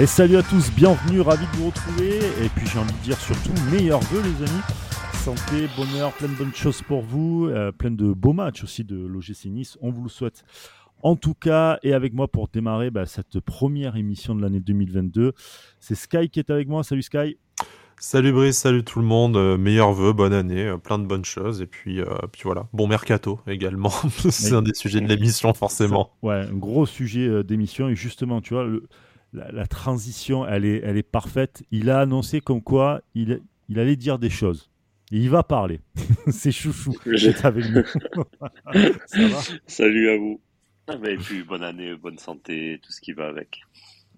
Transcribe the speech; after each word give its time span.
Et 0.00 0.06
salut 0.06 0.36
à 0.36 0.44
tous, 0.44 0.70
bienvenue, 0.76 1.22
ravi 1.22 1.44
de 1.44 1.56
vous 1.56 1.70
retrouver. 1.70 2.18
Et 2.40 2.48
puis 2.54 2.64
j'ai 2.68 2.78
envie 2.78 2.92
de 2.92 3.02
dire 3.02 3.18
surtout 3.18 3.50
meilleurs 3.72 3.98
vœux 4.02 4.22
les 4.22 4.48
amis. 4.48 4.62
Santé, 5.12 5.66
bonheur, 5.76 6.12
plein 6.12 6.28
de 6.28 6.34
bonnes 6.34 6.54
choses 6.54 6.82
pour 6.82 7.02
vous, 7.02 7.48
euh, 7.48 7.72
plein 7.72 7.90
de 7.90 8.12
beaux 8.12 8.32
matchs 8.32 8.62
aussi 8.62 8.84
de 8.84 8.94
l'OGC 8.94 9.46
Nice. 9.46 9.76
On 9.80 9.90
vous 9.90 10.04
le 10.04 10.08
souhaite. 10.08 10.44
En 11.02 11.16
tout 11.16 11.34
cas, 11.34 11.80
et 11.82 11.94
avec 11.94 12.14
moi 12.14 12.28
pour 12.28 12.46
démarrer 12.46 12.92
bah, 12.92 13.06
cette 13.06 13.40
première 13.40 13.96
émission 13.96 14.36
de 14.36 14.42
l'année 14.42 14.60
2022, 14.60 15.32
c'est 15.80 15.96
Sky 15.96 16.30
qui 16.30 16.38
est 16.38 16.50
avec 16.50 16.68
moi. 16.68 16.84
Salut 16.84 17.02
Sky. 17.02 17.36
Salut 18.00 18.30
Brice, 18.30 18.56
salut 18.56 18.84
tout 18.84 19.00
le 19.00 19.04
monde, 19.04 19.36
euh, 19.36 19.58
meilleurs 19.58 19.92
vœux, 19.92 20.12
bonne 20.12 20.32
année, 20.32 20.68
euh, 20.68 20.76
plein 20.76 21.00
de 21.00 21.04
bonnes 21.04 21.24
choses, 21.24 21.60
et 21.60 21.66
puis, 21.66 22.00
euh, 22.00 22.06
puis 22.30 22.42
voilà, 22.44 22.68
bon 22.72 22.86
mercato 22.86 23.40
également, 23.48 23.90
c'est 24.30 24.54
un 24.54 24.62
des 24.62 24.74
sujets 24.74 25.00
de 25.00 25.08
l'émission 25.08 25.52
forcément. 25.52 26.12
Ouais, 26.22 26.46
un 26.48 26.54
gros 26.54 26.86
sujet 26.86 27.42
d'émission, 27.42 27.88
et 27.88 27.96
justement, 27.96 28.40
tu 28.40 28.54
vois, 28.54 28.62
le, 28.62 28.84
la, 29.32 29.66
transition, 29.66 30.46
elle 30.46 30.64
est, 30.64 30.80
elle 30.84 30.96
est 30.96 31.02
parfaite. 31.02 31.62
Il 31.70 31.90
a 31.90 32.00
annoncé 32.00 32.40
comme 32.40 32.62
quoi 32.62 33.02
il, 33.14 33.40
il 33.68 33.78
allait 33.78 33.96
dire 33.96 34.18
des 34.18 34.30
choses. 34.30 34.70
Et 35.12 35.18
il 35.18 35.30
va 35.30 35.42
parler. 35.42 35.80
c'est 36.28 36.52
chouchou. 36.52 36.94
avec 37.42 37.64
nous. 37.70 37.84
Ça 39.06 39.28
va 39.28 39.40
Salut 39.66 40.10
à 40.10 40.16
vous. 40.18 40.40
Ah, 40.88 40.94
et 41.04 41.16
puis 41.16 41.42
bonne 41.42 41.62
année, 41.62 41.94
bonne 41.96 42.18
santé, 42.18 42.80
tout 42.82 42.92
ce 42.92 43.00
qui 43.00 43.12
va 43.12 43.26
avec. 43.26 43.60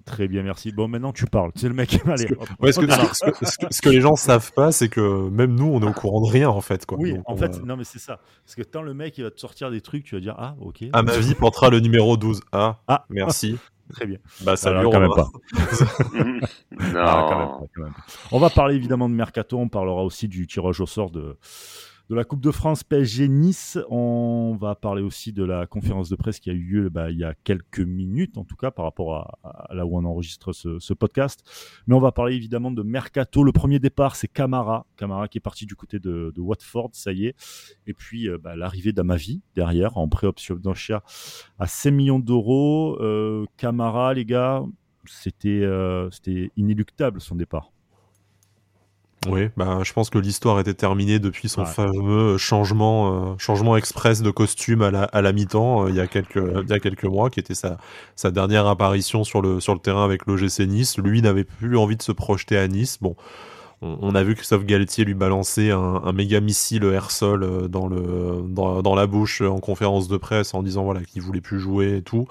Très 0.05 0.29
bien, 0.29 0.43
merci. 0.43 0.73
Bon, 0.73 0.89
maintenant 0.89 1.13
tu 1.13 1.27
parles. 1.27 1.51
C'est 1.57 1.69
le 1.69 1.75
mec. 1.75 1.99
Allez, 2.07 2.29
ce, 2.29 3.81
que, 3.81 3.89
les 3.89 4.01
gens 4.01 4.17
savent 4.17 4.53
pas, 4.53 4.73
c'est 4.73 4.89
que 4.89 5.29
même 5.29 5.55
nous, 5.55 5.67
on 5.67 5.81
est 5.81 5.89
au 5.89 5.93
courant 5.93 6.21
de 6.21 6.31
rien 6.31 6.49
en 6.49 6.61
fait. 6.61 6.87
Quoi. 6.87 6.99
Oui, 6.99 7.17
en 7.27 7.37
fait, 7.37 7.63
non, 7.65 7.77
mais 7.77 7.85
c'est 7.85 7.99
ça. 7.99 8.21
Parce 8.45 8.55
que 8.55 8.63
tant 8.63 8.83
le 8.83 8.95
mec, 8.95 9.19
il 9.19 9.25
va 9.25 9.31
te 9.31 9.39
sortir 9.39 9.71
des 9.71 9.81
trucs, 9.81 10.05
tu 10.05 10.15
vas 10.15 10.21
dire 10.21 10.35
Ah, 10.39 10.57
ok. 10.61 10.85
À 10.93 11.03
ma 11.03 11.17
vie, 11.19 11.35
portera 11.35 11.71
le 11.71 11.81
numéro 11.81 12.17
12. 12.17 12.41
Ah, 12.53 12.81
ah. 12.89 13.05
merci. 13.11 13.59
Très 13.93 14.07
bien. 14.07 14.19
Bah, 14.43 14.57
ça 14.57 14.71
Alors, 14.71 14.93
quand 14.93 15.01
même 15.01 15.11
pas. 15.15 15.31
non. 16.93 17.69
On 18.33 18.39
va 18.39 18.51
parler 18.51 18.77
évidemment 18.77 19.09
de 19.09 19.15
Mercato. 19.15 19.59
On 19.59 19.69
parlera 19.69 20.05
aussi 20.05 20.29
du 20.29 20.47
tirage 20.47 20.81
au 20.81 20.87
sort 20.87 21.11
de, 21.11 21.37
de 22.11 22.17
la 22.17 22.25
Coupe 22.25 22.41
de 22.41 22.51
France 22.51 22.83
PSG 22.83 23.29
Nice. 23.29 23.79
On 23.89 24.57
va 24.61 24.75
parler 24.75 25.01
aussi 25.01 25.33
de 25.33 25.45
la 25.45 25.69
conférence 25.69 26.09
de 26.09 26.17
presse 26.17 26.41
qui 26.41 26.51
a 26.51 26.53
eu 26.53 26.59
lieu 26.59 26.89
bah, 26.89 27.13
il 27.13 27.19
y 27.19 27.23
a 27.23 27.35
quelques 27.45 27.79
minutes, 27.79 28.37
en 28.37 28.43
tout 28.45 28.57
cas 28.57 28.73
par 28.73 28.85
rapport 28.85 29.15
à, 29.45 29.73
là 29.73 29.87
où 29.87 29.97
on 29.97 30.05
enregistre 30.05 30.53
ce, 30.53 30.93
podcast. 30.93 31.45
Mais 31.87 31.95
on 31.95 32.01
va 32.01 32.11
parler 32.11 32.35
évidemment 32.35 32.73
de 32.73 32.83
Mercato. 32.83 33.45
Le 33.45 33.53
premier 33.53 33.79
départ, 33.79 34.17
c'est 34.17 34.27
Camara. 34.27 34.87
Camara 34.97 35.29
qui 35.29 35.39
est 35.39 35.41
parti 35.41 35.67
du 35.67 35.77
côté 35.77 36.01
de, 36.01 36.33
Watford, 36.37 36.91
ça 36.95 37.13
y 37.13 37.27
est. 37.27 37.37
Et 37.87 37.95
puis 37.95 38.29
euh, 38.29 38.39
bah, 38.39 38.57
l'arrivée 38.57 38.93
d'Amavi 38.93 39.41
derrière 39.55 39.97
en 39.97 40.09
pré-option 40.09 40.61
à 41.61 41.67
5 41.69 41.91
millions 41.93 42.19
d'euros. 42.19 42.99
Euh, 43.01 43.47
Camara, 43.57 44.15
les 44.15 44.25
gars, 44.25 44.65
c'était 45.07 45.63
euh, 45.63 46.11
c'était 46.11 46.51
inéluctable 46.57 47.21
son 47.21 47.37
départ. 47.37 47.71
Oui, 49.29 49.49
bah, 49.55 49.81
je 49.83 49.93
pense 49.93 50.09
que 50.09 50.19
l'histoire 50.19 50.59
était 50.61 50.73
terminée 50.73 51.19
depuis 51.19 51.51
son 51.51 51.67
fameux 51.67 52.39
changement, 52.39 53.33
euh, 53.33 53.35
changement 53.37 53.77
express 53.77 54.23
de 54.23 54.31
costume 54.31 54.81
à 54.81 54.91
la, 54.91 55.03
à 55.05 55.21
la 55.21 55.33
mi-temps 55.33 55.85
euh, 55.85 55.91
il, 55.91 55.97
y 55.97 56.01
a 56.01 56.07
quelques, 56.07 56.37
il 56.37 56.71
y 56.71 56.73
a 56.73 56.81
quelques 56.81 57.05
mois, 57.05 57.29
qui 57.29 57.39
était 57.39 57.55
sa, 57.55 57.77
sa 58.17 58.31
dernière 58.31 58.67
apparition 58.67 59.23
sur 59.23 59.43
le, 59.43 59.61
sur 59.61 59.75
le 59.75 59.81
terrain 59.81 60.07
avec 60.07 60.25
l'OGC 60.25 60.61
Nice. 60.61 60.97
Lui 60.97 61.21
n'avait 61.21 61.45
plus 61.45 61.77
envie 61.77 61.97
de 61.97 62.03
se 62.03 62.13
projeter 62.13 62.57
à 62.57 62.67
Nice. 62.67 62.97
Bon, 63.03 63.15
on, 63.83 64.15
a 64.15 64.23
vu 64.23 64.35
Christophe 64.35 64.65
Galtier 64.65 65.05
lui 65.05 65.15
balancer 65.15 65.71
un, 65.71 66.01
un 66.03 66.13
méga 66.13 66.41
missile 66.41 66.85
air-sol 66.85 67.43
euh, 67.43 67.69
dans, 67.69 67.89
le, 67.89 68.43
dans, 68.49 68.81
dans 68.81 68.95
la 68.95 69.07
bouche 69.07 69.43
en 69.43 69.61
conférence 69.61 70.09
de 70.09 70.17
presse 70.17 70.55
en 70.55 70.63
disant 70.63 70.85
voilà 70.85 71.03
qu'il 71.03 71.21
voulait 71.21 71.43
plus 71.43 71.61
jouer 71.61 71.99
et 71.99 72.03
tout 72.03 72.27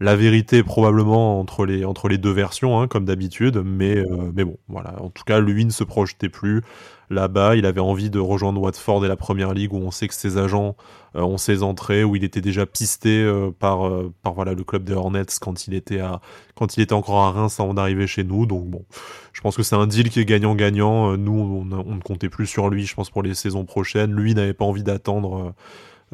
la 0.00 0.14
vérité 0.14 0.62
probablement 0.62 1.40
entre 1.40 1.66
les, 1.66 1.84
entre 1.84 2.08
les 2.08 2.18
deux 2.18 2.30
versions, 2.30 2.80
hein, 2.80 2.86
comme 2.86 3.04
d'habitude, 3.04 3.62
mais, 3.64 3.96
euh, 3.96 4.30
mais 4.34 4.44
bon, 4.44 4.56
voilà. 4.68 4.94
En 5.02 5.10
tout 5.10 5.24
cas, 5.24 5.40
lui 5.40 5.64
ne 5.64 5.70
se 5.70 5.82
projetait 5.82 6.28
plus 6.28 6.62
là-bas. 7.10 7.56
Il 7.56 7.66
avait 7.66 7.80
envie 7.80 8.08
de 8.08 8.20
rejoindre 8.20 8.60
Watford 8.60 9.04
et 9.04 9.08
la 9.08 9.16
Première 9.16 9.54
Ligue, 9.54 9.72
où 9.72 9.78
on 9.78 9.90
sait 9.90 10.06
que 10.06 10.14
ses 10.14 10.38
agents 10.38 10.76
euh, 11.16 11.22
ont 11.22 11.36
ses 11.36 11.64
entrées, 11.64 12.04
où 12.04 12.14
il 12.14 12.22
était 12.22 12.40
déjà 12.40 12.64
pisté 12.64 13.24
euh, 13.24 13.50
par, 13.50 13.90
par 14.22 14.34
voilà, 14.34 14.54
le 14.54 14.62
club 14.62 14.84
des 14.84 14.92
Hornets 14.92 15.24
quand 15.40 15.66
il, 15.66 15.74
était 15.74 15.98
à, 15.98 16.20
quand 16.54 16.76
il 16.76 16.80
était 16.82 16.92
encore 16.92 17.18
à 17.22 17.32
Reims 17.32 17.58
avant 17.58 17.74
d'arriver 17.74 18.06
chez 18.06 18.22
nous. 18.22 18.46
Donc 18.46 18.66
bon, 18.66 18.84
je 19.32 19.40
pense 19.40 19.56
que 19.56 19.64
c'est 19.64 19.76
un 19.76 19.88
deal 19.88 20.10
qui 20.10 20.20
est 20.20 20.24
gagnant-gagnant. 20.24 21.16
Nous, 21.16 21.32
on, 21.32 21.72
on, 21.72 21.94
ne 21.96 22.00
comptait 22.00 22.28
plus 22.28 22.46
sur 22.46 22.70
lui, 22.70 22.86
je 22.86 22.94
pense, 22.94 23.10
pour 23.10 23.24
les 23.24 23.34
saisons 23.34 23.64
prochaines. 23.64 24.12
Lui 24.12 24.34
n'avait 24.34 24.54
pas 24.54 24.64
envie 24.64 24.84
d'attendre 24.84 25.54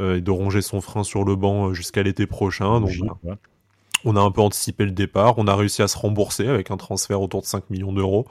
et 0.01 0.21
de 0.21 0.31
ronger 0.31 0.61
son 0.61 0.81
frein 0.81 1.05
sur 1.05 1.25
le 1.25 1.37
banc 1.37 1.73
jusqu'à 1.75 2.03
l'été 2.03 2.27
prochain. 2.27 2.81
Donc, 2.81 2.91
on 4.05 4.17
a 4.17 4.21
un 4.21 4.31
peu 4.31 4.41
anticipé 4.41 4.85
le 4.85 4.91
départ, 4.91 5.35
on 5.39 5.47
a 5.47 5.57
réussi 5.57 5.83
à 5.83 5.89
se 5.89 5.99
rembourser 5.99 6.49
avec 6.49 6.71
un 6.71 6.77
transfert 6.77 7.21
autour 7.21 7.41
de 7.43 7.47
5 7.47 7.71
millions 7.71 7.93
d'euros. 7.93 8.27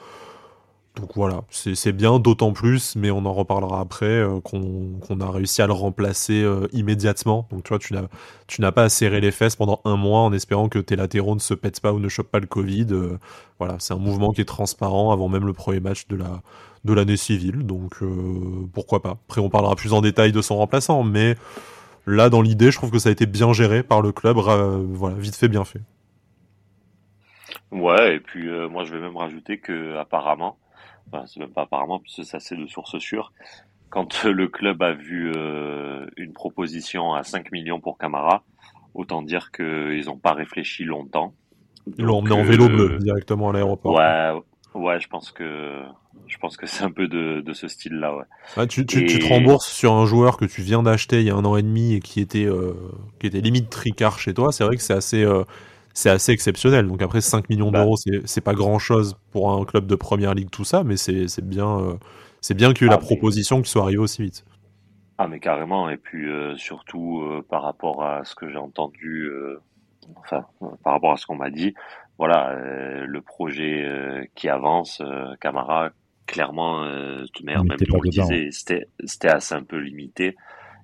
Donc 0.96 1.10
voilà, 1.16 1.42
c'est 1.50 1.92
bien, 1.92 2.20
d'autant 2.20 2.54
plus, 2.54 2.96
mais 2.96 3.10
on 3.10 3.26
en 3.26 3.34
reparlera 3.34 3.80
après, 3.80 4.06
euh, 4.06 4.40
qu'on 4.42 5.20
a 5.22 5.32
réussi 5.32 5.64
à 5.64 5.68
le 5.68 5.74
remplacer 5.74 6.44
euh, 6.44 6.68
immédiatement. 6.72 7.48
Donc 7.50 7.64
tu 7.64 7.70
vois, 7.70 7.80
tu 8.48 8.62
n'as 8.62 8.72
pas 8.72 8.84
à 8.84 8.90
serrer 8.90 9.20
les 9.20 9.32
fesses 9.32 9.56
pendant 9.56 9.82
un 9.86 9.96
mois 9.96 10.20
en 10.20 10.32
espérant 10.34 10.70
que 10.70 10.78
tes 10.78 10.96
latéraux 10.96 11.34
ne 11.34 11.40
se 11.40 11.56
pètent 11.56 11.80
pas 11.80 11.94
ou 11.94 12.00
ne 12.00 12.10
chopent 12.10 12.30
pas 12.30 12.40
le 12.40 12.46
Covid. 12.46 12.88
Euh, 12.92 13.18
voilà, 13.58 13.78
c'est 13.80 13.96
un 13.96 13.98
mouvement 13.98 14.34
qui 14.34 14.42
est 14.42 14.46
transparent 14.46 15.12
avant 15.12 15.30
même 15.30 15.48
le 15.48 15.54
premier 15.54 15.80
match 15.80 16.08
de 16.10 16.16
la 16.16 16.42
de 16.86 16.94
l'année 16.94 17.18
civile. 17.18 17.66
Donc 17.66 18.00
pourquoi 18.74 19.02
pas. 19.02 19.18
Après, 19.28 19.40
on 19.40 19.50
parlera 19.50 19.76
plus 19.76 19.94
en 19.94 20.02
détail 20.02 20.34
de 20.34 20.42
son 20.42 20.58
remplaçant, 20.58 21.02
mais 21.04 21.38
Là, 22.06 22.30
dans 22.30 22.42
l'idée, 22.42 22.72
je 22.72 22.78
trouve 22.78 22.92
que 22.92 23.00
ça 23.00 23.10
a 23.10 23.12
été 23.12 23.26
bien 23.26 23.54
géré 23.54 23.84
par 23.84 24.02
le 24.02 24.12
club. 24.12 24.38
voilà, 24.38 25.16
vite 25.16 25.36
fait, 25.36 25.48
bien 25.48 25.64
fait. 25.64 25.82
Ouais, 27.72 28.16
et 28.16 28.20
puis 28.20 28.50
euh, 28.50 28.70
moi, 28.70 28.84
je 28.84 28.94
vais 28.94 29.00
même 29.00 29.18
rajouter 29.18 29.58
que 29.58 29.98
apparemment, 29.98 30.58
enfin, 31.08 31.26
c'est 31.26 31.40
même 31.40 31.50
pas 31.50 31.64
apparemment, 31.64 32.00
puisque 32.00 32.24
ça 32.24 32.40
c'est 32.40 32.56
de 32.56 32.68
source 32.68 33.00
sûre, 33.00 33.34
quand 33.90 34.24
le 34.26 34.48
club 34.48 34.82
a 34.84 34.94
vu 34.94 35.32
euh, 35.36 36.06
une 36.18 36.34
proposition 36.34 37.14
à 37.14 37.24
5 37.24 37.52
millions 37.52 37.80
pour 37.80 37.98
Camara, 37.98 38.44
autant 38.94 39.24
dire 39.24 39.52
qu'ils 39.52 40.06
n'ont 40.06 40.18
pas 40.18 40.34
réfléchi 40.34 40.84
longtemps. 40.84 41.34
Ils 41.98 42.06
l'ont 42.06 42.20
emmené 42.20 42.36
en 42.36 42.44
vélo 42.44 42.70
bleu 42.70 42.98
directement 43.00 43.50
à 43.50 43.54
l'aéroport. 43.54 43.96
Ouais, 43.96 44.32
ouais, 44.76 45.00
je 45.00 45.08
pense 45.08 45.32
que 45.32 45.84
je 46.28 46.38
pense 46.38 46.58
que 46.58 46.66
c'est 46.66 46.84
un 46.84 46.92
peu 46.92 47.08
de, 47.08 47.54
ce 47.54 47.68
style-là. 47.68 48.16
Ouais. 48.16 48.68
tu, 48.68 48.86
tu, 48.86 49.06
te 49.06 49.26
rembourses 49.26 49.72
sur 49.72 49.94
un 49.94 50.06
joueur 50.06 50.38
que 50.38 50.46
tu 50.46 50.62
viens 50.62 50.84
d'acheter 50.84 51.20
il 51.22 51.28
y 51.28 51.30
a 51.30 51.36
un 51.36 51.46
an 51.46 51.56
et 51.58 51.62
demi 51.62 51.94
et 51.94 52.00
qui 52.00 52.22
était, 52.22 52.46
euh, 52.46 52.74
qui 53.20 53.28
était 53.28 53.42
limite 53.42 53.70
tricard 53.70 54.20
chez 54.20 54.34
toi. 54.34 54.52
C'est 54.52 54.64
vrai 54.64 54.76
que 54.76 54.82
c'est 54.82 54.94
assez, 54.94 55.24
euh, 55.24 55.44
c'est 55.94 56.10
assez 56.10 56.32
exceptionnel. 56.32 56.88
Donc 56.88 57.02
après, 57.02 57.22
5 57.22 57.50
millions 57.50 57.72
bah. 57.72 57.84
d'euros, 57.84 57.98
c'est 58.26 58.42
pas 58.42 58.54
grand-chose 58.54 59.18
pour 59.32 59.52
un 59.52 59.64
club 59.66 59.86
de 59.86 59.96
première 59.96 60.34
ligue, 60.34 60.50
tout 60.50 60.64
ça, 60.64 60.84
mais 60.84 60.98
c'est 60.98 61.46
bien, 61.46 61.80
euh, 61.80 61.94
c'est 62.42 62.56
bien 62.56 62.74
qu'il 62.74 62.84
y 62.84 62.86
ait 62.86 62.88
eu 62.88 62.90
la 62.90 62.96
ah, 62.96 63.06
proposition 63.06 63.62
qui 63.62 63.70
soit 63.70 63.84
arrivée 63.84 64.00
aussi 64.00 64.22
vite. 64.22 64.46
Ah, 65.18 65.28
mais 65.28 65.40
carrément. 65.40 65.90
Et 65.90 65.98
puis 65.98 66.28
surtout 66.56 67.24
par 67.50 67.64
rapport 67.64 68.04
à 68.04 68.24
ce 68.24 68.34
que 68.34 68.50
j'ai 68.50 68.58
entendu, 68.58 69.30
enfin, 70.18 70.46
par 70.84 70.94
rapport 70.94 71.12
à 71.12 71.18
ce 71.18 71.26
qu'on 71.28 71.36
m'a 71.36 71.52
dit, 71.52 71.76
voilà, 72.18 72.54
le 72.56 73.22
projet 73.22 74.30
qui 74.36 74.50
avance, 74.50 75.02
Camara 75.42 75.92
clairement, 76.26 76.84
euh, 76.84 77.26
même 77.44 77.64
nous 77.66 78.02
le 78.02 78.10
disait, 78.10 78.50
c'était, 78.52 78.88
c'était 79.04 79.30
assez 79.30 79.56
un 79.56 79.64
peu 79.64 79.78
limité. 79.78 80.36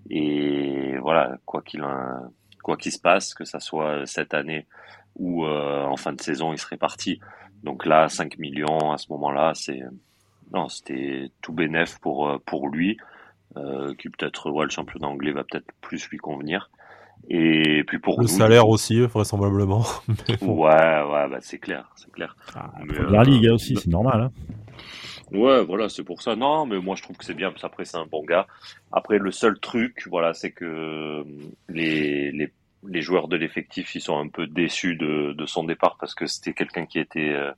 Et 0.09 0.97
voilà, 0.99 1.37
quoi 1.45 1.61
qu'il 1.61 1.83
quoi 2.63 2.77
qu'il 2.77 2.91
se 2.91 2.99
passe, 2.99 3.33
que 3.33 3.45
ça 3.45 3.59
soit 3.59 4.05
cette 4.05 4.33
année 4.33 4.67
ou 5.15 5.45
euh, 5.45 5.83
en 5.85 5.97
fin 5.97 6.13
de 6.13 6.21
saison, 6.21 6.53
il 6.53 6.57
serait 6.57 6.77
parti. 6.77 7.19
Donc 7.63 7.85
là, 7.85 8.07
5 8.07 8.37
millions 8.37 8.91
à 8.91 8.97
ce 8.97 9.11
moment-là, 9.11 9.53
c'est 9.53 9.81
non, 10.53 10.67
c'était 10.69 11.31
tout 11.41 11.53
bénéf 11.53 11.99
pour 11.99 12.27
euh, 12.27 12.37
pour 12.45 12.69
lui, 12.69 12.97
euh, 13.57 13.93
qui 13.95 14.09
peut-être 14.09 14.49
ouais, 14.49 14.65
le 14.65 14.69
championnat 14.69 15.07
anglais 15.07 15.31
va 15.31 15.43
peut-être 15.43 15.71
plus 15.81 16.07
lui 16.09 16.17
convenir. 16.17 16.69
Et 17.27 17.83
puis 17.85 17.99
pour 17.99 18.19
le 18.21 18.27
salaire 18.27 18.67
aussi, 18.67 19.01
vraisemblablement. 19.01 19.85
ouais, 20.41 20.47
ouais, 20.47 21.29
bah 21.29 21.37
c'est 21.41 21.59
clair, 21.59 21.89
c'est 21.95 22.11
clair. 22.11 22.35
Ah, 22.55 22.71
la 23.09 23.23
Ligue 23.23 23.49
aussi, 23.51 23.75
c'est 23.75 23.89
normal. 23.89 24.21
Hein. 24.21 24.31
Ouais, 25.31 25.63
voilà, 25.63 25.89
c'est 25.89 26.03
pour 26.03 26.21
ça. 26.21 26.35
Non, 26.35 26.65
mais 26.65 26.79
moi 26.79 26.95
je 26.95 27.03
trouve 27.03 27.17
que 27.17 27.25
c'est 27.25 27.35
bien, 27.35 27.51
parce 27.51 27.61
qu'après 27.61 27.85
c'est 27.85 27.97
un 27.97 28.05
bon 28.05 28.23
gars. 28.23 28.47
Après, 28.91 29.19
le 29.19 29.31
seul 29.31 29.59
truc, 29.59 30.07
voilà, 30.09 30.33
c'est 30.33 30.51
que 30.51 30.65
euh, 30.65 31.23
les, 31.67 32.31
les, 32.31 32.51
les 32.87 33.01
joueurs 33.01 33.27
de 33.27 33.35
l'effectif, 33.35 33.93
ils 33.93 34.01
sont 34.01 34.17
un 34.17 34.27
peu 34.27 34.47
déçus 34.47 34.95
de, 34.95 35.33
de 35.33 35.45
son 35.45 35.63
départ 35.63 35.97
parce 35.99 36.15
que 36.15 36.25
c'était 36.25 36.53
quelqu'un 36.53 36.87
qui 36.87 36.97
était 36.97 37.33
euh, 37.33 37.51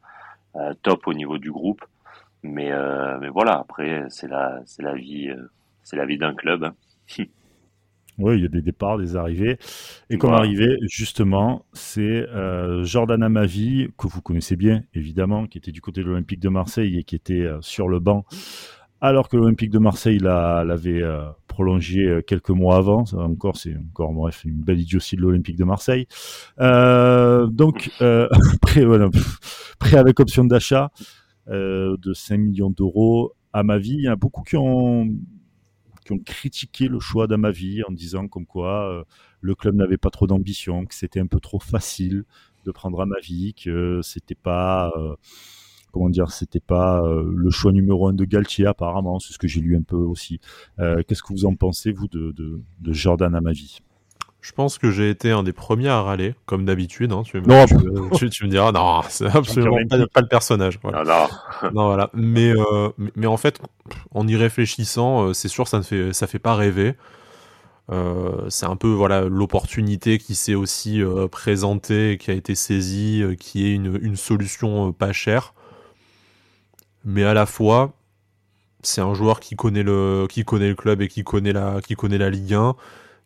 euh, 0.58 0.74
top 0.82 1.08
au 1.08 1.14
niveau 1.14 1.38
du 1.38 1.52
groupe. 1.52 1.86
Mais, 2.44 2.72
mais 3.20 3.30
voilà, 3.30 3.60
après, 3.60 4.06
c'est 4.10 4.28
la, 4.28 4.62
c'est 4.66 4.82
la 4.82 4.96
vie, 4.96 5.30
c'est 5.84 5.96
la 5.96 6.06
vie 6.08 6.18
d'un 6.18 6.34
club. 6.34 6.64
Hein. 6.64 6.74
Oui, 8.18 8.38
il 8.38 8.44
y 8.44 8.46
a 8.46 8.50
des 8.50 8.62
départs, 8.62 8.98
des 8.98 9.16
arrivées. 9.16 9.58
Et 10.10 10.18
comme 10.18 10.34
arrivé, 10.34 10.78
justement, 10.88 11.66
c'est 11.74 12.02
euh, 12.02 12.84
Jordan 12.84 13.24
Amavi, 13.24 13.90
que 13.98 14.08
vous 14.08 14.22
connaissez 14.22 14.56
bien, 14.56 14.84
évidemment, 14.94 15.48
qui 15.48 15.58
était 15.58 15.72
du 15.72 15.82
côté 15.82 16.02
de 16.02 16.08
l'Olympique 16.08 16.40
de 16.40 16.50
Marseille 16.50 16.98
et 16.98 17.04
qui 17.04 17.16
était 17.16 17.42
euh, 17.42 17.58
sur 17.62 17.88
le 17.88 18.00
banc 18.00 18.26
alors 19.04 19.30
que 19.30 19.36
l'Olympique 19.36 19.72
de 19.72 19.80
Marseille 19.80 20.20
l'avait 20.20 21.02
prolongé 21.48 22.22
quelques 22.28 22.52
mois 22.52 22.76
avant. 22.76 23.04
encore, 23.14 23.58
c'est 23.58 23.76
encore 23.76 24.14
bref 24.14 24.46
une 24.46 24.62
belle 24.62 24.80
idiotie 24.80 25.16
de 25.16 25.22
l'Olympique 25.22 25.58
de 25.58 25.64
Marseille. 25.64 26.06
donc 26.60 27.90
prêt, 28.62 28.86
voilà, 28.86 29.10
prêt 29.80 29.98
avec 29.98 30.20
option 30.20 30.44
d'achat 30.44 30.92
de 31.48 32.14
5 32.14 32.38
millions 32.38 32.70
d'euros. 32.70 33.34
À 33.54 33.64
ma 33.64 33.80
vie, 33.80 33.96
il 33.96 34.04
y 34.04 34.08
a 34.08 34.16
beaucoup 34.16 34.44
qui 34.44 34.56
ont 34.56 35.10
ont 36.14 36.20
critiqué 36.20 36.88
le 36.88 37.00
choix 37.00 37.28
d'Amavi 37.28 37.84
en 37.84 37.92
disant 37.92 38.28
comme 38.28 38.46
quoi 38.46 39.06
le 39.42 39.56
club 39.56 39.76
n'avait 39.76 39.98
pas 39.98 40.10
trop 40.10 40.28
d'ambition, 40.28 40.86
que 40.86 40.96
c'était 40.96 41.20
un 41.20 41.28
peu 41.28 41.40
trop 41.40 41.60
facile 41.60 42.26
de 42.66 42.72
prendre 42.72 43.02
Amavi, 43.02 43.54
que 43.54 44.02
c'était 44.04 44.36
pas 44.36 44.92
euh, 44.96 45.16
comment 45.92 46.10
dire, 46.10 46.32
c'était 46.32 46.60
pas 46.60 47.02
euh, 47.02 47.32
le 47.36 47.50
choix 47.50 47.72
numéro 47.72 48.08
un 48.08 48.14
de 48.14 48.26
Galtier 48.26 48.66
apparemment, 48.66 49.20
c'est 49.20 49.34
ce 49.34 49.40
que 49.40 49.48
j'ai 49.48 49.62
lu 49.62 49.76
un 49.76 49.82
peu 49.82 49.98
aussi. 49.98 50.40
Euh, 50.80 51.04
qu'est-ce 51.08 51.24
que 51.24 51.34
vous 51.34 51.46
en 51.46 51.56
pensez 51.56 51.92
vous 51.92 52.08
de, 52.08 52.32
de, 52.32 52.62
de 52.80 52.94
Jordan 52.94 53.36
Amavi? 53.36 53.82
Je 54.42 54.52
pense 54.52 54.78
que 54.78 54.92
j'ai 54.92 55.10
été 55.10 55.32
un 55.32 55.44
des 55.44 55.54
premiers 55.54 55.90
à 55.90 56.02
râler, 56.02 56.34
comme 56.46 56.66
d'habitude. 56.66 57.12
Hein, 57.12 57.24
tu, 57.24 57.40
me, 57.40 58.16
tu, 58.18 58.30
tu, 58.30 58.46
me 58.46 58.50
diras, 58.50 58.72
non, 58.72 59.02
c'est 59.08 59.28
absolument 59.28 59.78
pas, 59.90 60.22
le 60.22 60.28
personnage. 60.28 60.80
Voilà. 60.82 61.04
Ah, 61.08 61.70
non. 61.72 61.72
voilà. 61.86 62.10
Mais, 62.14 62.54
mais 63.16 63.28
en 63.28 63.38
fait, 63.38 63.62
en 64.14 64.28
y 64.28 64.36
réfléchissant, 64.36 65.34
c'est 65.34 65.48
sûr, 65.48 65.68
ça 65.68 65.78
ne 65.78 65.84
fait, 65.84 66.14
ça 66.14 66.28
fait 66.28 66.40
pas 66.40 66.56
rêver. 66.56 66.96
Euh, 67.92 68.50
c'est 68.50 68.66
un 68.66 68.76
peu 68.76 68.88
voilà 68.88 69.22
l'opportunité 69.22 70.18
qui 70.18 70.36
s'est 70.36 70.56
aussi 70.56 71.02
euh, 71.02 71.28
présentée, 71.28 72.18
qui 72.20 72.32
a 72.32 72.34
été 72.34 72.56
saisie, 72.56 73.22
euh, 73.22 73.36
qui 73.36 73.68
est 73.68 73.74
une, 73.74 74.16
solution 74.16 74.94
pas 74.94 75.12
chère, 75.12 75.54
mais 77.04 77.24
à 77.24 77.34
la 77.34 77.46
fois 77.46 77.94
c'est 78.84 79.02
un 79.02 79.14
joueur 79.14 79.40
qui 79.40 79.56
connaît 79.56 79.84
le 79.84 80.28
qui 80.30 80.46
connaît 80.46 80.70
le 80.70 80.76
club 80.76 81.02
et 81.02 81.08
qui 81.08 81.24
connaît 81.24 81.54
la 81.54 81.82
qui 81.82 81.96
connaît 81.96 82.18
la 82.18 82.30
Ligue 82.30 82.54
1. 82.54 82.76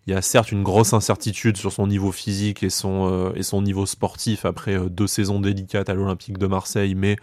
Il 0.07 0.13
y 0.13 0.17
a 0.17 0.21
certes 0.21 0.51
une 0.51 0.63
grosse 0.63 0.93
incertitude 0.93 1.57
sur 1.57 1.71
son 1.71 1.87
niveau 1.87 2.11
physique 2.11 2.61
et 2.61 2.69
son 2.69 3.33
et 3.35 3.41
son 3.41 3.63
niveau 3.63 3.87
sportif 3.87 4.45
après 4.45 4.77
deux 4.89 5.07
saisons 5.07 5.39
délicates 5.39 5.89
à 5.89 5.95
l'Olympique 5.95 6.37
de 6.37 6.45
Marseille, 6.45 6.93
mais 6.93 7.15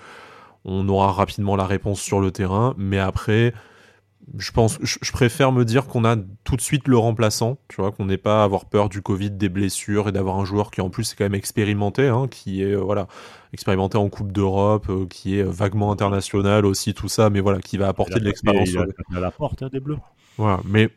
on 0.64 0.88
aura 0.88 1.12
rapidement 1.12 1.56
la 1.56 1.66
réponse 1.66 2.00
sur 2.00 2.20
le 2.20 2.30
terrain. 2.30 2.74
Mais 2.76 2.98
après, 2.98 3.54
je 4.38 4.52
pense, 4.52 4.78
je, 4.82 5.12
préfère 5.12 5.52
me 5.52 5.64
dire 5.64 5.86
qu'on 5.86 6.04
a 6.04 6.16
tout 6.44 6.56
de 6.56 6.60
suite 6.60 6.86
le 6.86 6.96
remplaçant, 6.96 7.58
tu 7.68 7.80
vois, 7.80 7.90
qu'on 7.90 8.06
n'ait 8.06 8.18
pas 8.18 8.42
à 8.42 8.44
avoir 8.44 8.66
peur 8.66 8.88
du 8.88 9.02
Covid, 9.02 9.32
des 9.32 9.48
blessures 9.48 10.08
et 10.08 10.12
d'avoir 10.12 10.38
un 10.38 10.44
joueur 10.44 10.70
qui 10.70 10.80
en 10.80 10.90
plus 10.90 11.12
est 11.12 11.16
quand 11.16 11.24
même 11.24 11.34
expérimenté, 11.34 12.06
hein, 12.06 12.28
qui 12.30 12.62
est 12.62 12.72
euh, 12.72 12.80
voilà 12.80 13.08
expérimenté 13.52 13.98
en 13.98 14.08
Coupe 14.08 14.32
d'Europe, 14.32 14.86
euh, 14.88 15.06
qui 15.06 15.38
est 15.38 15.42
vaguement 15.42 15.90
international 15.90 16.64
aussi, 16.64 16.94
tout 16.94 17.08
ça, 17.08 17.30
mais 17.30 17.40
voilà, 17.40 17.58
qui 17.60 17.76
va 17.76 17.88
apporter 17.88 18.20
de 18.20 18.24
l'expérience. 18.24 18.68
Il, 18.70 19.16
a 19.16 19.20
la 19.20 19.30
porte 19.30 19.62
hein, 19.62 19.68
des 19.72 19.80
Bleus. 19.80 19.98
Voilà, 20.38 20.60
mais 20.64 20.88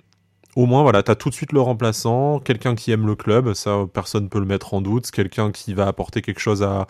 au 0.55 0.65
moins 0.65 0.83
voilà, 0.83 1.03
as 1.05 1.15
tout 1.15 1.29
de 1.29 1.33
suite 1.33 1.51
le 1.51 1.61
remplaçant, 1.61 2.39
quelqu'un 2.39 2.75
qui 2.75 2.91
aime 2.91 3.05
le 3.05 3.15
club, 3.15 3.53
ça 3.53 3.85
personne 3.93 4.29
peut 4.29 4.39
le 4.39 4.45
mettre 4.45 4.73
en 4.73 4.81
doute, 4.81 5.11
quelqu'un 5.11 5.51
qui 5.51 5.73
va 5.73 5.87
apporter 5.87 6.21
quelque 6.21 6.39
chose 6.39 6.63
à, 6.63 6.87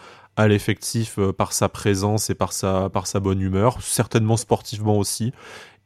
l'effectif 0.48 1.18
euh, 1.18 1.32
par 1.32 1.54
sa 1.54 1.70
présence 1.70 2.30
et 2.30 2.36
par 2.36 2.52
sa 2.54 3.20
bonne 3.22 3.42
humeur, 3.42 3.82
certainement 3.82 4.38
sportivement 4.38 4.98
aussi. 4.98 5.32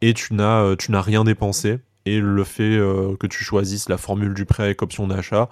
Et 0.02 0.14
tu 0.14 0.34
n'as 0.34 0.64
euh, 0.64 0.76
tu 0.76 0.94
rien 0.96 1.24
dépensé. 1.24 1.80
Et 2.06 2.20
le 2.20 2.44
fait 2.44 2.64
euh, 2.64 3.16
que 3.18 3.28
tu 3.28 3.44
choisisses 3.44 3.90
la 3.90 3.98
formule 3.98 4.34
du 4.34 4.46
prêt 4.46 4.64
avec 4.64 4.82
option 4.82 5.08
d'achat 5.08 5.50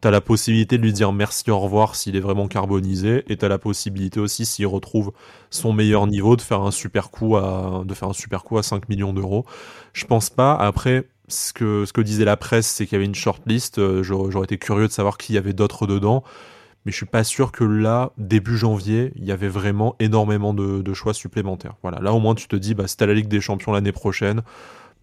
tu 0.00 0.08
as 0.08 0.10
la 0.10 0.20
possibilité 0.20 0.78
de 0.78 0.82
lui 0.82 0.92
dire 0.92 1.12
merci 1.12 1.50
au 1.50 1.58
revoir 1.58 1.94
s'il 1.94 2.16
est 2.16 2.20
vraiment 2.20 2.48
carbonisé. 2.48 3.24
Et 3.28 3.36
tu 3.36 3.44
as 3.44 3.48
la 3.48 3.58
possibilité 3.58 4.18
aussi 4.18 4.46
s'il 4.46 4.66
retrouve 4.66 5.12
son 5.50 5.72
meilleur 5.72 6.06
niveau 6.06 6.36
de 6.36 6.42
faire 6.42 6.62
un 6.62 6.70
super 6.70 7.10
coup 7.10 7.36
à 7.36 7.82
de 7.84 7.94
faire 7.94 8.08
un 8.08 8.14
super 8.14 8.44
coup 8.44 8.58
à 8.58 8.62
5 8.62 8.88
millions 8.88 9.12
d'euros. 9.12 9.44
Je 9.92 10.06
pense 10.06 10.30
pas 10.30 10.54
après 10.54 11.06
ce 11.30 11.52
que 11.52 12.00
disait 12.00 12.24
la 12.24 12.36
presse 12.36 12.66
c'est 12.66 12.86
qu'il 12.86 12.94
y 12.94 12.96
avait 12.96 13.06
une 13.06 13.14
shortlist, 13.14 13.78
euh, 13.78 14.02
j'aurais 14.02 14.44
été 14.44 14.58
curieux 14.58 14.86
de 14.86 14.92
savoir 14.92 15.18
qui 15.18 15.34
y 15.34 15.38
avait 15.38 15.52
d'autres 15.52 15.86
dedans 15.86 16.24
mais 16.84 16.92
je 16.92 16.96
suis 16.96 17.06
pas 17.06 17.24
sûr 17.24 17.52
que 17.52 17.64
là, 17.64 18.12
début 18.16 18.56
janvier, 18.56 19.12
il 19.16 19.24
y 19.24 19.32
avait 19.32 19.48
vraiment 19.48 19.96
énormément 19.98 20.54
de, 20.54 20.94
choix 20.94 21.14
supplémentaires. 21.14 21.74
Voilà, 21.82 22.00
là 22.00 22.12
au 22.12 22.20
moins 22.20 22.34
tu 22.34 22.48
te 22.48 22.56
dis, 22.56 22.74
bah, 22.74 22.84
c'est 22.86 23.06
la 23.06 23.14
Ligue 23.14 23.28
des 23.28 23.40
Champions 23.40 23.72
l'année 23.72 23.92
prochaine, 23.92 24.42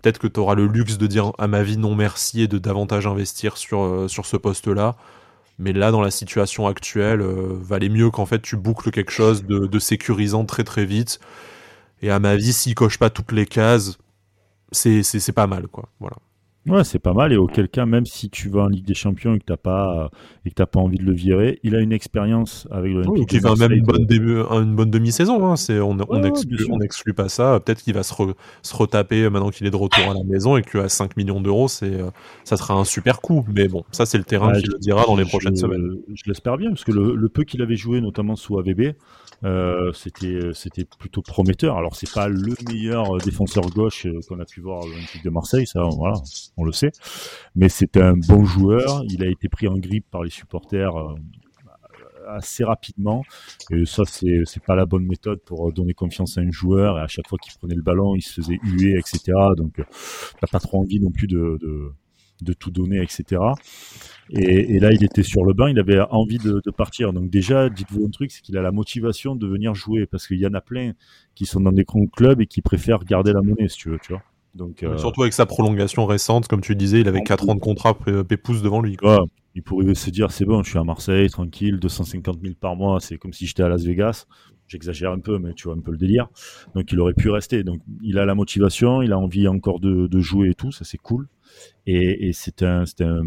peut-être 0.02 0.18
que 0.20 0.28
tu 0.28 0.40
auras 0.40 0.56
le 0.56 0.68
luxe 0.68 0.98
de 0.98 1.08
dire 1.08 1.32
à 1.38 1.48
ma 1.48 1.64
vie 1.64 1.78
non 1.78 1.96
merci 1.96 2.42
et 2.42 2.48
de 2.48 2.58
davantage 2.58 3.08
investir 3.08 3.58
sur, 3.58 3.84
euh, 3.84 4.08
ce 4.08 4.38
poste-là. 4.38 4.96
Mais 5.60 5.74
là, 5.74 5.92
dans 5.92 6.02
la 6.02 6.12
situation 6.12 6.68
actuelle, 6.68 7.22
euh, 7.22 7.58
valait 7.60 7.90
mieux 7.90 8.12
qu'en 8.12 8.26
fait 8.26 8.42
tu 8.42 8.58
boucles 8.58 8.92
quelque 8.92 9.12
chose 9.12 9.44
de, 9.46 9.66
de, 9.68 9.80
sécurisant 9.80 10.46
très 10.46 10.64
très 10.64 10.86
vite. 10.86 11.20
Et 12.02 12.12
à 12.12 12.20
ma 12.20 12.36
vie, 12.36 12.54
s'il 12.54 12.76
coche 12.76 12.98
pas 13.00 13.10
toutes 13.10 13.32
les 13.32 13.46
cases, 13.46 13.98
c'est 14.72 15.32
pas 15.34 15.48
mal, 15.48 15.68
quoi. 15.68 15.90
Voilà. 16.00 16.18
Ouais, 16.68 16.84
c'est 16.84 17.00
pas 17.00 17.14
mal. 17.14 17.34
Et 17.34 17.38
auquel 17.38 17.70
cas, 17.70 17.86
même 17.86 18.06
si 18.06 18.30
tu 18.30 18.50
vas 18.50 18.64
en 18.64 18.68
Ligue 18.68 18.86
des 18.86 18.94
Champions 18.94 19.36
et 19.36 19.40
que 19.40 19.46
t'as 19.46 19.58
pas 19.58 20.10
et 20.46 20.50
que 20.50 20.56
t'as 20.56 20.66
pas 20.66 20.80
envie 20.80 20.98
de 20.98 21.04
le 21.04 21.14
virer, 21.14 21.60
il 21.64 21.76
a 21.76 21.80
une 21.80 21.94
expérience 21.94 22.68
avec 22.72 22.92
le. 22.92 23.08
Oui, 23.08 23.26
qui 23.26 23.40
fait 23.40 23.56
même 23.56 23.72
une 23.72 23.86
bonne 23.86 24.06
début, 24.06 24.40
une 24.40 24.76
bonne 24.76 24.92
demi-saison. 24.92 25.46
Hein. 25.48 25.56
C'est 25.56 25.80
on 25.80 25.98
on, 26.10 26.24
exclut, 26.24 27.14
pas 27.14 27.30
ça. 27.30 27.60
Peut-être 27.60 27.82
qu'il 27.82 27.94
va 27.94 28.04
se, 28.04 28.14
se 28.62 28.76
retaper 28.76 29.30
maintenant 29.30 29.50
qu'il 29.50 29.66
est 29.66 29.72
de 29.72 29.76
retour 29.76 30.12
à 30.12 30.14
la 30.14 30.24
maison 30.24 30.58
et 30.58 30.62
qu'à 30.62 30.90
5 30.90 31.18
millions 31.18 31.42
d'euros, 31.42 31.68
c'est 31.68 31.98
ça 32.44 32.58
sera 32.58 32.74
un 32.74 32.84
super 32.84 33.22
coup. 33.22 33.46
Mais 33.54 33.68
bon, 33.68 33.84
ça 33.92 34.06
c'est 34.06 34.18
le 34.18 34.24
terrain 34.24 34.52
qui 34.54 34.68
le 34.68 34.78
dira 34.80 35.06
dans 35.06 35.16
les 35.16 35.26
prochaines 35.26 35.56
semaines. 35.56 35.98
Je 36.14 36.24
l'espère 36.28 36.58
bien 36.58 36.70
parce 36.70 36.84
que 36.84 36.92
le, 36.92 37.16
le 37.16 37.30
peu 37.30 37.44
qu'il 37.44 37.62
avait 37.62 37.76
joué, 37.76 38.02
notamment 38.02 38.36
sous 38.36 38.58
AVB, 38.60 38.94
euh, 39.44 39.92
c'était 39.94 40.40
c'était 40.54 40.86
plutôt 40.86 41.22
prometteur. 41.22 41.78
Alors 41.78 41.96
c'est 41.96 42.12
pas 42.12 42.28
le 42.28 42.56
meilleur 42.68 43.18
défenseur 43.18 43.70
gauche 43.70 44.06
euh, 44.08 44.20
qu'on 44.28 44.40
a 44.40 44.46
pu 44.46 44.62
voir 44.62 44.84
à 44.84 44.88
l'Olympique 44.88 45.24
de 45.24 45.30
Marseille, 45.30 45.68
ça 45.68 45.84
voilà, 45.84 46.16
on 46.58 46.64
le 46.64 46.72
sait. 46.72 46.92
Mais 47.56 47.70
c'est 47.70 47.98
un 47.98 48.14
bon 48.14 48.44
joueur. 48.46 49.04
Il 49.10 49.24
a 49.24 49.28
été 49.28 49.48
pris 49.50 49.68
en 49.68 49.78
grippe 49.78 50.06
par 50.12 50.24
les 50.24 50.30
supporters 50.30 50.96
euh, 50.96 51.16
assez 52.28 52.64
rapidement. 52.64 53.24
Et 53.72 53.86
ça 53.86 54.04
c'est 54.06 54.42
c'est 54.46 54.64
pas 54.64 54.76
la 54.76 54.86
bonne 54.86 55.06
méthode 55.06 55.40
pour 55.46 55.72
donner 55.72 55.94
confiance 55.94 56.38
à 56.38 56.42
un 56.42 56.52
joueur. 56.52 56.98
Et 56.98 57.02
à 57.02 57.08
chaque 57.08 57.28
fois 57.28 57.38
qu'il 57.38 57.54
prenait 57.58 57.76
le 57.76 57.84
ballon, 57.84 58.16
il 58.16 58.22
se 58.22 58.34
faisait 58.34 58.60
huer, 58.64 58.98
etc. 58.98 59.34
Donc 59.56 59.82
t'as 60.42 60.48
pas 60.48 60.60
trop 60.60 60.80
envie 60.82 61.00
non 61.00 61.12
plus 61.12 61.28
de 61.28 61.94
tout 62.60 62.72
donner, 62.72 63.02
etc. 63.02 63.40
Et, 64.30 64.80
là, 64.80 64.92
il 64.92 65.04
était 65.04 65.24
sur 65.24 65.46
le 65.46 65.54
banc, 65.54 65.68
il 65.68 65.80
avait 65.80 66.00
envie 66.10 66.38
de, 66.38 66.62
partir. 66.72 67.14
Donc 67.14 67.30
déjà, 67.30 67.70
dites-vous 67.70 68.06
un 68.06 68.10
truc, 68.10 68.32
c'est 68.32 68.42
qu'il 68.42 68.58
a 68.58 68.62
la 68.62 68.72
motivation 68.72 69.36
de 69.36 69.48
venir 69.48 69.74
jouer, 69.74 70.06
parce 70.06 70.28
qu'il 70.28 70.38
y 70.38 70.46
en 70.46 70.54
a 70.54 70.62
plein 70.62 70.94
qui 71.36 71.46
sont 71.46 71.62
dans 71.62 71.72
des 71.72 71.84
grands 71.84 72.06
clubs 72.08 72.42
et 72.42 72.48
qui 72.48 72.62
préfèrent 72.62 73.04
garder 73.04 73.34
la 73.34 73.42
monnaie, 73.42 73.70
si 73.70 73.78
tu 73.78 73.90
veux, 73.90 74.00
tu 74.00 74.14
vois. 74.14 74.24
Donc, 74.56 74.84
euh, 74.84 74.98
Surtout 74.98 75.22
avec 75.22 75.34
sa 75.34 75.46
prolongation 75.46 76.06
récente, 76.06 76.48
comme 76.48 76.62
tu 76.62 76.76
disais, 76.76 77.02
il 77.02 77.08
avait 77.08 77.22
4 77.22 77.50
ans 77.50 77.56
de 77.56 77.60
contrat 77.60 77.96
pépouze 78.28 78.62
devant 78.62 78.82
lui. 78.82 78.98
il 79.56 79.64
pourrait 79.64 79.94
se 79.96 80.10
dire, 80.10 80.32
c'est 80.32 80.46
bon, 80.46 80.64
je 80.64 80.70
suis 80.70 80.80
à 80.80 80.84
Marseille, 80.84 81.30
tranquille, 81.30 81.80
250 81.80 82.40
000 82.42 82.56
par 82.60 82.76
mois, 82.76 83.00
c'est 83.00 83.18
comme 83.18 83.34
si 83.34 83.46
j'étais 83.46 83.64
à 83.64 83.70
Las 83.70 83.84
Vegas. 83.84 84.26
J'exagère 84.68 85.12
un 85.12 85.20
peu, 85.20 85.40
mais 85.40 85.54
tu 85.54 85.68
vois 85.70 85.78
un 85.78 85.80
peu 85.80 85.92
le 85.92 85.98
délire. 85.98 86.28
Donc 86.76 86.92
il 86.92 87.00
aurait 87.00 87.14
pu 87.14 87.30
rester. 87.30 87.64
Donc 87.64 87.80
il 88.02 88.18
a 88.20 88.26
la 88.26 88.36
motivation, 88.36 89.02
il 89.02 89.14
a 89.14 89.20
envie 89.20 89.48
encore 89.48 89.80
de, 89.80 90.08
de 90.08 90.20
jouer 90.20 90.50
et 90.50 90.56
tout, 90.56 90.72
ça 90.74 90.84
c'est 90.84 90.98
cool. 90.98 91.28
Et, 91.86 92.28
et 92.28 92.34
c'est 92.34 92.64
un, 92.64 92.84
un, 93.00 93.22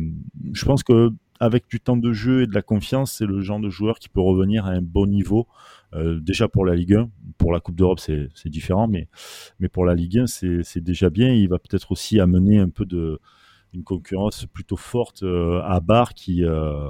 je 0.52 0.64
pense 0.66 0.82
que 0.82 1.10
avec 1.40 1.66
du 1.68 1.80
temps 1.80 1.96
de 1.96 2.12
jeu 2.12 2.42
et 2.42 2.46
de 2.46 2.54
la 2.54 2.60
confiance, 2.60 3.12
c'est 3.12 3.24
le 3.24 3.40
genre 3.40 3.58
de 3.60 3.70
joueur 3.70 3.98
qui 3.98 4.10
peut 4.10 4.20
revenir 4.20 4.66
à 4.66 4.70
un 4.70 4.82
bon 4.82 5.06
niveau. 5.06 5.48
Euh, 5.94 6.20
déjà 6.20 6.48
pour 6.48 6.64
la 6.64 6.74
Ligue 6.74 6.94
1, 6.94 7.10
pour 7.36 7.52
la 7.52 7.60
Coupe 7.60 7.76
d'Europe 7.76 8.00
c'est 8.00 8.48
différent, 8.48 8.86
mais 8.86 9.08
mais 9.58 9.68
pour 9.68 9.84
la 9.84 9.94
Ligue 9.94 10.18
1 10.18 10.26
c'est 10.26 10.80
déjà 10.80 11.10
bien. 11.10 11.32
Il 11.32 11.48
va 11.48 11.58
peut-être 11.58 11.92
aussi 11.92 12.20
amener 12.20 12.58
un 12.58 12.68
peu 12.68 12.84
de 12.84 13.18
une 13.72 13.84
concurrence 13.84 14.46
plutôt 14.46 14.76
forte 14.76 15.22
euh, 15.22 15.62
à 15.62 15.78
Bar 15.78 16.14
qui 16.14 16.44
euh, 16.44 16.88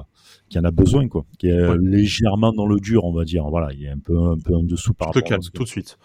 qui 0.49 0.59
en 0.59 0.65
a 0.65 0.71
besoin 0.71 1.09
quoi, 1.09 1.27
qui 1.39 1.49
est 1.49 1.77
légèrement 1.79 2.53
dans 2.53 2.67
le 2.67 2.79
dur 2.79 3.05
on 3.05 3.13
va 3.13 3.25
dire. 3.25 3.45
Voilà, 3.49 3.73
il 3.73 3.85
est 3.85 3.91
un 3.91 3.99
peu 3.99 4.19
un 4.19 4.39
peu 4.39 4.55
en 4.55 4.63
dessous 4.63 4.95
par 4.95 5.09
rapport. 5.09 5.23
calme 5.23 5.43
tout 5.53 5.65
de 5.65 5.69
suite. 5.69 5.99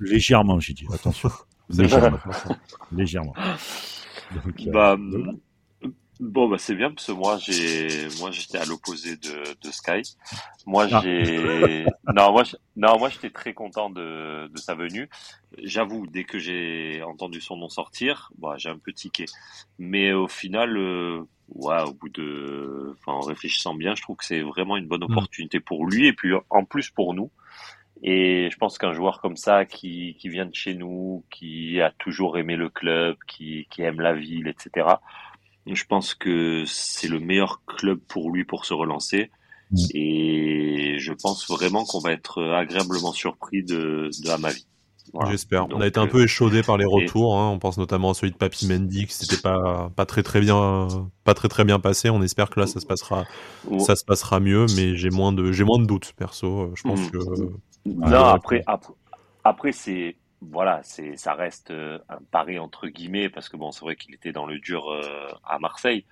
Légèrement 0.00 0.60
j'ai 0.60 0.74
dit. 0.74 0.86
Attention. 0.92 1.30
légèrement. 1.70 2.18
légèrement. 2.92 3.34
Euh, 4.36 4.72
bah, 4.72 4.96
Bon 6.20 6.48
bah 6.48 6.58
c'est 6.58 6.76
bien 6.76 6.90
parce 6.90 7.08
que 7.08 7.12
moi 7.12 7.38
j'ai 7.38 8.06
moi 8.20 8.30
j'étais 8.30 8.58
à 8.58 8.64
l'opposé 8.64 9.16
de, 9.16 9.42
de 9.60 9.70
Sky. 9.72 10.02
Moi 10.64 10.86
ah. 10.92 11.00
j'ai 11.02 11.84
non 12.14 12.30
moi 12.30 12.44
non 12.76 12.98
moi 12.98 13.08
j'étais 13.08 13.30
très 13.30 13.52
content 13.52 13.90
de, 13.90 14.46
de 14.46 14.58
sa 14.58 14.74
venue. 14.74 15.08
J'avoue 15.62 16.06
dès 16.06 16.22
que 16.24 16.38
j'ai 16.38 17.02
entendu 17.02 17.40
son 17.40 17.56
nom 17.56 17.68
sortir, 17.68 18.30
bah 18.38 18.54
j'ai 18.58 18.68
un 18.68 18.78
peu 18.78 18.92
tiqué. 18.92 19.24
Mais 19.78 20.12
au 20.12 20.28
final 20.28 20.76
euh, 20.76 21.24
ouais 21.48 21.82
au 21.82 21.92
bout 21.92 22.10
de 22.10 22.94
enfin 22.98 23.12
en 23.12 23.20
réfléchissant 23.20 23.74
bien, 23.74 23.96
je 23.96 24.02
trouve 24.02 24.16
que 24.16 24.24
c'est 24.24 24.42
vraiment 24.42 24.76
une 24.76 24.86
bonne 24.86 25.00
mm. 25.00 25.12
opportunité 25.12 25.58
pour 25.58 25.84
lui 25.84 26.06
et 26.06 26.12
puis 26.12 26.30
en 26.48 26.64
plus 26.64 26.90
pour 26.90 27.14
nous. 27.14 27.30
Et 28.06 28.50
je 28.50 28.56
pense 28.58 28.76
qu'un 28.76 28.92
joueur 28.92 29.20
comme 29.22 29.36
ça, 29.36 29.64
qui, 29.64 30.14
qui 30.18 30.28
vient 30.28 30.44
de 30.44 30.54
chez 30.54 30.74
nous, 30.74 31.24
qui 31.30 31.80
a 31.80 31.90
toujours 31.90 32.36
aimé 32.36 32.54
le 32.54 32.68
club, 32.68 33.16
qui, 33.26 33.66
qui 33.70 33.80
aime 33.80 34.00
la 34.00 34.12
ville, 34.12 34.46
etc., 34.46 34.86
je 35.66 35.84
pense 35.84 36.14
que 36.14 36.64
c'est 36.66 37.08
le 37.08 37.20
meilleur 37.20 37.62
club 37.64 37.98
pour 38.08 38.30
lui 38.30 38.44
pour 38.44 38.64
se 38.64 38.74
relancer. 38.74 39.30
Et 39.92 40.96
je 40.98 41.12
pense 41.12 41.48
vraiment 41.48 41.84
qu'on 41.84 41.98
va 41.98 42.12
être 42.12 42.42
agréablement 42.42 43.12
surpris 43.12 43.64
de, 43.64 44.10
de 44.22 44.52
vie 44.52 44.66
J'espère. 45.28 45.68
On 45.70 45.80
a 45.80 45.86
été 45.86 46.00
un 46.00 46.06
peu 46.06 46.22
échaudé 46.22 46.62
par 46.62 46.76
les 46.76 46.84
retours. 46.84 47.38
Hein. 47.38 47.50
On 47.50 47.58
pense 47.58 47.78
notamment 47.78 48.10
à 48.10 48.14
celui 48.14 48.32
de 48.32 48.36
Papi 48.36 48.66
Mendy 48.66 49.06
qui 49.06 49.14
s'était 49.14 49.40
pas 49.40 49.90
pas 49.94 50.06
très 50.06 50.22
très 50.22 50.40
bien 50.40 50.88
pas 51.24 51.34
très 51.34 51.48
très 51.48 51.64
bien 51.64 51.78
passé. 51.78 52.10
On 52.10 52.22
espère 52.22 52.50
que 52.50 52.60
là 52.60 52.66
ça 52.66 52.80
se 52.80 52.86
passera 52.86 53.24
ça 53.78 53.96
se 53.96 54.04
passera 54.04 54.40
mieux, 54.40 54.66
mais 54.76 54.96
j'ai 54.96 55.10
moins 55.10 55.32
de 55.32 55.52
j'ai 55.52 55.64
moins 55.64 55.78
de 55.78 55.86
doutes 55.86 56.12
perso. 56.16 56.72
Je 56.74 56.82
pense 56.82 57.00
mm. 57.00 57.10
que 57.10 57.18
non 57.86 58.24
après 58.24 58.62
après, 58.66 58.94
après 59.44 59.72
c'est 59.72 60.16
voilà, 60.50 60.80
c'est 60.82 61.16
ça 61.16 61.34
reste 61.34 61.70
euh, 61.70 61.98
un 62.08 62.18
pari 62.30 62.58
entre 62.58 62.88
guillemets 62.88 63.28
parce 63.28 63.48
que 63.48 63.56
bon, 63.56 63.70
c'est 63.70 63.84
vrai 63.84 63.96
qu'il 63.96 64.14
était 64.14 64.32
dans 64.32 64.46
le 64.46 64.58
dur 64.58 64.90
euh, 64.90 65.28
à 65.44 65.58
Marseille, 65.58 66.04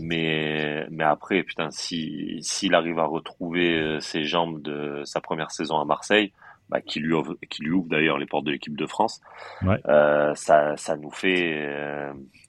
mais 0.00 0.86
mais 0.90 1.04
après 1.04 1.42
putain, 1.42 1.70
si 1.70 2.38
s'il 2.42 2.74
arrive 2.74 2.98
à 2.98 3.04
retrouver 3.04 3.78
euh, 3.78 4.00
ses 4.00 4.24
jambes 4.24 4.62
de 4.62 5.02
sa 5.04 5.20
première 5.20 5.50
saison 5.50 5.78
à 5.78 5.84
Marseille, 5.84 6.32
bah, 6.68 6.80
qui 6.80 7.00
lui 7.00 7.12
ouvre, 7.12 7.36
qui 7.48 7.62
lui 7.62 7.70
ouvre 7.70 7.88
d'ailleurs 7.88 8.18
les 8.18 8.26
portes 8.26 8.44
de 8.44 8.52
l'équipe 8.52 8.76
de 8.76 8.86
France, 8.86 9.20
ça 9.62 10.76
ça 10.76 10.96
nous 10.96 11.10
fait 11.10 11.66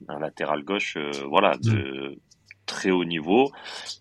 un 0.08 0.20
latéral 0.20 0.64
gauche, 0.64 0.98
voilà, 1.30 1.58
de 1.58 2.12
mm. 2.12 2.16
très 2.66 2.92
haut 2.92 3.06
niveau. 3.06 3.52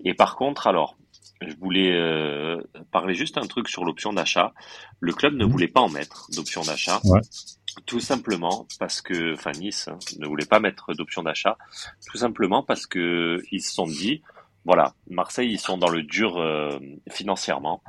Et 0.04 0.14
par 0.14 0.36
contre, 0.36 0.66
alors 0.66 0.96
je 1.40 1.54
voulais 1.56 1.92
euh, 1.92 2.60
parler 2.90 3.14
juste 3.14 3.38
un 3.38 3.46
truc 3.46 3.68
sur 3.68 3.84
l'option 3.84 4.12
d'achat. 4.12 4.52
Le 5.00 5.12
club 5.12 5.34
ne 5.34 5.44
mhm. 5.44 5.50
voulait 5.50 5.68
pas 5.68 5.80
en 5.80 5.88
mettre 5.88 6.28
d'option 6.34 6.62
d'achat. 6.62 7.00
Tout 7.86 8.00
simplement 8.00 8.66
parce 8.78 9.00
que, 9.00 9.34
enfin 9.34 9.52
Nice 9.52 9.88
hein, 9.88 9.98
ne 10.18 10.26
voulait 10.26 10.46
pas 10.46 10.58
mettre 10.58 10.94
d'option 10.94 11.22
d'achat, 11.22 11.56
tout 12.10 12.18
simplement 12.18 12.62
parce 12.62 12.86
que 12.86 13.40
ils 13.52 13.62
se 13.62 13.72
sont 13.72 13.86
dit, 13.86 14.22
voilà, 14.64 14.94
Marseille 15.08 15.50
ils 15.52 15.60
sont 15.60 15.78
dans 15.78 15.88
le 15.88 16.02
dur 16.02 16.38
euh, 16.38 16.78
financièrement, 17.08 17.82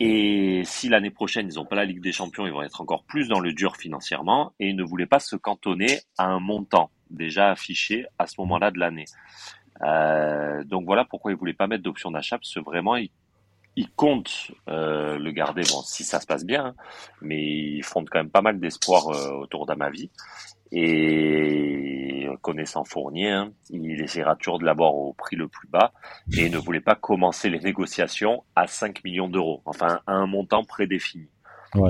et 0.00 0.62
si 0.64 0.88
l'année 0.88 1.10
prochaine 1.10 1.48
ils 1.48 1.56
n'ont 1.56 1.64
pas 1.64 1.76
la 1.76 1.84
Ligue 1.84 2.02
des 2.02 2.12
Champions, 2.12 2.44
ils 2.46 2.52
vont 2.52 2.62
être 2.62 2.80
encore 2.80 3.04
plus 3.04 3.28
dans 3.28 3.38
le 3.38 3.52
dur 3.52 3.76
financièrement, 3.76 4.52
et 4.58 4.70
ils 4.70 4.76
ne 4.76 4.82
voulaient 4.82 5.06
pas 5.06 5.20
se 5.20 5.36
cantonner 5.36 6.00
à 6.18 6.24
un 6.24 6.40
montant 6.40 6.90
déjà 7.10 7.50
affiché 7.50 8.06
à 8.18 8.26
ce 8.26 8.34
moment-là 8.38 8.70
de 8.70 8.78
l'année. 8.78 9.06
Euh, 9.82 10.64
donc 10.64 10.84
voilà 10.84 11.04
pourquoi 11.04 11.32
ils 11.32 11.36
voulaient 11.36 11.54
pas 11.54 11.66
mettre 11.66 11.82
d'option 11.82 12.10
d'achat 12.10 12.38
parce 12.38 12.52
que 12.52 12.60
vraiment 12.60 12.96
ils 12.96 13.90
comptent 13.96 14.52
euh, 14.68 15.18
le 15.18 15.30
garder. 15.32 15.62
Bon 15.62 15.82
si 15.82 16.04
ça 16.04 16.20
se 16.20 16.26
passe 16.26 16.44
bien 16.44 16.66
hein, 16.66 16.74
mais 17.22 17.42
ils 17.42 17.84
font 17.84 18.04
quand 18.04 18.18
même 18.18 18.30
pas 18.30 18.42
mal 18.42 18.60
d'espoir 18.60 19.08
euh, 19.08 19.30
autour 19.32 19.66
d'Amavi. 19.66 20.10
Et 20.72 22.28
connaissant 22.42 22.84
Fournier 22.84 23.30
hein, 23.30 23.52
il 23.70 24.00
essaiera 24.00 24.36
toujours 24.36 24.60
de 24.60 24.64
l'avoir 24.64 24.94
au 24.94 25.12
prix 25.14 25.36
le 25.36 25.48
plus 25.48 25.68
bas. 25.68 25.92
Et 26.36 26.48
ne 26.48 26.58
voulait 26.58 26.80
pas 26.80 26.94
commencer 26.94 27.48
les 27.50 27.60
négociations 27.60 28.44
à 28.54 28.66
5 28.66 29.02
millions 29.04 29.28
d'euros. 29.28 29.62
Enfin 29.64 30.00
à 30.06 30.12
un 30.12 30.26
montant 30.26 30.64
prédéfini 30.64 31.28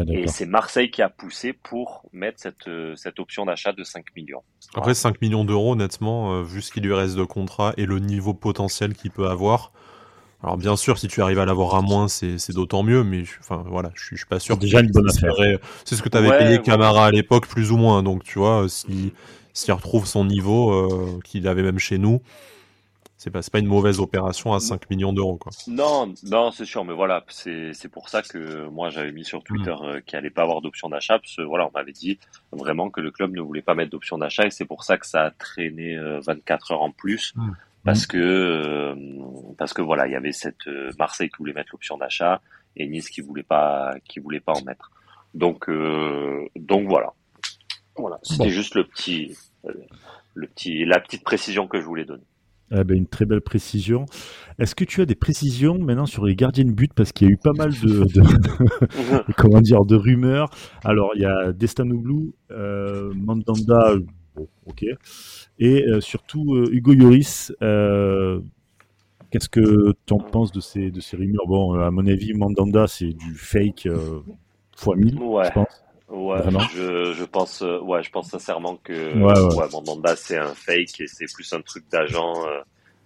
et 0.08 0.26
c'est 0.28 0.46
Marseille 0.46 0.90
qui 0.90 1.02
a 1.02 1.08
poussé 1.08 1.52
pour 1.52 2.02
mettre 2.12 2.40
cette, 2.40 2.68
euh, 2.68 2.94
cette 2.96 3.18
option 3.18 3.46
d'achat 3.46 3.72
de 3.72 3.82
5 3.82 4.04
millions. 4.14 4.42
Après, 4.74 4.94
5 4.94 5.20
millions 5.22 5.44
d'euros, 5.44 5.72
honnêtement, 5.72 6.34
euh, 6.34 6.42
vu 6.42 6.60
ce 6.60 6.70
qu'il 6.72 6.82
lui 6.82 6.94
reste 6.94 7.16
de 7.16 7.24
contrat 7.24 7.72
et 7.76 7.86
le 7.86 7.98
niveau 7.98 8.34
potentiel 8.34 8.94
qu'il 8.94 9.10
peut 9.10 9.28
avoir. 9.28 9.72
Alors, 10.42 10.56
bien 10.56 10.76
sûr, 10.76 10.98
si 10.98 11.08
tu 11.08 11.20
arrives 11.20 11.38
à 11.38 11.44
l'avoir 11.44 11.74
à 11.74 11.82
moins, 11.82 12.08
c'est 12.08 12.52
d'autant 12.52 12.82
mieux, 12.82 13.04
mais 13.04 13.24
enfin, 13.40 13.62
voilà, 13.66 13.90
je, 13.94 14.10
je 14.12 14.16
suis 14.16 14.26
pas 14.26 14.38
sûr. 14.38 14.54
C'est 14.54 14.60
déjà 14.62 14.80
une 14.80 14.90
bonne 14.90 15.08
affaire. 15.08 15.34
C'est 15.84 15.96
ce 15.96 16.02
que 16.02 16.08
tu 16.08 16.16
avais 16.16 16.36
payé 16.38 16.62
Camara 16.62 17.06
à 17.06 17.10
l'époque, 17.10 17.46
plus 17.46 17.72
ou 17.72 17.76
moins. 17.76 18.02
Donc, 18.02 18.24
tu 18.24 18.38
vois, 18.38 18.66
si 18.68 19.12
s'il 19.52 19.72
retrouve 19.72 20.06
son 20.06 20.24
niveau 20.24 20.72
euh, 20.72 21.20
qu'il 21.24 21.46
avait 21.48 21.62
même 21.62 21.78
chez 21.78 21.98
nous, 21.98 22.22
c'est 23.20 23.30
pas, 23.30 23.40
pas 23.52 23.58
une 23.58 23.66
mauvaise 23.66 24.00
opération 24.00 24.54
à 24.54 24.60
5 24.60 24.88
millions 24.88 25.12
d'euros. 25.12 25.36
Quoi. 25.36 25.52
Non, 25.66 26.14
non, 26.24 26.50
c'est 26.52 26.64
sûr, 26.64 26.86
mais 26.86 26.94
voilà, 26.94 27.22
c'est, 27.28 27.74
c'est 27.74 27.90
pour 27.90 28.08
ça 28.08 28.22
que 28.22 28.66
moi 28.68 28.88
j'avais 28.88 29.12
mis 29.12 29.26
sur 29.26 29.44
Twitter 29.44 29.74
mm. 29.78 29.84
euh, 29.84 30.00
qu'il 30.00 30.16
allait 30.16 30.30
pas 30.30 30.44
avoir 30.44 30.62
d'option 30.62 30.88
d'achat, 30.88 31.18
parce 31.18 31.36
que 31.36 31.42
voilà, 31.42 31.66
on 31.66 31.70
m'avait 31.74 31.92
dit 31.92 32.18
vraiment 32.50 32.88
que 32.88 33.02
le 33.02 33.10
club 33.10 33.32
ne 33.34 33.42
voulait 33.42 33.60
pas 33.60 33.74
mettre 33.74 33.90
d'option 33.90 34.16
d'achat, 34.16 34.46
et 34.46 34.50
c'est 34.50 34.64
pour 34.64 34.84
ça 34.84 34.96
que 34.96 35.06
ça 35.06 35.24
a 35.24 35.30
traîné 35.32 35.98
24 35.98 36.70
euh, 36.70 36.74
heures 36.74 36.80
en 36.80 36.92
plus, 36.92 37.34
mm. 37.36 37.50
parce 37.84 38.06
que 38.06 38.16
euh, 38.16 38.94
parce 39.58 39.74
que 39.74 39.82
voilà, 39.82 40.06
il 40.06 40.14
y 40.14 40.16
avait 40.16 40.32
cette 40.32 40.66
Marseille 40.98 41.28
qui 41.28 41.36
voulait 41.40 41.52
mettre 41.52 41.72
l'option 41.72 41.98
d'achat 41.98 42.40
et 42.74 42.88
Nice 42.88 43.10
qui 43.10 43.20
voulait 43.20 43.42
pas 43.42 43.96
qui 44.08 44.20
voulait 44.20 44.40
pas 44.40 44.54
en 44.54 44.62
mettre. 44.62 44.92
Donc 45.34 45.68
donc 46.56 46.88
voilà, 46.88 47.12
voilà, 47.98 48.18
c'était 48.22 48.48
juste 48.48 48.74
le 48.76 48.84
petit 48.84 49.36
le 50.32 50.46
petit 50.46 50.86
la 50.86 51.00
petite 51.00 51.22
précision 51.22 51.68
que 51.68 51.78
je 51.78 51.84
voulais 51.84 52.06
donner. 52.06 52.24
Ah 52.72 52.84
ben, 52.84 52.96
une 52.96 53.06
très 53.06 53.24
belle 53.24 53.40
précision. 53.40 54.06
Est-ce 54.60 54.76
que 54.76 54.84
tu 54.84 55.00
as 55.00 55.06
des 55.06 55.16
précisions 55.16 55.76
maintenant 55.78 56.06
sur 56.06 56.24
les 56.24 56.36
gardiens 56.36 56.64
de 56.64 56.70
but? 56.70 56.92
Parce 56.94 57.10
qu'il 57.10 57.26
y 57.26 57.30
a 57.30 57.32
eu 57.32 57.36
pas 57.36 57.52
mal 57.52 57.70
de, 57.70 58.04
comment 59.36 59.60
dire 59.60 59.84
de 59.84 59.96
rumeurs. 59.96 60.50
Alors 60.84 61.10
il 61.16 61.22
y 61.22 61.24
a 61.24 61.52
Destanoglou, 61.52 62.32
euh, 62.52 63.12
Mandanda, 63.14 63.94
bon, 64.36 64.46
ok, 64.66 64.84
et 65.58 65.84
euh, 65.88 66.00
surtout 66.00 66.54
euh, 66.54 66.68
Hugo 66.70 66.92
Yoris. 66.92 67.52
Euh, 67.60 68.40
qu'est-ce 69.32 69.48
que 69.48 69.92
tu 70.06 70.14
en 70.14 70.18
penses 70.18 70.52
de 70.52 70.60
ces 70.60 70.92
de 70.92 71.00
ces 71.00 71.16
rumeurs? 71.16 71.46
Bon, 71.48 71.74
à 71.74 71.90
mon 71.90 72.06
avis, 72.06 72.34
Mandanda 72.34 72.86
c'est 72.86 73.12
du 73.12 73.34
fake 73.34 73.88
fois 74.76 74.94
1000, 74.94 75.14
je 75.14 75.50
pense. 75.52 75.84
Ouais, 76.10 76.40
je, 76.74 77.12
je, 77.12 77.24
pense, 77.24 77.62
euh, 77.62 77.78
ouais, 77.78 78.02
je 78.02 78.10
pense 78.10 78.30
sincèrement 78.30 78.76
que 78.82 79.14
ouais, 79.14 79.68
Mandanda 79.72 80.16
c'est 80.16 80.38
un 80.38 80.54
fake 80.54 81.00
et 81.00 81.06
c'est 81.06 81.32
plus 81.32 81.52
un 81.52 81.60
truc 81.60 81.88
d'agent. 81.88 82.34
Euh, 82.46 82.60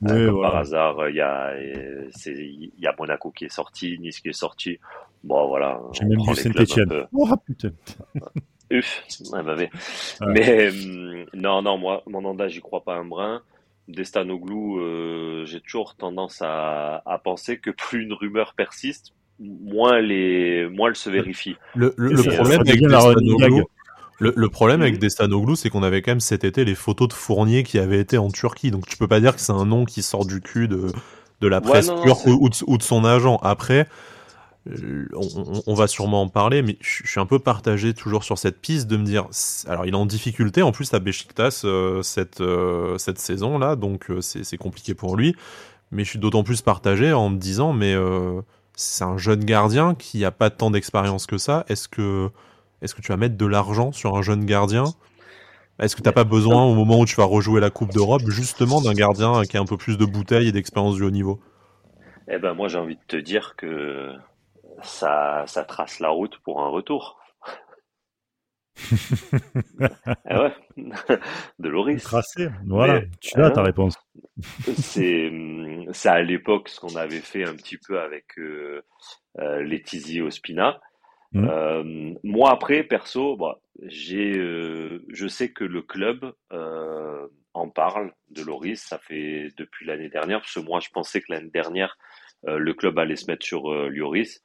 euh 0.08 0.30
comme 0.30 0.40
par 0.40 0.56
hasard, 0.56 1.10
il 1.10 1.16
y 1.16 1.20
a, 1.20 1.54
il 1.60 2.70
y 2.78 2.86
a 2.86 2.94
Monaco 2.98 3.30
qui 3.30 3.44
est 3.44 3.52
sorti, 3.52 3.98
Nice 3.98 4.20
qui 4.20 4.28
est 4.28 4.32
sorti. 4.32 4.78
Bon, 5.22 5.48
voilà. 5.48 5.80
J'ai 5.92 6.06
même 6.06 6.18
vu 6.26 6.34
Saint-Etienne. 6.34 7.06
Oh 7.12 7.28
putain. 7.44 7.72
Uf, 8.70 9.02
ouais, 9.32 9.42
bah, 9.42 9.54
mais, 9.56 9.70
mais 10.26 10.66
euh, 10.66 11.26
non, 11.34 11.60
non, 11.60 11.76
moi, 11.76 12.02
Mandanda, 12.06 12.48
j'y 12.48 12.60
crois 12.60 12.82
pas 12.82 12.94
un 12.94 13.04
brin. 13.04 13.42
Destanoglou, 13.88 15.44
j'ai 15.44 15.60
toujours 15.60 15.94
tendance 15.94 16.40
à, 16.40 17.02
à 17.04 17.18
penser 17.18 17.58
que 17.58 17.70
plus 17.70 18.04
une 18.04 18.14
rumeur 18.14 18.54
persiste, 18.54 19.12
moins 19.40 20.00
les 20.00 20.68
moins 20.68 20.90
elle 20.90 20.96
se 20.96 21.10
vérifie. 21.10 21.56
Le, 21.74 21.90
problème 22.34 22.60
avec 22.60 22.80
Destanoglou, 22.80 23.64
le, 24.20 24.48
problème 24.48 24.82
avec 24.82 24.98
Destanoglou, 24.98 25.56
c'est 25.56 25.70
qu'on 25.70 25.82
avait 25.82 26.02
quand 26.02 26.12
même 26.12 26.20
cet 26.20 26.44
été 26.44 26.64
les 26.64 26.74
photos 26.74 27.08
de 27.08 27.12
Fournier 27.12 27.62
qui 27.62 27.78
avaient 27.78 28.00
été 28.00 28.18
en 28.18 28.30
Turquie, 28.30 28.70
donc 28.70 28.86
tu 28.86 28.96
peux 28.96 29.08
pas 29.08 29.20
dire 29.20 29.34
que 29.34 29.40
c'est 29.40 29.52
un 29.52 29.66
nom 29.66 29.84
qui 29.84 30.02
sort 30.02 30.24
du 30.24 30.40
cul 30.40 30.68
de 30.68 30.92
de 31.40 31.48
la 31.48 31.60
presse 31.60 31.90
pure 32.02 32.26
ou, 32.26 32.48
de, 32.48 32.82
son 32.82 33.04
agent. 33.04 33.38
Après, 33.42 33.86
euh, 34.70 35.06
on, 35.66 35.74
va 35.74 35.86
sûrement 35.86 36.22
en 36.22 36.28
parler, 36.28 36.62
mais 36.62 36.78
je, 36.80 37.06
suis 37.06 37.20
un 37.20 37.26
peu 37.26 37.38
partagé 37.38 37.92
toujours 37.92 38.24
sur 38.24 38.38
cette 38.38 38.60
piste 38.60 38.86
de 38.86 38.96
me 38.96 39.04
dire, 39.04 39.26
alors 39.68 39.84
il 39.84 39.92
est 39.92 39.96
en 39.96 40.06
difficulté 40.06 40.62
en 40.62 40.72
plus 40.72 40.94
à 40.94 41.00
Besiktas 41.00 41.62
euh, 41.64 42.02
cette 42.02 42.40
euh, 42.40 42.96
cette 42.96 43.18
saison 43.18 43.58
là, 43.58 43.76
donc 43.76 44.10
c'est 44.20 44.56
compliqué 44.56 44.94
pour 44.94 45.16
lui, 45.16 45.36
mais 45.90 46.04
je 46.04 46.10
suis 46.10 46.18
d'autant 46.18 46.44
plus 46.44 46.62
partagé 46.62 47.12
en 47.12 47.28
me 47.28 47.36
disant 47.36 47.74
mais 47.74 47.94
c'est 48.76 49.04
un 49.04 49.16
jeune 49.16 49.44
gardien 49.44 49.94
qui 49.94 50.24
a 50.24 50.30
pas 50.30 50.50
tant 50.50 50.70
d'expérience 50.70 51.26
que 51.26 51.38
ça. 51.38 51.64
Est-ce 51.68 51.88
que, 51.88 52.30
est-ce 52.82 52.94
que 52.94 53.00
tu 53.00 53.08
vas 53.08 53.16
mettre 53.16 53.36
de 53.36 53.46
l'argent 53.46 53.92
sur 53.92 54.16
un 54.16 54.22
jeune 54.22 54.44
gardien? 54.44 54.84
Est-ce 55.80 55.96
que 55.96 56.02
tu 56.02 56.08
n'as 56.08 56.12
pas 56.12 56.24
besoin, 56.24 56.64
au 56.64 56.74
moment 56.74 57.00
où 57.00 57.04
tu 57.04 57.16
vas 57.16 57.24
rejouer 57.24 57.60
la 57.60 57.70
Coupe 57.70 57.92
d'Europe, 57.92 58.22
justement 58.28 58.80
d'un 58.80 58.94
gardien 58.94 59.42
qui 59.42 59.56
a 59.56 59.60
un 59.60 59.64
peu 59.64 59.76
plus 59.76 59.98
de 59.98 60.04
bouteilles 60.04 60.48
et 60.48 60.52
d'expérience 60.52 60.94
du 60.94 61.02
haut 61.02 61.10
niveau? 61.10 61.40
Eh 62.28 62.38
ben, 62.38 62.54
moi, 62.54 62.68
j'ai 62.68 62.78
envie 62.78 62.96
de 62.96 63.02
te 63.06 63.16
dire 63.16 63.54
que 63.56 64.12
ça, 64.82 65.44
ça 65.46 65.64
trace 65.64 65.98
la 65.98 66.10
route 66.10 66.38
pour 66.44 66.62
un 66.62 66.68
retour. 66.68 67.18
Ouais, 70.30 70.52
de 71.58 71.68
Loris. 71.68 72.02
Tracé, 72.02 72.48
voilà, 72.66 73.02
tu 73.20 73.40
as 73.40 73.50
ta 73.50 73.62
réponse. 73.62 73.94
c'est, 74.74 75.30
à 76.04 76.22
l'époque 76.22 76.68
ce 76.68 76.80
qu'on 76.80 76.96
avait 76.96 77.20
fait 77.20 77.44
un 77.44 77.54
petit 77.54 77.78
peu 77.78 78.00
avec 78.00 78.38
euh, 78.38 78.82
euh 79.38 80.22
Ospina. 80.22 80.80
Mmh. 81.32 81.48
Euh, 81.48 82.14
moi 82.22 82.50
après, 82.50 82.84
perso, 82.84 83.36
bah, 83.36 83.60
j'ai, 83.82 84.36
euh, 84.38 85.04
je 85.08 85.26
sais 85.26 85.50
que 85.52 85.64
le 85.64 85.82
club 85.82 86.32
en 87.54 87.68
parle 87.68 88.12
de 88.30 88.42
Loris. 88.42 88.82
Ça 88.82 88.98
fait 88.98 89.48
depuis 89.56 89.86
l'année 89.86 90.08
dernière, 90.08 90.40
parce 90.40 90.54
que 90.54 90.60
moi 90.60 90.80
je 90.80 90.88
pensais 90.90 91.20
que 91.20 91.32
l'année 91.32 91.50
dernière 91.50 91.96
le 92.46 92.74
club 92.74 92.98
allait 92.98 93.16
se 93.16 93.30
mettre 93.30 93.46
sur 93.46 93.72
Lloris. 93.88 94.42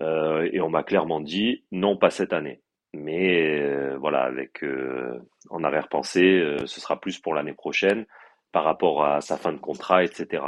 et 0.00 0.60
on 0.60 0.70
m'a 0.70 0.82
clairement 0.82 1.20
dit 1.20 1.64
non, 1.70 1.96
pas 1.96 2.10
cette 2.10 2.32
année. 2.32 2.62
Mais 2.92 3.60
euh, 3.60 3.96
voilà, 3.98 4.22
avec 4.22 4.64
euh, 4.64 5.18
en 5.48 5.62
arrière-pensée, 5.62 6.40
euh, 6.40 6.66
ce 6.66 6.80
sera 6.80 7.00
plus 7.00 7.18
pour 7.18 7.34
l'année 7.34 7.52
prochaine 7.52 8.04
par 8.52 8.64
rapport 8.64 9.04
à 9.04 9.20
sa 9.20 9.36
fin 9.36 9.52
de 9.52 9.58
contrat, 9.58 10.02
etc. 10.02 10.42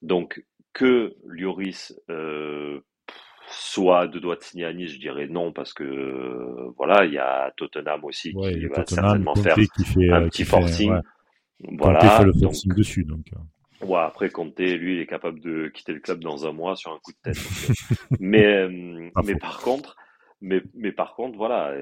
Donc 0.00 0.42
que 0.72 1.14
Lloris 1.26 1.94
soit 3.48 4.06
de 4.06 4.18
doigt 4.18 4.36
de 4.36 4.42
signer 4.42 4.64
à 4.64 4.72
Nice, 4.72 4.92
je 4.92 4.98
dirais 4.98 5.26
non 5.26 5.52
parce 5.52 5.74
que 5.74 6.72
voilà, 6.78 7.04
il 7.04 7.12
y 7.12 7.18
a 7.18 7.52
Tottenham 7.58 8.02
aussi 8.04 8.32
qui 8.32 8.66
va 8.66 8.86
certainement 8.86 9.34
faire 9.34 9.58
un 9.58 10.28
petit 10.28 10.44
forcing. 10.44 10.94
Voilà, 11.78 12.22
le 12.24 12.32
forcing 12.32 12.72
dessus 12.74 13.04
donc. 13.04 13.26
Ouais, 13.82 13.98
après 13.98 14.30
Conte, 14.30 14.58
lui, 14.60 14.94
il 14.94 15.00
est 15.00 15.06
capable 15.06 15.40
de 15.40 15.68
quitter 15.68 15.92
le 15.92 16.00
club 16.00 16.20
dans 16.20 16.46
un 16.46 16.52
mois 16.52 16.76
sur 16.76 16.92
un 16.92 16.98
coup 17.02 17.12
de 17.12 17.32
tête. 17.32 17.36
mais 18.20 18.68
mais 19.24 19.34
par 19.34 19.60
contre, 19.60 19.96
mais, 20.42 20.62
mais 20.74 20.92
par 20.92 21.14
contre, 21.14 21.36
voilà, 21.38 21.72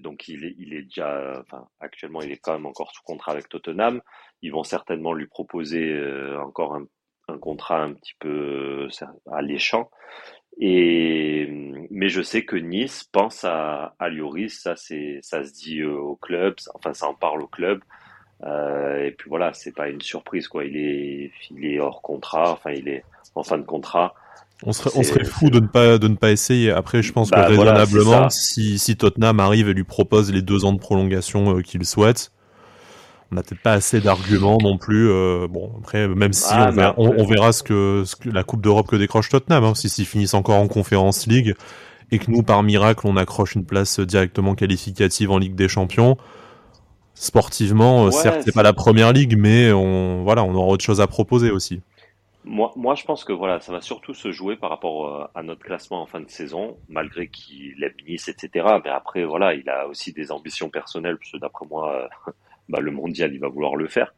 donc 0.00 0.28
il 0.28 0.44
est, 0.44 0.54
il 0.58 0.74
est 0.74 0.82
déjà, 0.82 1.40
enfin, 1.40 1.66
actuellement, 1.80 2.20
il 2.22 2.32
est 2.32 2.38
quand 2.38 2.52
même 2.52 2.66
encore 2.66 2.90
sous 2.92 3.02
contrat 3.02 3.32
avec 3.32 3.48
Tottenham. 3.48 4.02
Ils 4.42 4.52
vont 4.52 4.64
certainement 4.64 5.14
lui 5.14 5.26
proposer 5.26 5.98
encore 6.36 6.74
un, 6.74 6.86
un, 7.28 7.38
contrat 7.38 7.82
un 7.82 7.94
petit 7.94 8.14
peu 8.18 8.88
alléchant. 9.32 9.90
Et 10.58 11.46
mais 11.90 12.08
je 12.08 12.22
sais 12.22 12.44
que 12.44 12.56
Nice 12.56 13.04
pense 13.04 13.44
à, 13.44 13.94
à 13.98 14.08
Lloris, 14.10 14.60
ça 14.60 14.76
c'est 14.76 15.20
ça 15.22 15.44
se 15.44 15.52
dit 15.52 15.84
au 15.84 16.16
club, 16.16 16.56
enfin 16.74 16.92
ça 16.92 17.08
en 17.08 17.14
parle 17.14 17.42
au 17.42 17.46
club. 17.46 17.82
Euh, 18.44 19.04
et 19.04 19.12
puis 19.12 19.28
voilà, 19.28 19.52
c'est 19.52 19.72
pas 19.74 19.88
une 19.88 20.00
surprise 20.00 20.48
quoi. 20.48 20.64
Il 20.64 20.76
est 20.76 21.32
il 21.50 21.64
est 21.64 21.78
hors 21.80 22.02
contrat, 22.02 22.52
enfin 22.52 22.72
il 22.72 22.88
est 22.88 23.04
en 23.34 23.42
fin 23.42 23.58
de 23.58 23.64
contrat. 23.64 24.14
On 24.62 24.72
serait, 24.72 24.90
on 24.94 25.02
serait 25.02 25.24
fou 25.24 25.48
de 25.48 25.58
ne 25.60 25.66
pas 25.66 25.98
de 25.98 26.06
ne 26.08 26.16
pas 26.16 26.30
essayer. 26.30 26.70
Après, 26.70 27.02
je 27.02 27.12
pense 27.12 27.30
que 27.30 27.36
bah, 27.36 27.46
raisonnablement, 27.46 28.28
si, 28.28 28.78
si 28.78 28.96
Tottenham 28.96 29.40
arrive 29.40 29.68
et 29.68 29.74
lui 29.74 29.84
propose 29.84 30.30
les 30.30 30.42
deux 30.42 30.64
ans 30.64 30.72
de 30.72 30.78
prolongation 30.78 31.56
euh, 31.56 31.62
qu'il 31.62 31.84
souhaite, 31.86 32.30
on 33.32 33.36
n'a 33.36 33.42
peut-être 33.42 33.62
pas 33.62 33.72
assez 33.72 34.00
d'arguments 34.00 34.58
non 34.60 34.76
plus. 34.76 35.08
Euh, 35.08 35.46
bon, 35.48 35.72
après, 35.78 36.08
même 36.08 36.32
si 36.32 36.52
ah, 36.52 36.94
on, 36.96 37.24
verra, 37.24 37.52
ce 37.52 37.62
que, 37.62 38.02
ce 38.04 38.16
que 38.16 38.28
la 38.28 38.42
Coupe 38.42 38.60
d'Europe 38.60 38.88
que 38.88 38.96
décroche 38.96 39.28
Tottenham, 39.28 39.64
hein, 39.64 39.74
si 39.74 39.88
s'ils 39.88 40.06
finissent 40.06 40.34
encore 40.34 40.56
en 40.56 40.68
Conférence 40.68 41.26
League 41.26 41.54
et 42.10 42.18
que 42.18 42.30
nous, 42.30 42.42
par 42.42 42.62
miracle, 42.62 43.06
on 43.06 43.16
accroche 43.16 43.54
une 43.54 43.64
place 43.64 44.00
directement 44.00 44.54
qualificative 44.54 45.30
en 45.30 45.38
Ligue 45.38 45.54
des 45.54 45.68
Champions. 45.68 46.16
Sportivement, 47.14 48.06
euh, 48.06 48.10
certes, 48.10 48.42
c'est 48.44 48.54
pas 48.54 48.62
la 48.62 48.72
première 48.72 49.12
ligue, 49.12 49.36
mais 49.38 49.72
on, 49.72 50.22
voilà, 50.24 50.42
on 50.42 50.54
aura 50.54 50.68
autre 50.68 50.84
chose 50.84 51.00
à 51.00 51.06
proposer 51.06 51.50
aussi. 51.50 51.80
Moi, 52.44 52.72
moi, 52.76 52.94
je 52.94 53.04
pense 53.04 53.24
que 53.24 53.32
voilà, 53.32 53.60
ça 53.60 53.72
va 53.72 53.80
surtout 53.80 54.14
se 54.14 54.32
jouer 54.32 54.56
par 54.56 54.70
rapport 54.70 55.06
euh, 55.06 55.24
à 55.34 55.42
notre 55.42 55.62
classement 55.62 56.02
en 56.02 56.06
fin 56.06 56.20
de 56.20 56.30
saison, 56.30 56.78
malgré 56.88 57.28
qu'il 57.28 57.82
aime 57.84 57.92
Nice, 58.08 58.28
etc. 58.28 58.66
Mais 58.82 58.90
après, 58.90 59.24
voilà, 59.24 59.54
il 59.54 59.68
a 59.68 59.86
aussi 59.86 60.12
des 60.12 60.32
ambitions 60.32 60.70
personnelles, 60.70 61.18
parce 61.18 61.32
que 61.32 61.38
d'après 61.38 61.66
moi, 61.66 62.08
bah, 62.68 62.80
le 62.80 62.90
mondial, 62.90 63.34
il 63.34 63.40
va 63.40 63.48
vouloir 63.48 63.76
le 63.76 63.88
faire. 63.88 64.14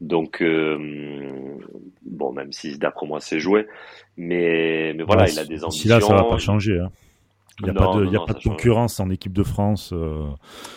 Donc, 0.00 0.42
euh, 0.42 1.58
bon, 2.02 2.32
même 2.32 2.52
si 2.52 2.78
d'après 2.78 3.06
moi 3.06 3.18
c'est 3.20 3.40
joué, 3.40 3.66
mais, 4.18 4.92
mais 4.94 5.02
voilà, 5.04 5.26
il 5.28 5.38
a 5.38 5.44
des 5.44 5.64
ambitions. 5.64 5.82
Si 5.82 5.88
là, 5.88 6.00
ça 6.00 6.14
va 6.14 6.24
pas 6.24 6.38
changer. 6.38 6.78
Hein. 6.78 6.90
Il 7.60 7.64
n'y 7.64 7.70
a, 7.70 7.74
pas 7.74 7.96
de, 7.96 8.04
y 8.04 8.16
a 8.16 8.20
pas 8.20 8.34
de 8.34 8.42
concurrence 8.42 9.00
en 9.00 9.08
équipe 9.08 9.32
de 9.32 9.42
France. 9.42 9.90
Euh. 9.94 10.26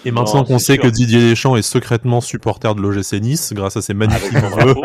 Et 0.05 0.11
maintenant 0.11 0.45
qu'on 0.45 0.59
sait 0.59 0.77
que 0.77 0.87
Didier 0.87 1.19
Deschamps 1.19 1.57
est 1.57 1.61
secrètement 1.61 2.21
supporter 2.21 2.73
de 2.73 2.81
l'OGC 2.81 3.19
Nice, 3.21 3.51
grâce 3.53 3.75
à 3.75 3.81
ses 3.81 3.93
magnifiques 3.93 4.31
vœux, 4.31 4.75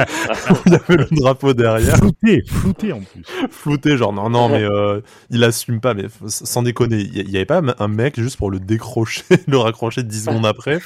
il 0.66 0.72
y 0.72 0.74
avait 0.74 0.96
le 0.96 1.06
drapeau 1.12 1.54
derrière. 1.54 1.96
Flouté, 1.98 2.42
flouté 2.48 2.92
en 2.92 3.00
plus. 3.00 3.22
Flouté, 3.48 3.96
genre 3.96 4.12
non, 4.12 4.28
non, 4.28 4.48
mais 4.48 4.64
euh, 4.64 5.02
il 5.30 5.44
assume 5.44 5.80
pas, 5.80 5.94
mais 5.94 6.06
sans 6.26 6.62
déconner, 6.62 6.98
il 6.98 7.30
y, 7.30 7.36
avait 7.36 7.44
pas 7.44 7.62
un 7.78 7.88
mec 7.88 8.18
juste 8.18 8.38
pour 8.38 8.50
le 8.50 8.58
décrocher, 8.58 9.22
le 9.46 9.58
raccrocher 9.58 10.02
10 10.02 10.24
secondes 10.24 10.46
après. 10.46 10.80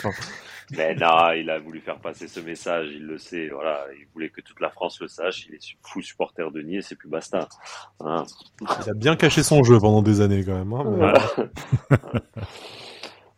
Mais 0.76 0.94
non, 0.94 1.32
il 1.32 1.48
a 1.48 1.58
voulu 1.58 1.80
faire 1.80 1.98
passer 1.98 2.28
ce 2.28 2.40
message, 2.40 2.88
il 2.92 3.06
le 3.06 3.16
sait, 3.16 3.48
voilà, 3.48 3.86
il 3.98 4.06
voulait 4.12 4.28
que 4.28 4.42
toute 4.42 4.60
la 4.60 4.68
France 4.68 5.00
le 5.00 5.08
sache, 5.08 5.46
il 5.48 5.54
est 5.54 5.76
fou 5.82 6.02
supporter 6.02 6.50
de 6.50 6.60
Nice 6.60 6.92
et 6.92 6.96
puis 6.96 7.08
basta. 7.08 7.48
Hein. 8.00 8.24
Il 8.60 8.90
a 8.90 8.94
bien 8.94 9.16
caché 9.16 9.42
son 9.42 9.62
jeu 9.64 9.78
pendant 9.80 10.02
des 10.02 10.20
années 10.20 10.44
quand 10.44 10.56
même. 10.56 10.72
Hein, 10.72 11.14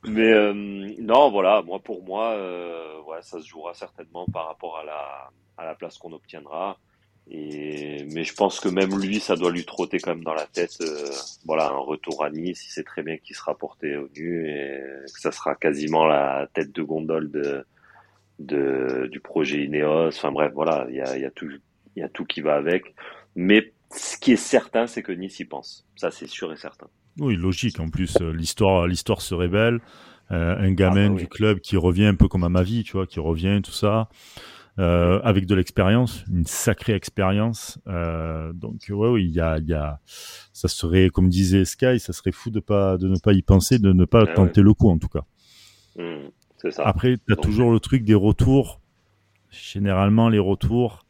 mais, 0.04 0.32
euh, 0.32 0.52
non, 0.98 1.30
voilà, 1.30 1.62
moi 1.62 1.78
pour 1.78 2.02
moi, 2.02 2.32
euh, 2.32 3.00
ouais, 3.02 3.22
ça 3.22 3.40
se 3.40 3.46
jouera 3.46 3.74
certainement 3.74 4.26
par 4.32 4.48
rapport 4.48 4.78
à 4.78 4.84
la, 4.84 5.30
à 5.56 5.64
la 5.64 5.74
place 5.76 5.98
qu'on 5.98 6.12
obtiendra. 6.12 6.78
Et, 7.28 8.04
mais 8.12 8.24
je 8.24 8.34
pense 8.34 8.60
que 8.60 8.68
même 8.68 8.98
lui, 8.98 9.20
ça 9.20 9.36
doit 9.36 9.52
lui 9.52 9.64
trotter 9.64 9.98
quand 9.98 10.14
même 10.14 10.24
dans 10.24 10.34
la 10.34 10.46
tête. 10.46 10.78
Euh, 10.80 11.10
voilà, 11.44 11.68
un 11.68 11.78
retour 11.78 12.24
à 12.24 12.30
Nice, 12.30 12.64
il 12.66 12.70
sait 12.70 12.82
très 12.82 13.02
bien 13.02 13.18
qu'il 13.18 13.36
sera 13.36 13.56
porté 13.56 13.96
au 13.96 14.08
nu 14.16 14.48
et 14.48 14.80
que 15.12 15.20
ça 15.20 15.30
sera 15.30 15.54
quasiment 15.54 16.06
la 16.06 16.48
tête 16.52 16.72
de 16.72 16.82
gondole 16.82 17.30
de, 17.30 17.64
de 18.38 19.08
du 19.10 19.20
projet 19.20 19.64
Ineos. 19.64 20.08
Enfin 20.08 20.32
bref, 20.32 20.52
voilà, 20.54 20.86
il 20.88 20.96
y 20.96 21.00
a, 21.00 21.16
y 21.18 21.24
a 21.24 21.30
tout, 21.30 21.50
y 21.94 22.02
a 22.02 22.08
tout 22.08 22.24
qui 22.24 22.40
va 22.40 22.56
avec. 22.56 22.94
Mais 23.36 23.72
ce 23.94 24.16
qui 24.16 24.32
est 24.32 24.36
certain, 24.36 24.86
c'est 24.86 25.02
que 25.02 25.12
Nice 25.12 25.38
y 25.40 25.44
pense. 25.44 25.86
Ça, 25.96 26.10
c'est 26.10 26.26
sûr 26.28 26.52
et 26.52 26.56
certain. 26.56 26.88
Oui, 27.18 27.36
logique. 27.36 27.80
En 27.80 27.90
plus, 27.90 28.16
euh, 28.20 28.32
l'histoire, 28.32 28.86
l'histoire 28.86 29.20
se 29.20 29.34
révèle. 29.34 29.80
Euh, 30.30 30.56
un 30.56 30.72
gamin 30.72 31.06
ah, 31.06 31.08
bah 31.10 31.20
du 31.20 31.26
club 31.26 31.58
qui 31.58 31.76
revient 31.76 32.06
un 32.06 32.14
peu 32.14 32.28
comme 32.28 32.44
à 32.44 32.48
ma 32.48 32.62
vie, 32.62 32.84
tu 32.84 32.92
vois, 32.92 33.06
qui 33.06 33.18
revient, 33.18 33.60
tout 33.64 33.72
ça. 33.72 34.08
Euh, 34.80 35.20
avec 35.24 35.44
de 35.44 35.54
l'expérience, 35.54 36.24
une 36.32 36.46
sacrée 36.46 36.94
expérience. 36.94 37.78
Euh, 37.86 38.50
donc 38.54 38.86
ouais, 38.88 39.08
oui, 39.10 39.26
il 39.26 39.30
y 39.30 39.40
a, 39.40 39.58
il 39.58 39.66
y 39.66 39.74
a, 39.74 40.00
ça 40.06 40.68
serait, 40.68 41.10
comme 41.10 41.28
disait 41.28 41.66
Sky, 41.66 42.00
ça 42.00 42.14
serait 42.14 42.32
fou 42.32 42.48
de 42.48 42.60
pas, 42.60 42.96
de 42.96 43.06
ne 43.06 43.18
pas 43.18 43.34
y 43.34 43.42
penser, 43.42 43.78
de 43.78 43.92
ne 43.92 44.06
pas 44.06 44.26
tenter 44.26 44.62
le 44.62 44.72
coup 44.72 44.88
en 44.88 44.96
tout 44.96 45.08
cas. 45.08 45.24
Mmh, 45.98 46.70
ça. 46.70 46.82
Après, 46.86 47.18
tu 47.18 47.30
as 47.30 47.36
toujours 47.36 47.70
le 47.70 47.78
truc 47.78 48.04
des 48.04 48.14
retours. 48.14 48.80
Généralement, 49.50 50.30
les 50.30 50.38
retours, 50.38 51.04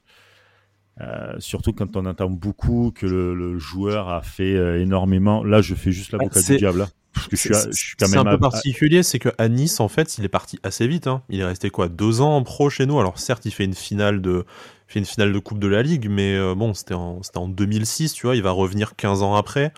euh, 1.01 1.35
surtout 1.39 1.73
quand 1.73 1.97
on 1.97 2.07
attend 2.07 2.29
beaucoup 2.29 2.91
que 2.93 3.07
le, 3.07 3.35
le 3.35 3.57
joueur 3.59 4.09
a 4.09 4.23
fait 4.23 4.57
euh, 4.57 4.81
énormément. 4.81 5.45
Là, 5.45 5.61
je 5.61 5.77
fais 5.77 5.93
juste 5.93 6.11
l'avocat 6.11 6.43
du 6.43 6.57
diable. 6.57 6.83
Hein. 6.83 6.89
C'est 7.33 8.17
un 8.17 8.25
peu 8.25 8.39
particulier, 8.39 9.03
c'est 9.03 9.19
qu'à 9.19 9.49
Nice, 9.49 9.81
en 9.81 9.89
fait, 9.89 10.19
il 10.19 10.25
est 10.25 10.29
parti 10.29 10.59
assez 10.63 10.87
vite. 10.87 11.07
Hein. 11.07 11.23
Il 11.29 11.41
est 11.41 11.45
resté 11.45 11.71
quoi 11.71 11.89
Deux 11.89 12.21
ans 12.21 12.37
en 12.37 12.43
pro 12.43 12.71
chez 12.71 12.87
nous? 12.87 12.99
Alors 12.99 13.19
certes, 13.19 13.47
il 13.47 13.51
fait 13.51 13.65
une 13.65 13.75
finale 13.75 14.21
de, 14.21 14.45
fait 14.89 14.99
une 14.99 15.07
finale 15.07 15.33
de 15.33 15.39
Coupe 15.39 15.59
de 15.59 15.69
la 15.69 15.83
Ligue, 15.83 16.09
mais 16.09 16.35
euh, 16.35 16.55
bon, 16.55 16.75
c'était 16.75 16.95
en, 16.95 17.21
en 17.35 17.49
2006, 17.49 18.13
tu 18.13 18.27
vois. 18.27 18.37
Il 18.37 18.43
va 18.43 18.51
revenir 18.51 18.97
15 18.97 19.23
ans 19.23 19.35
après. 19.35 19.73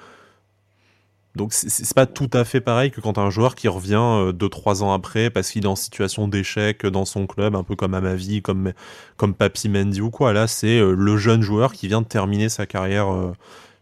Donc 1.34 1.54
c'est 1.54 1.94
pas 1.94 2.04
tout 2.04 2.28
à 2.34 2.44
fait 2.44 2.60
pareil 2.60 2.90
que 2.90 3.00
quand 3.00 3.16
un 3.16 3.30
joueur 3.30 3.54
qui 3.54 3.66
revient 3.66 4.32
2-3 4.34 4.82
euh, 4.82 4.84
ans 4.84 4.92
après 4.92 5.30
parce 5.30 5.50
qu'il 5.50 5.64
est 5.64 5.68
en 5.68 5.76
situation 5.76 6.28
d'échec 6.28 6.84
dans 6.84 7.06
son 7.06 7.26
club, 7.26 7.56
un 7.56 7.62
peu 7.62 7.74
comme 7.74 7.94
à 7.94 8.02
ma 8.02 8.14
vie, 8.14 8.42
comme, 8.42 8.72
comme 9.16 9.32
Papi 9.32 9.70
Mendy 9.70 10.02
ou 10.02 10.10
quoi. 10.10 10.34
Là, 10.34 10.46
c'est 10.46 10.78
euh, 10.78 10.94
le 10.94 11.16
jeune 11.16 11.40
joueur 11.40 11.72
qui 11.72 11.88
vient 11.88 12.02
de 12.02 12.06
terminer 12.06 12.50
sa 12.50 12.66
carrière 12.66 13.08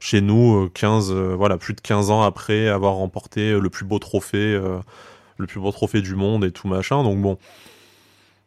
chez 0.01 0.23
nous 0.23 0.69
15 0.71 1.13
euh, 1.13 1.15
euh, 1.15 1.37
voilà 1.37 1.59
plus 1.59 1.75
de 1.75 1.81
15 1.81 2.11
ans 2.11 2.23
après 2.23 2.67
avoir 2.69 2.95
remporté 2.95 3.53
euh, 3.53 3.61
le 3.61 3.71
plus 3.71 3.85
beau 3.85 3.99
trophée 3.99 4.59
le 5.39 5.47
plus 5.47 5.61
beau 5.61 5.71
trophée 5.71 6.01
du 6.01 6.17
monde 6.17 6.45
et 6.45 6.51
tout 6.51 6.67
machin 6.67 7.05
donc 7.05 7.21
bon 7.21 7.39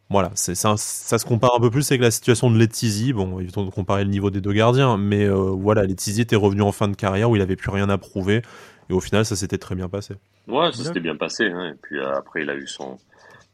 voilà, 0.10 0.30
c'est 0.36 0.54
ça, 0.54 0.76
ça, 0.78 1.18
se 1.18 1.26
compare 1.26 1.56
un 1.56 1.60
peu 1.60 1.72
plus 1.72 1.90
avec 1.90 2.02
la 2.02 2.12
situation 2.12 2.52
de 2.52 2.60
Letizy. 2.60 3.14
Bon, 3.14 3.40
évitons 3.40 3.66
de 3.66 3.72
comparer 3.72 4.04
le 4.04 4.12
niveau 4.12 4.30
des 4.30 4.42
deux 4.42 4.54
gardiens, 4.54 4.96
mais 4.96 5.28
voilà, 5.28 5.86
Letizy 5.86 6.22
était 6.22 6.36
revenu 6.36 6.62
en 6.62 6.72
fin 6.72 6.88
de 6.88 6.96
carrière 6.96 7.32
où 7.32 7.36
il 7.36 7.42
avait 7.42 7.56
plus 7.56 7.72
rien 7.72 7.90
à 7.90 7.98
prouver, 7.98 8.44
et 8.92 8.94
au 8.94 9.00
final, 9.00 9.26
ça 9.26 9.36
s'était 9.36 9.58
très 9.58 9.74
bien 9.74 9.90
passé. 9.90 10.14
Ouais, 10.48 10.72
ça 10.72 10.84
s'était 10.84 11.00
bien 11.00 11.16
passé, 11.16 11.46
hein. 11.46 11.70
et 11.70 11.74
puis 11.82 12.00
après, 12.00 12.44
il 12.44 12.50
a 12.52 12.54
eu 12.54 12.68
son, 12.68 13.00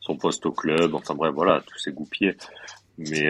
son 0.01 0.17
poste 0.17 0.45
au 0.47 0.51
club, 0.51 0.95
enfin 0.95 1.15
bref, 1.15 1.31
voilà, 1.33 1.61
tout 1.65 1.77
s'est 1.77 1.93
goupillé. 1.93 2.35
Mais 2.97 3.23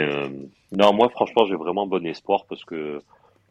non, 0.72 0.92
moi, 0.94 1.10
franchement, 1.10 1.46
j'ai 1.46 1.56
vraiment 1.56 1.86
bon 1.86 2.04
espoir 2.08 2.46
parce 2.50 2.66
que 2.66 3.00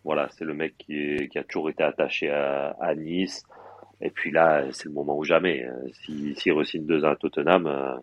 voilà, 0.05 0.29
c'est 0.37 0.45
le 0.45 0.55
mec 0.55 0.75
qui, 0.79 1.29
qui, 1.29 1.39
a 1.39 1.45
toujours 1.45 1.71
été 1.71 1.83
attaché 1.83 2.31
à, 2.31 2.77
à 2.81 2.95
Nice. 2.95 3.43
Et 4.01 4.11
puis 4.11 4.31
là, 4.31 4.65
c'est 4.73 4.87
le 4.87 4.93
moment 4.93 5.17
ou 5.17 5.25
jamais. 5.25 5.67
S'il 6.05 6.35
si, 6.37 6.41
si 6.41 6.51
re-signe 6.51 6.87
deux 6.87 7.05
ans 7.05 7.11
à 7.11 7.17
Tottenham, 7.17 7.67
euh, 7.67 7.97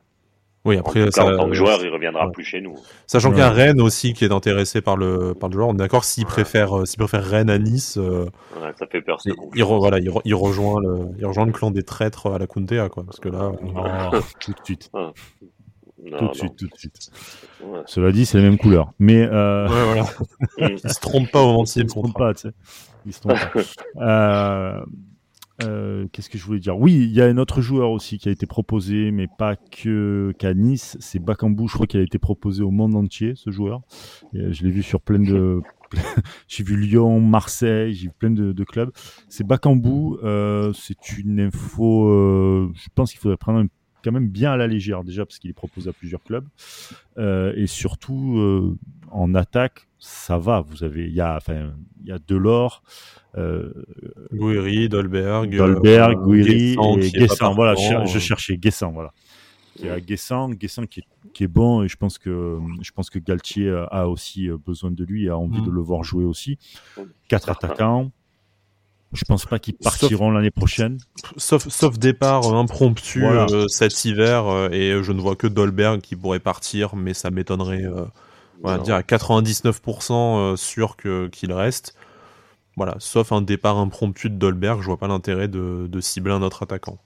oui, 0.65 0.77
après, 0.77 1.08
en, 1.08 1.12
ça, 1.12 1.25
en 1.25 1.38
tant 1.38 1.47
que 1.47 1.53
joueur, 1.53 1.79
il 1.84 1.89
reviendra 1.89 2.31
plus 2.31 2.43
chez 2.43 2.60
nous. 2.60 2.75
Sachant 3.05 3.29
qu'il 3.29 3.38
y 3.39 3.43
a 3.43 3.51
Rennes 3.51 3.79
aussi 3.79 4.13
qui 4.13 4.25
est 4.25 4.31
intéressé 4.31 4.81
par 4.81 4.97
le, 4.97 5.36
par 5.36 5.49
le 5.49 5.53
joueur. 5.53 5.67
On 5.67 5.73
est 5.73 5.77
d'accord 5.77 6.03
s'il 6.03 6.25
préfère, 6.25 6.75
euh, 6.75 6.86
s'il 6.86 6.97
préfère 6.97 7.23
Rennes 7.23 7.51
à 7.51 7.60
Nice. 7.60 7.97
Euh, 7.97 8.25
ouais, 8.60 8.71
ça 8.79 8.88
fait 8.88 9.01
peur. 9.01 9.19
Il, 9.25 9.34
il, 9.53 9.63
voilà, 9.63 9.99
il, 9.99 10.10
il, 10.25 10.34
rejoint 10.34 10.81
le, 10.81 11.10
il 11.19 11.25
rejoint 11.25 11.45
le 11.45 11.51
clan 11.51 11.69
des 11.69 11.84
traîtres 11.84 12.31
à 12.34 12.39
la 12.39 12.47
Kuntea, 12.47 12.89
quoi. 12.89 13.03
Parce 13.03 13.19
que 13.19 13.29
là, 13.29 13.51
oh, 13.53 14.17
tout 14.39 14.53
de 14.53 14.60
suite. 14.63 14.89
Tout 15.97 16.27
de 16.27 16.34
suite, 16.34 16.55
tout 16.58 16.67
de 16.67 16.75
suite. 16.77 17.12
Cela 17.86 18.12
dit, 18.12 18.25
c'est 18.25 18.38
les 18.38 18.43
mêmes 18.43 18.58
couleurs. 18.58 18.93
Mais 18.99 19.23
euh... 19.23 19.67
ouais, 19.67 19.86
voilà. 19.86 20.05
ils 20.84 20.89
se 20.89 20.99
trompent 20.99 21.31
pas 21.31 21.41
au 21.41 21.47
moment 21.47 21.63
Ils 21.63 21.67
se 21.67 21.81
trompent 21.81 22.17
pas, 22.17 22.34
tu 22.34 22.41
sais. 22.41 22.51
Ils 23.05 23.13
se 23.13 23.21
trompent 23.21 23.53
pas. 23.53 23.62
euh... 24.01 24.86
Euh, 25.63 26.08
qu'est-ce 26.12 26.29
que 26.29 26.38
je 26.38 26.43
voulais 26.43 26.60
dire? 26.60 26.77
Oui, 26.77 26.93
il 26.93 27.12
y 27.12 27.21
a 27.21 27.25
un 27.25 27.38
autre 27.38 27.62
joueur 27.62 27.91
aussi 27.91 28.17
qui 28.17 28.27
a 28.27 28.31
été 28.31 28.45
proposé, 28.45 29.12
mais 29.12 29.27
pas 29.38 29.55
que 29.55 30.34
qu'à 30.38 30.53
Nice. 30.53 30.97
C'est 30.99 31.19
Bakambu. 31.19 31.67
Je 31.67 31.73
crois 31.73 31.88
qu'il 31.88 31.99
a 31.99 32.03
été 32.03 32.19
proposé 32.19 32.62
au 32.62 32.71
monde 32.71 32.95
entier, 32.95 33.34
ce 33.36 33.51
joueur. 33.51 33.81
Et 34.34 34.39
euh, 34.39 34.51
je 34.51 34.63
l'ai 34.63 34.71
vu 34.71 34.84
sur 34.84 34.99
plein 34.99 35.19
de. 35.19 35.62
j'ai 36.47 36.63
vu 36.63 36.75
Lyon, 36.75 37.21
Marseille, 37.21 37.93
j'ai 37.93 38.08
vu 38.08 38.13
plein 38.17 38.31
de, 38.31 38.51
de 38.51 38.63
clubs. 38.65 38.91
C'est 39.29 39.47
Bakambu. 39.47 40.17
Euh, 40.23 40.73
c'est 40.73 41.17
une 41.17 41.39
info. 41.39 42.10
Euh, 42.10 42.71
je 42.75 42.89
pense 42.93 43.12
qu'il 43.12 43.19
faudrait 43.19 43.38
prendre 43.38 43.60
un 43.60 43.67
quand 44.05 44.11
même 44.11 44.29
bien 44.29 44.51
à 44.51 44.57
la 44.57 44.67
légère 44.67 45.03
déjà 45.03 45.25
parce 45.25 45.39
qu'il 45.39 45.49
est 45.49 45.53
proposé 45.53 45.89
à 45.89 45.93
plusieurs 45.93 46.23
clubs. 46.23 46.47
Euh, 47.17 47.53
et 47.55 47.65
surtout 47.65 48.37
euh, 48.37 48.77
en 49.11 49.33
attaque 49.33 49.87
ça 49.97 50.37
va. 50.37 50.61
Vous 50.61 50.83
avez 50.83 51.07
il 51.07 51.13
y 51.13 51.21
a 51.21 51.35
enfin 51.35 51.73
il 52.03 52.09
y 52.09 52.11
a 52.11 52.19
Delors 52.19 52.83
euh, 53.35 53.73
Gouiri 54.31 54.87
Dolberg 54.87 55.57
Dolberg 55.57 56.17
euh, 56.17 56.21
Gouiri 56.21 56.77
et 56.99 57.09
Guessant 57.09 57.53
voilà 57.55 57.73
je, 58.05 58.19
cherchais 58.19 58.57
Guessant 58.57 58.91
voilà. 58.91 59.11
Il 59.79 59.87
y 59.87 59.89
a 59.89 59.99
Guessant 59.99 60.49
Guessant 60.51 60.85
qui 60.85 60.99
est, 60.99 61.31
qui 61.33 61.43
est 61.43 61.49
bon 61.49 61.81
et 61.81 61.87
je 61.87 61.97
pense 61.97 62.19
que 62.19 62.59
je 62.81 62.91
pense 62.91 63.09
que 63.09 63.17
Galtier 63.17 63.69
a 63.89 64.07
aussi 64.07 64.49
besoin 64.65 64.91
de 64.91 65.03
lui 65.03 65.25
et 65.25 65.29
a 65.29 65.37
envie 65.37 65.61
mm. 65.61 65.65
de 65.65 65.71
le 65.71 65.81
voir 65.81 66.03
jouer 66.03 66.25
aussi. 66.25 66.59
Quatre 67.27 67.49
attaquants 67.49 68.11
Je 69.15 69.25
pense 69.25 69.45
pas 69.45 69.60
qu'ils 69.60 69.75
partiront 69.75 70.32
l'année 70.32 70.51
prochaine. 70.51 70.97
Sauf, 71.38 71.67
sauf 71.69 71.97
départ 71.97 72.54
impromptu 72.54 73.25
cet 73.67 74.06
hiver, 74.06 74.69
et 74.71 75.01
je 75.01 75.12
ne 75.12 75.21
vois 75.21 75.36
que 75.36 75.47
Dolberg 75.47 76.01
qui 76.01 76.15
pourrait 76.15 76.39
partir, 76.39 76.95
mais 76.95 77.13
ça 77.13 77.32
m'étonnerait, 77.32 77.86
on 78.63 78.67
va 78.67 78.78
dire 78.78 78.95
à 78.95 79.01
99% 79.01 80.56
sûr 80.56 80.95
que 80.95 81.28
qu'il 81.28 81.51
reste. 81.54 81.95
Voilà, 82.78 82.95
sauf 82.99 83.32
un 83.32 83.41
départ 83.41 83.78
impromptu 83.78 84.30
de 84.30 84.36
Dolberg, 84.36 84.82
je 84.82 84.88
vois 84.88 84.97
pas 84.97 85.08
l'intérêt 85.08 85.47
de, 85.47 85.88
de, 85.89 86.01
cibler 86.01 86.34
un 86.34 86.41
autre 86.41 86.63
attaquant. 86.63 86.97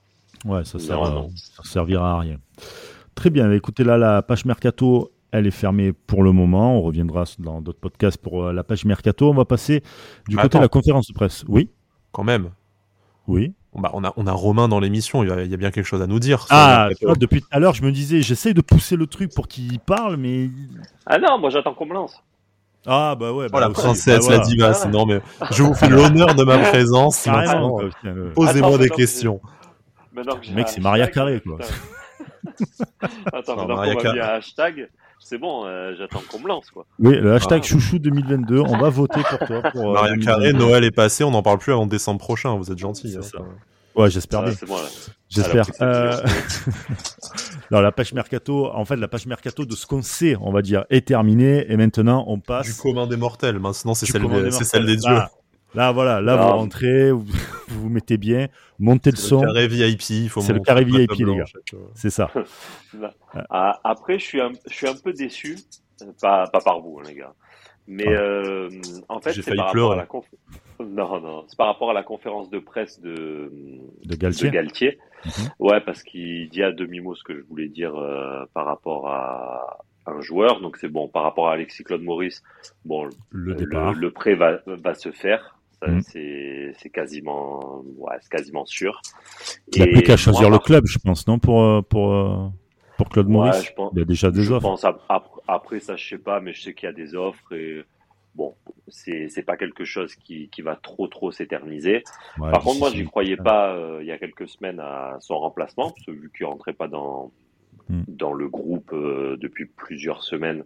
Ouais, 0.44 0.64
ça, 0.64 0.78
sert, 0.80 1.00
ça 1.36 1.62
servira 1.62 2.12
à 2.12 2.18
rien. 2.18 2.38
Très 3.14 3.30
bien, 3.30 3.52
écoutez 3.52 3.84
là, 3.84 3.96
la 3.96 4.22
page 4.22 4.44
Mercato, 4.46 5.12
elle 5.32 5.46
est 5.46 5.52
fermée 5.52 5.92
pour 5.92 6.22
le 6.22 6.32
moment. 6.32 6.78
On 6.78 6.82
reviendra 6.82 7.24
dans 7.38 7.60
d'autres 7.60 7.78
podcasts 7.78 8.18
pour 8.18 8.44
euh, 8.44 8.52
la 8.52 8.64
page 8.64 8.84
Mercato. 8.84 9.30
On 9.30 9.34
va 9.34 9.44
passer 9.44 9.82
du 10.28 10.36
côté 10.36 10.58
de 10.58 10.62
la 10.62 10.68
conférence 10.68 11.06
de 11.08 11.12
presse. 11.12 11.44
Oui? 11.48 11.70
Quand 12.12 12.24
même. 12.24 12.50
Oui. 13.26 13.54
Bah, 13.74 13.90
on, 13.94 14.02
a, 14.02 14.12
on 14.16 14.26
a 14.26 14.32
Romain 14.32 14.66
dans 14.66 14.80
l'émission, 14.80 15.22
il, 15.22 15.28
y 15.28 15.54
a 15.54 15.56
bien 15.56 15.70
quelque 15.70 15.86
chose 15.86 16.02
à 16.02 16.08
nous 16.08 16.18
dire. 16.18 16.46
Ah, 16.50 16.88
depuis 17.18 17.40
tout 17.40 17.48
à 17.52 17.60
l'heure, 17.60 17.74
je 17.74 17.84
me 17.84 17.92
disais, 17.92 18.20
j'essaye 18.20 18.52
de 18.52 18.60
pousser 18.60 18.96
le 18.96 19.06
truc 19.06 19.32
pour 19.32 19.46
qu'il 19.46 19.78
parle, 19.78 20.16
mais. 20.16 20.50
Ah 21.06 21.18
non, 21.18 21.38
moi 21.38 21.50
j'attends 21.50 21.74
qu'on 21.74 21.86
me 21.86 21.94
lance. 21.94 22.20
Ah 22.86 23.14
bah 23.14 23.32
ouais. 23.32 23.46
Bah, 23.48 23.58
oh, 23.58 23.60
la 23.60 23.70
princesse, 23.70 24.26
bah, 24.26 24.38
la 24.38 24.40
diva. 24.40 24.72
Ah 24.74 24.88
non 24.88 25.06
mais 25.06 25.20
je 25.52 25.62
vous 25.62 25.74
fais 25.74 25.88
l'honneur 25.88 26.34
de 26.34 26.42
ma 26.42 26.58
présence. 26.58 27.28
Posez-moi 28.34 28.78
des 28.78 28.90
questions. 28.90 29.40
Le 30.12 30.54
mec, 30.54 30.68
c'est 30.68 30.80
Maria 30.80 31.06
Carré 31.06 31.40
quoi. 31.40 31.58
Attends, 33.32 33.56
maintenant 33.56 33.76
qu'on 33.76 34.02
m'a 34.02 34.12
mis 34.12 34.20
un 34.20 34.24
hashtag, 34.24 34.88
c'est 35.20 35.38
bon, 35.38 35.64
euh, 35.64 35.94
j'attends 35.96 36.22
qu'on 36.28 36.40
me 36.40 36.48
lance 36.48 36.70
quoi. 36.70 36.86
Oui, 36.98 37.16
le 37.16 37.34
hashtag 37.34 37.60
ah. 37.62 37.66
chouchou 37.66 37.98
2022, 37.98 38.58
on 38.60 38.78
va 38.78 38.88
voter 38.88 39.20
pour 39.28 39.38
toi. 39.46 39.62
Pour, 39.70 39.90
euh, 39.90 39.92
Maria 39.92 40.16
Carré, 40.16 40.52
Noël 40.52 40.82
est 40.82 40.90
passé, 40.90 41.24
on 41.24 41.30
n'en 41.30 41.42
parle 41.42 41.58
plus 41.58 41.72
avant 41.72 41.86
décembre 41.86 42.18
prochain. 42.18 42.56
Vous 42.56 42.72
êtes 42.72 42.78
gentil. 42.78 43.16
Hein, 43.16 43.44
Ouais, 43.96 44.08
j'espère 44.08 44.44
bien. 44.44 44.52
J'espère. 45.28 45.66
Euh... 45.80 46.16
Alors 47.70 47.82
la 47.82 47.92
page 47.92 48.12
mercato, 48.12 48.66
en 48.66 48.84
fait, 48.84 48.96
la 48.96 49.08
page 49.08 49.26
mercato 49.26 49.64
de 49.64 49.74
ce 49.74 49.86
qu'on 49.86 50.02
sait, 50.02 50.36
on 50.40 50.52
va 50.52 50.62
dire, 50.62 50.84
est 50.90 51.06
terminée 51.06 51.70
et 51.70 51.76
maintenant 51.76 52.24
on 52.26 52.38
passe 52.38 52.66
du 52.66 52.74
commun 52.74 53.06
des 53.06 53.16
mortels. 53.16 53.58
Maintenant, 53.58 53.94
c'est 53.94 54.06
celle, 54.06 54.26
des, 54.26 54.50
celle 54.50 54.86
des 54.86 54.96
dieux. 54.96 55.18
Là, 55.74 55.92
voilà, 55.92 56.20
là, 56.20 56.36
vous 56.36 56.48
rentrez, 56.48 57.10
vous, 57.12 57.24
vous 57.68 57.88
mettez 57.88 58.16
bien, 58.16 58.48
montez 58.78 59.10
le 59.10 59.16
son. 59.16 59.40
C'est 59.40 59.46
le 59.46 59.52
carré 59.52 59.68
VIP, 59.68 60.10
il 60.10 60.28
faut 60.28 60.40
C'est 60.40 60.52
le 60.52 60.60
carré 60.60 60.84
VIP, 60.84 61.12
les 61.12 61.36
gars. 61.36 61.44
C'est 61.94 62.10
ça. 62.10 62.30
Ah, 63.48 63.78
après, 63.84 64.18
je 64.18 64.24
suis 64.24 64.40
un, 64.40 64.50
je 64.68 64.74
suis 64.74 64.88
un 64.88 64.94
peu 64.94 65.12
déçu, 65.12 65.56
pas, 66.20 66.48
pas 66.48 66.60
par 66.60 66.80
vous, 66.80 66.98
hein, 66.98 67.04
les 67.06 67.14
gars. 67.14 67.32
Mais 67.86 68.08
ah. 68.08 68.20
euh, 68.20 68.70
en 69.08 69.20
fait, 69.20 69.32
c'est 69.32 69.54
par 69.54 69.66
rapport 69.66 69.92
à 69.92 69.96
la 69.96 70.06
conf... 70.06 70.26
Non, 70.80 71.20
non, 71.20 71.44
c'est 71.46 71.56
par 71.56 71.68
rapport 71.68 71.90
à 71.90 71.92
la 71.92 72.02
conférence 72.02 72.50
de 72.50 72.58
presse 72.58 73.00
de, 73.00 73.52
de 74.04 74.16
Galtier. 74.16 74.98
Mhm. 75.24 75.48
Ouais, 75.58 75.80
parce 75.80 76.02
qu'il 76.02 76.48
dit 76.48 76.62
à 76.62 76.72
demi-mot 76.72 77.14
ce 77.14 77.22
que 77.22 77.36
je 77.36 77.42
voulais 77.42 77.68
dire 77.68 77.94
euh, 77.96 78.44
par 78.54 78.66
rapport 78.66 79.08
à 79.08 79.84
un 80.06 80.20
joueur. 80.20 80.60
Donc 80.60 80.76
c'est 80.78 80.88
bon, 80.88 81.08
par 81.08 81.22
rapport 81.22 81.48
à 81.48 81.52
Alexis 81.52 81.84
Claude 81.84 82.02
Maurice, 82.02 82.42
bon, 82.84 83.08
le, 83.30 83.54
le, 83.54 84.10
prêt 84.10 84.34
va, 84.34 84.60
va 84.66 84.94
se 84.94 85.10
faire. 85.10 85.59
Mhm. 85.86 86.02
C'est 86.02 86.90
quasiment, 86.92 87.82
ouais, 87.96 88.16
quasiment 88.30 88.66
sûr. 88.66 89.00
Il 89.72 89.80
n'a 89.80 89.86
plus 89.86 90.02
qu'à 90.02 90.16
choisir 90.16 90.50
le 90.50 90.58
club, 90.58 90.86
je 90.86 90.98
pense, 90.98 91.26
non, 91.26 91.38
pour, 91.38 91.62
euh, 91.62 91.82
pour, 91.82 92.12
euh, 92.12 92.48
pour 92.96 93.08
Claude 93.08 93.28
Maurice. 93.28 93.72
il 93.92 93.98
y 93.98 94.02
a 94.02 94.04
déjà 94.04 94.30
des 94.30 94.50
offres. 94.50 94.62
Pense, 94.62 94.84
après, 95.48 95.80
ça, 95.80 95.96
je 95.96 96.08
sais 96.08 96.18
pas, 96.18 96.40
mais 96.40 96.52
je 96.52 96.62
sais 96.62 96.74
qu'il 96.74 96.86
y 96.86 96.90
a 96.90 96.92
des 96.92 97.14
offres 97.14 97.52
et 97.54 97.82
bon, 98.34 98.54
c'est 98.88 99.28
c'est 99.28 99.42
pas 99.42 99.56
quelque 99.56 99.84
chose 99.84 100.14
qui, 100.14 100.48
qui 100.50 100.62
va 100.62 100.76
trop 100.76 101.08
trop 101.08 101.32
s'éterniser. 101.32 102.04
Par 102.38 102.62
contre, 102.62 102.78
moi, 102.78 102.90
j'y 102.90 103.04
croyais 103.04 103.36
pas 103.36 103.74
euh, 103.74 103.98
il 104.02 104.06
y 104.06 104.12
a 104.12 104.18
quelques 104.18 104.48
semaines 104.48 104.80
à 104.80 105.16
son 105.20 105.38
remplacement, 105.38 105.90
parce 105.90 106.04
que 106.04 106.12
vu 106.12 106.30
qu'il 106.36 106.46
rentrait 106.46 106.72
pas 106.72 106.88
dans 106.88 107.32
hmm. 107.90 108.04
dans 108.08 108.32
le 108.32 108.48
groupe 108.48 108.92
euh, 108.92 109.36
depuis 109.38 109.66
plusieurs 109.66 110.22
semaines, 110.22 110.64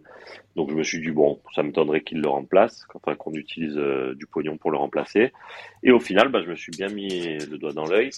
donc 0.55 0.69
je 0.69 0.75
me 0.75 0.83
suis 0.83 1.01
dit 1.01 1.11
bon, 1.11 1.41
ça 1.53 1.63
me 1.63 1.67
m'étonnerait 1.67 2.01
qu'il 2.01 2.21
le 2.21 2.29
remplace, 2.29 2.85
enfin 2.93 3.15
qu'on 3.15 3.33
utilise 3.33 3.77
euh, 3.77 4.15
du 4.15 4.25
pognon 4.27 4.57
pour 4.57 4.71
le 4.71 4.77
remplacer. 4.77 5.33
Et 5.83 5.91
au 5.91 5.99
final, 5.99 6.29
bah, 6.29 6.41
je 6.43 6.49
me 6.49 6.55
suis 6.55 6.71
bien 6.71 6.87
mis 6.87 7.37
le 7.37 7.57
doigt 7.57 7.73
dans 7.73 7.85
l'œil. 7.85 8.11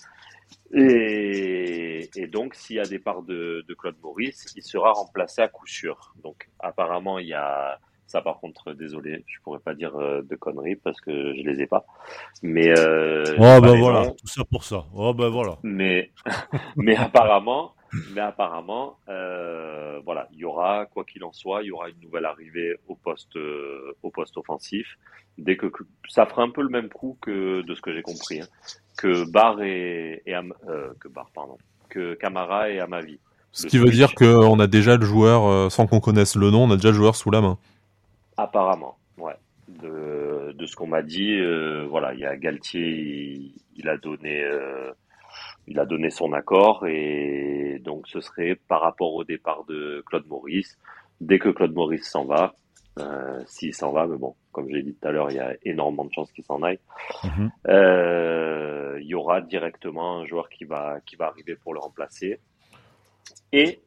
Et, 0.74 2.10
et, 2.16 2.28
donc, 2.28 2.54
s'il 2.56 2.76
y 2.76 2.80
a 2.80 2.84
départ 2.84 3.22
de, 3.22 3.66
de 3.68 3.74
Claude 3.74 3.96
Maurice, 4.04 4.54
il 4.56 4.64
sera 4.64 4.92
remplacé 4.92 5.42
à 5.42 5.48
coup 5.48 5.68
sûr. 5.68 6.14
Donc, 6.24 6.50
apparemment, 6.60 7.20
il 7.20 7.28
y 7.28 7.34
a 7.34 7.80
ça, 8.08 8.22
par 8.22 8.40
contre, 8.40 8.72
désolé, 8.72 9.26
je 9.28 9.40
pourrais 9.42 9.60
pas 9.60 9.74
dire 9.74 9.96
euh, 9.98 10.22
de 10.22 10.36
conneries 10.38 10.78
parce 10.78 11.00
que 11.02 11.12
je 11.12 11.42
les 11.42 11.62
ai 11.62 11.68
pas. 11.68 11.86
Mais 12.42 12.70
euh, 12.80 13.26
oh 13.38 13.60
ben 13.62 13.78
voilà, 13.78 14.12
tout 14.12 14.28
ça 14.28 14.44
pour 14.46 14.64
ça. 14.64 14.86
Oh 14.96 15.14
ben 15.14 15.28
voilà. 15.28 15.58
Mais 15.64 16.12
mais 16.78 16.96
apparemment, 16.96 17.74
mais 18.14 18.22
apparemment, 18.22 18.98
euh, 19.08 20.00
voilà, 20.04 20.28
il 20.34 20.40
y 20.40 20.46
aura 20.46 20.86
quoi 20.88 21.04
qu'il 21.06 21.24
en 21.24 21.32
soit, 21.32 21.64
il 21.64 21.68
y 21.68 21.72
aura 21.72 21.90
une 21.90 22.00
nouvelle 22.02 22.26
arrivée 22.26 22.76
au 22.88 22.96
poste 22.96 23.36
euh, 23.36 23.96
au 24.04 24.10
poste 24.10 24.38
offensif. 24.38 24.98
Dès 25.38 25.56
que 25.56 25.68
ça 26.08 26.26
fera 26.26 26.44
un 26.44 26.50
peu 26.50 26.62
le 26.62 26.70
même 26.70 26.90
coup 26.90 27.18
que 27.22 27.62
de 27.62 27.76
ce 27.76 27.82
que 27.82 27.94
j'ai 27.94 28.02
compris, 28.02 28.42
hein, 28.42 28.48
que 28.98 29.30
Bar 29.30 29.62
et, 29.62 30.22
et 30.26 30.36
euh, 30.36 30.94
que 31.00 31.08
Bar 31.08 31.30
pardon, 31.34 31.58
que 31.90 32.16
Camara 32.16 32.70
et 32.70 32.80
Amavi. 32.80 33.20
Ce 33.52 33.68
qui 33.68 33.78
veut 33.78 33.90
dire 33.90 34.14
qu'on 34.14 34.60
a 34.60 34.68
déjà 34.68 34.98
le 34.98 35.06
joueur, 35.06 35.72
sans 35.72 35.88
qu'on 35.88 36.00
connaisse 36.00 36.36
le 36.36 36.52
nom, 36.52 36.64
on 36.64 36.72
a 36.72 36.76
déjà 36.76 36.90
le 36.90 36.96
joueur 36.96 37.16
sous 37.16 37.32
la 37.32 37.42
main. 37.42 37.58
Apparemment, 38.36 38.98
ouais. 39.18 39.34
De, 39.68 40.52
de 40.54 40.66
ce 40.66 40.76
qu'on 40.76 40.86
m'a 40.86 41.02
dit, 41.02 41.40
voilà, 41.90 42.14
il 42.14 42.20
y 42.20 42.26
a 42.26 42.36
Galtier, 42.38 43.52
il, 43.76 43.90
a 43.90 43.98
donné, 43.98 44.44
il 45.68 45.80
a 45.80 45.86
donné 45.86 46.10
son 46.10 46.34
accord 46.34 46.86
et 46.88 47.82
donc 47.84 48.08
ce 48.08 48.22
serait 48.22 48.56
par 48.68 48.82
rapport 48.82 49.14
au 49.14 49.24
départ 49.24 49.66
de 49.66 50.04
Claude 50.06 50.28
Maurice. 50.28 50.78
Dès 51.20 51.40
que 51.40 51.50
Claude 51.50 51.74
Maurice 51.74 52.10
s'en 52.10 52.26
va, 52.26 52.54
euh, 53.00 53.42
s'il 53.46 53.74
s'en 53.74 53.92
va, 53.92 54.08
mais 54.08 54.18
bon, 54.18 54.36
comme 54.52 54.70
j'ai 54.70 54.82
dit 54.82 54.94
tout 54.94 55.08
à 55.08 55.12
l'heure, 55.12 55.30
il 55.30 55.38
y 55.38 55.40
a 55.40 55.54
énormément 55.64 56.06
de 56.06 56.14
chances 56.14 56.32
qu'il 56.32 56.44
s'en 56.44 56.62
aille. 56.64 56.80
Mhm. 57.24 57.52
Euh, 57.68 58.98
il 59.02 59.08
y 59.08 59.16
aura 59.16 59.42
directement 59.42 60.20
un 60.20 60.26
joueur 60.26 60.50
qui 60.50 60.66
va 60.66 61.00
qui 61.06 61.16
va 61.16 61.28
arriver 61.28 61.56
pour 61.56 61.74
le 61.74 61.80
remplacer. 61.80 62.40
Et 63.52 63.82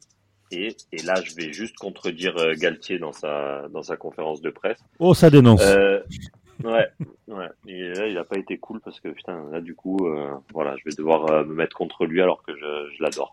et, 0.53 0.77
et, 0.91 1.03
là, 1.03 1.15
je 1.23 1.35
vais 1.37 1.53
juste 1.53 1.77
contredire 1.77 2.37
euh, 2.37 2.55
Galtier 2.55 2.99
dans 2.99 3.13
sa, 3.13 3.69
dans 3.69 3.85
sa 3.85 3.97
conférence 3.97 4.41
de 4.41 4.51
presse. 4.51 4.79
Oh, 4.99 5.15
ça 5.15 5.31
dénonce. 5.31 5.63
Euh, 5.63 6.01
ouais, 6.65 6.89
ouais. 7.29 7.49
Et 7.67 7.89
là, 7.95 8.07
il 8.07 8.15
n'a 8.15 8.25
pas 8.25 8.39
été 8.39 8.59
cool 8.59 8.81
parce 8.81 9.01
que, 9.01 9.09
putain, 9.09 9.49
là, 9.51 9.61
du 9.61 9.75
coup, 9.75 9.99
euh, 10.07 10.35
voilà, 10.53 10.77
je 10.77 10.85
vais 10.85 10.95
devoir 10.97 11.31
euh, 11.31 11.45
me 11.45 11.55
mettre 11.55 11.77
contre 11.77 12.07
lui 12.07 12.21
alors 12.21 12.43
que 12.43 12.55
je, 12.55 12.91
je 12.97 13.03
l'adore. 13.03 13.33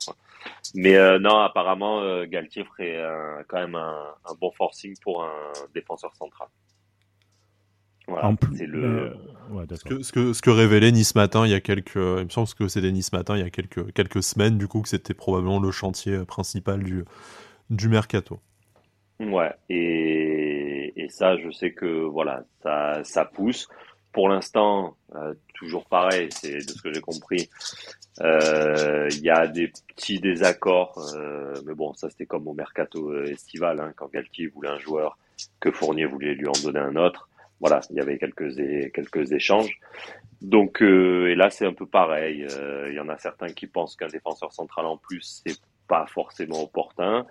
Mais 0.76 0.96
euh, 0.96 1.20
non, 1.20 1.40
apparemment, 1.40 2.26
Galtier 2.26 2.64
ferait 2.64 3.00
quand 3.48 3.58
même 3.58 3.76
un, 3.76 4.06
un, 4.26 4.34
bon 4.40 4.52
forcing 4.52 4.96
pour 5.02 5.24
un 5.24 5.54
défenseur 5.74 6.16
central. 6.16 6.48
Voilà, 8.08 8.34
c'est 8.56 8.66
le. 8.66 9.18
ce, 9.76 9.84
que, 9.84 10.02
ce, 10.02 10.14
que, 10.14 10.32
ce 10.32 10.42
que 10.42 10.50
révélait 10.50 10.94
Nice 10.94 11.14
Matin 11.14 11.46
il 11.46 11.52
y 11.52 11.54
a 11.56 11.60
quelques. 11.60 11.96
Il 11.96 12.24
me 12.24 12.30
semble 12.30 12.48
que 12.58 12.70
c'était 12.70 12.92
Nice 12.92 13.12
Matin 13.12 13.36
il 13.36 13.44
y 13.44 13.46
a 13.46 13.50
quelques, 13.50 13.92
quelques 13.92 14.24
semaines, 14.24 14.58
du 14.58 14.70
coup, 14.70 14.82
que 14.82 14.88
c'était 14.88 15.14
probablement 15.14 15.60
le 15.60 15.72
chantier 15.72 16.24
principal 16.26 16.84
du, 16.84 17.04
du 17.70 17.90
mercato. 17.90 18.40
Ouais, 19.20 19.52
et, 19.68 20.17
et 21.08 21.10
ça, 21.10 21.38
je 21.38 21.50
sais 21.52 21.72
que 21.72 22.04
voilà, 22.04 22.44
ça, 23.04 23.26
pousse. 23.26 23.70
Pour 24.12 24.28
l'instant, 24.28 24.98
euh, 25.16 25.34
toujours 25.54 25.86
pareil, 25.86 26.28
c'est 26.32 26.58
de 26.58 26.70
ce 26.70 26.82
que 26.82 26.92
j'ai 26.92 27.00
compris. 27.00 27.50
Euh, 28.20 29.08
il 29.12 29.22
y 29.22 29.30
a 29.30 29.48
des 29.48 29.70
petits 29.70 30.20
désaccords, 30.20 31.00
euh, 31.16 31.54
mais 31.66 31.74
bon, 31.74 31.94
ça 31.94 32.10
c'était 32.10 32.26
comme 32.26 32.46
au 32.48 32.54
mercato 32.54 33.24
estival, 33.24 33.80
hein, 33.80 33.94
quand 33.96 34.12
Galtier 34.12 34.48
voulait 34.48 34.70
un 34.70 34.80
joueur, 34.80 35.18
que 35.62 35.72
Fournier 35.72 36.06
voulait 36.06 36.34
lui 36.34 36.48
en 36.48 36.62
donner 36.64 36.80
un 36.80 36.96
autre 36.96 37.30
voilà, 37.60 37.80
il 37.90 37.96
y 37.96 38.00
avait 38.00 38.20
quelques 38.20 39.32
échanges. 39.32 39.80
Donc 40.42 40.82
et 40.82 41.34
là 41.34 41.50
c'est 41.50 41.66
un 41.66 41.74
peu 41.74 41.88
pareil. 41.88 42.46
Il 42.88 42.94
y 42.94 43.00
en 43.00 43.10
a 43.10 43.18
certains 43.18 43.48
qui 43.48 43.66
pensent 43.66 43.96
qu'un 43.96 44.10
défenseur 44.10 44.54
central 44.54 44.86
en 44.86 44.98
plus 44.98 45.42
c'est 45.44 45.58
pas 45.88 46.06
forcément 46.06 46.62
opportun. 46.62 47.26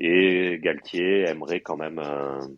Et 0.00 0.58
Galtier 0.62 1.28
aimerait 1.28 1.60
quand 1.60 1.76
même 1.76 1.98
un, 1.98 2.48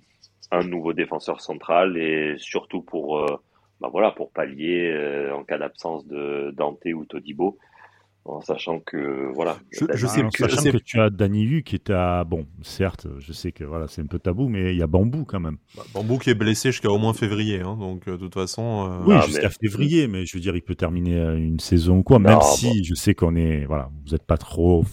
un 0.50 0.64
nouveau 0.64 0.92
défenseur 0.92 1.40
central 1.40 1.96
et 1.96 2.34
surtout 2.38 2.82
pour 2.82 3.18
euh, 3.18 3.36
bah 3.80 3.88
voilà 3.90 4.10
pour 4.10 4.30
pallier 4.30 5.30
en 5.32 5.44
cas 5.44 5.58
d'absence 5.58 6.06
de 6.06 6.52
Dante 6.56 6.84
ou 6.94 7.04
Todibo 7.04 7.58
en 8.24 8.40
sachant 8.40 8.80
que 8.80 9.30
voilà. 9.34 9.58
Je, 9.70 10.06
sais 10.06 10.22
que, 10.22 10.48
sachant 10.48 10.70
que 10.70 10.76
tu 10.78 11.00
as 11.00 11.10
Danny 11.10 11.44
Hu 11.44 11.62
qui 11.62 11.74
est 11.74 11.90
à 11.90 12.24
bon, 12.24 12.46
certes, 12.62 13.06
je 13.18 13.32
sais 13.32 13.52
que 13.52 13.64
voilà, 13.64 13.88
c'est 13.88 14.02
un 14.02 14.06
peu 14.06 14.18
tabou, 14.18 14.48
mais 14.48 14.74
il 14.74 14.78
y 14.78 14.82
a 14.82 14.86
Bambou 14.86 15.24
quand 15.24 15.40
même. 15.40 15.56
Bah, 15.76 15.82
Bambou 15.94 16.18
qui 16.18 16.30
est 16.30 16.34
blessé 16.34 16.70
jusqu'à 16.70 16.90
au 16.90 16.98
moins 16.98 17.14
février, 17.14 17.60
hein, 17.60 17.76
donc 17.78 18.08
euh, 18.08 18.12
de 18.12 18.18
toute 18.18 18.34
façon. 18.34 18.90
Euh, 18.90 19.04
oui, 19.06 19.22
jusqu'à 19.26 19.50
février, 19.50 20.06
mais 20.06 20.26
je 20.26 20.36
veux 20.36 20.40
dire, 20.40 20.54
il 20.54 20.62
peut 20.62 20.74
terminer 20.74 21.18
euh, 21.18 21.36
une 21.36 21.60
saison 21.60 21.98
ou 21.98 22.02
quoi, 22.02 22.18
même 22.18 22.40
si 22.42 22.84
je 22.84 22.94
sais 22.94 23.14
qu'on 23.14 23.36
est 23.36 23.64
voilà, 23.64 23.90
vous 24.04 24.12
n'êtes 24.12 24.26
pas 24.26 24.38
trop 24.38 24.84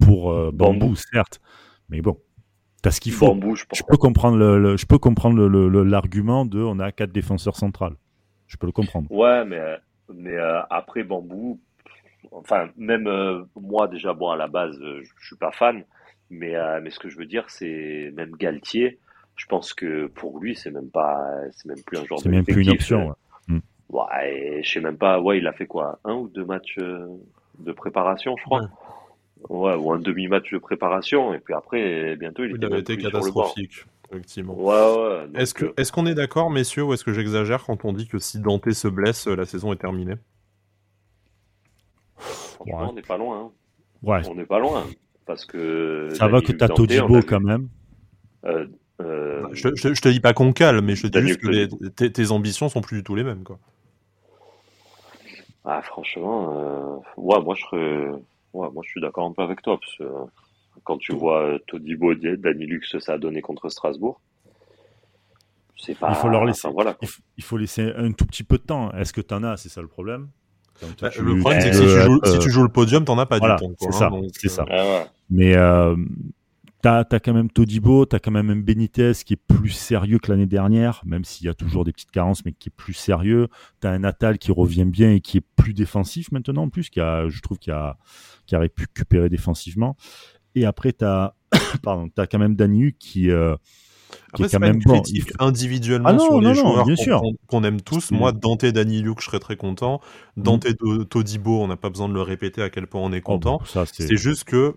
pour 0.00 0.52
Bambou, 0.52 0.94
certes, 0.96 1.40
mais 1.88 2.00
bon. 2.00 2.16
T'as 2.82 2.90
ce 2.90 3.00
qu'il 3.00 3.12
faut. 3.12 3.26
Bambou, 3.26 3.56
je, 3.56 3.64
je, 3.74 3.82
peux 3.86 3.96
comprendre 3.96 4.36
le, 4.38 4.76
je 4.76 4.86
peux 4.86 4.98
comprendre 4.98 5.40
l'argument 5.82 6.46
de 6.46 6.60
on 6.60 6.78
a 6.78 6.92
quatre 6.92 7.12
défenseurs 7.12 7.56
centrales. 7.56 7.94
Je 8.46 8.56
peux 8.56 8.66
le 8.66 8.72
comprendre. 8.72 9.10
Ouais, 9.10 9.44
mais 9.44 9.60
Mais 10.14 10.36
après 10.70 11.04
Bambou, 11.04 11.60
enfin 12.32 12.68
même 12.76 13.08
moi 13.54 13.86
déjà 13.88 14.12
bon 14.14 14.30
à 14.30 14.36
la 14.36 14.48
base 14.48 14.78
je, 14.80 15.02
je 15.20 15.26
suis 15.26 15.36
pas 15.36 15.52
fan, 15.52 15.84
mais 16.30 16.54
mais 16.80 16.90
ce 16.90 16.98
que 16.98 17.08
je 17.08 17.18
veux 17.18 17.26
dire 17.26 17.44
c'est 17.48 18.12
même 18.16 18.32
Galtier 18.36 18.98
je 19.40 19.46
pense 19.46 19.72
que 19.72 20.06
pour 20.08 20.38
lui, 20.38 20.54
c'est 20.54 20.70
même 20.70 20.90
pas, 20.90 21.18
c'est 21.52 21.66
même 21.66 21.82
plus 21.82 21.96
un 21.96 22.04
genre 22.04 22.18
de. 22.18 22.24
C'est 22.24 22.28
même 22.28 22.44
plus 22.44 22.62
une 22.62 22.70
option. 22.70 23.08
Ouais. 23.08 23.14
Mm. 23.48 23.60
ouais 23.88 24.60
je 24.62 24.70
sais 24.70 24.80
même 24.80 24.98
pas. 24.98 25.18
Ouais, 25.18 25.38
il 25.38 25.46
a 25.46 25.52
fait 25.54 25.66
quoi, 25.66 25.98
un 26.04 26.12
ou 26.12 26.28
deux 26.28 26.44
matchs 26.44 26.76
euh, 26.78 27.06
de 27.58 27.72
préparation, 27.72 28.36
je 28.36 28.44
crois. 28.44 28.68
Ouais, 29.48 29.74
ou 29.74 29.92
un 29.92 29.98
demi-match 29.98 30.52
de 30.52 30.58
préparation, 30.58 31.34
et 31.34 31.38
puis 31.38 31.54
après, 31.54 32.16
bientôt, 32.16 32.44
il, 32.44 32.56
il 32.56 32.64
avait 32.64 32.80
été 32.80 32.96
catastrophique. 32.96 33.84
Effectivement. 34.12 34.54
Ouais, 34.54 34.74
ouais, 34.74 35.40
est-ce 35.40 35.54
que, 35.54 35.66
euh, 35.66 35.72
est-ce 35.76 35.92
qu'on 35.92 36.06
est 36.06 36.14
d'accord, 36.14 36.50
messieurs, 36.50 36.82
ou 36.82 36.92
est-ce 36.92 37.04
que 37.04 37.12
j'exagère 37.12 37.64
quand 37.64 37.84
on 37.84 37.92
dit 37.92 38.08
que 38.08 38.18
si 38.18 38.40
Dante 38.40 38.70
se 38.72 38.88
blesse, 38.88 39.28
la 39.28 39.44
saison 39.44 39.72
est 39.72 39.76
terminée? 39.76 40.16
On 42.66 42.92
n'est 42.92 43.02
pas 43.02 43.16
loin. 43.16 43.40
Hein. 43.40 43.50
Ouais. 44.02 44.28
On 44.28 44.34
n'est 44.34 44.46
pas 44.46 44.58
loin. 44.58 44.84
Parce 45.26 45.44
que. 45.44 46.08
Ça 46.12 46.26
va 46.26 46.40
que 46.40 46.52
t'as 46.52 46.68
Todibo 46.68 47.20
quand 47.22 47.40
même. 47.40 47.68
Euh, 48.44 48.66
euh, 49.00 49.46
je, 49.52 49.68
te 49.68 50.08
dis 50.08 50.20
pas 50.20 50.32
qu'on 50.32 50.52
cale, 50.52 50.82
mais 50.82 50.94
je 50.94 51.06
te 51.06 51.18
dis 51.18 51.28
juste 51.28 51.40
que 51.40 51.88
tes, 51.88 52.30
ambitions 52.30 52.68
sont 52.68 52.80
plus 52.80 52.98
du 52.98 53.04
tout 53.04 53.14
les 53.14 53.24
mêmes. 53.24 53.44
Quoi. 53.44 53.58
Ah, 55.64 55.82
franchement, 55.82 56.54
euh, 56.54 57.20
ouais, 57.20 57.40
moi 57.42 57.54
je 57.54 57.62
serais... 57.64 58.10
ouais, 58.52 58.68
moi 58.72 58.82
je 58.84 58.90
suis 58.90 59.00
d'accord 59.00 59.26
un 59.26 59.32
peu 59.32 59.42
avec 59.42 59.62
toi, 59.62 59.78
parce 59.78 59.96
que 59.96 60.04
quand 60.84 60.98
tu 60.98 61.14
vois 61.14 61.42
euh, 61.42 61.58
Todibo, 61.66 62.14
Dani 62.14 62.66
Lux, 62.66 62.98
ça 62.98 63.14
a 63.14 63.18
donné 63.18 63.42
contre 63.42 63.68
Strasbourg. 63.68 64.20
C'est 65.76 65.98
pas... 65.98 66.10
Il 66.10 66.16
faut 66.16 66.28
leur 66.28 66.44
laisser, 66.44 66.68
voilà, 66.68 66.96
il, 67.36 67.42
faut, 67.42 67.56
laisser 67.56 67.92
un 67.96 68.12
tout 68.12 68.26
petit 68.26 68.44
peu 68.44 68.58
de 68.58 68.62
temps. 68.62 68.92
Est-ce 68.92 69.12
que 69.12 69.22
tu 69.22 69.32
en 69.32 69.42
as? 69.44 69.56
C'est 69.56 69.70
ça 69.70 69.80
le 69.80 69.88
problème. 69.88 70.28
Bah, 71.00 71.10
le 71.18 71.38
problème, 71.38 71.60
c'est 71.60 71.70
que 71.70 71.76
si 71.76 72.38
tu, 72.38 72.50
joues, 72.50 72.62
le 72.62 72.68
podium, 72.68 73.04
t'en 73.04 73.18
as 73.18 73.26
pas 73.26 73.40
du 73.40 73.46
temps. 73.46 73.72
C'est 73.78 73.92
ça. 73.92 74.10
Hein, 74.12 74.20
c'est 74.32 74.48
ça. 74.48 74.64
Ah 74.70 75.04
mais 75.30 75.54
T'as 76.82 77.04
as 77.10 77.20
quand 77.20 77.34
même 77.34 77.50
Todibo, 77.50 78.06
t'as 78.06 78.18
quand 78.18 78.30
même 78.30 78.48
un 78.48 78.56
Benitez 78.56 79.12
qui 79.24 79.34
est 79.34 79.40
plus 79.48 79.70
sérieux 79.70 80.18
que 80.18 80.32
l'année 80.32 80.46
dernière, 80.46 81.02
même 81.04 81.24
s'il 81.24 81.46
y 81.46 81.50
a 81.50 81.54
toujours 81.54 81.84
des 81.84 81.92
petites 81.92 82.10
carences, 82.10 82.42
mais 82.46 82.52
qui 82.52 82.70
est 82.70 82.74
plus 82.74 82.94
sérieux. 82.94 83.48
T'as 83.80 83.90
un 83.90 83.98
Natal 83.98 84.38
qui 84.38 84.50
revient 84.50 84.86
bien 84.86 85.12
et 85.12 85.20
qui 85.20 85.38
est 85.38 85.44
plus 85.56 85.74
défensif 85.74 86.32
maintenant 86.32 86.62
en 86.62 86.68
plus, 86.70 86.88
qui 86.88 87.00
a, 87.00 87.28
je 87.28 87.40
trouve 87.42 87.58
qu'il 87.58 87.74
a, 87.74 87.98
qui 88.50 88.56
a 88.56 88.58
récupéré 88.58 89.28
défensivement. 89.28 89.96
Et 90.56 90.66
après 90.66 90.92
pardon, 91.82 92.08
t'as 92.12 92.26
quand 92.26 92.38
même 92.38 92.56
Daniu 92.56 92.96
qui, 92.98 93.30
euh, 93.30 93.54
qui 94.34 94.42
est 94.42 94.50
quand 94.50 94.58
même 94.58 94.80
bon. 94.84 95.00
individuellement 95.38 96.08
ah 96.08 96.18
sur 96.18 96.40
les 96.40 96.54
joueurs 96.54 96.84
qu'on 97.46 97.62
aime 97.62 97.80
tous. 97.80 98.10
Moi, 98.10 98.32
Dante 98.32 98.64
Daniluk, 98.64 99.20
je 99.20 99.26
serais 99.26 99.38
très 99.38 99.56
content. 99.56 100.00
Dante 100.36 100.66
mm. 100.66 101.04
Todibo, 101.04 101.62
on 101.62 101.68
n'a 101.68 101.76
pas 101.76 101.90
besoin 101.90 102.08
de 102.08 102.14
le 102.14 102.22
répéter 102.22 102.60
à 102.60 102.70
quel 102.70 102.88
point 102.88 103.00
on 103.00 103.12
est 103.12 103.22
oh, 103.24 103.38
content. 103.38 103.60
c'est 103.92 104.16
juste 104.16 104.44
que 104.44 104.74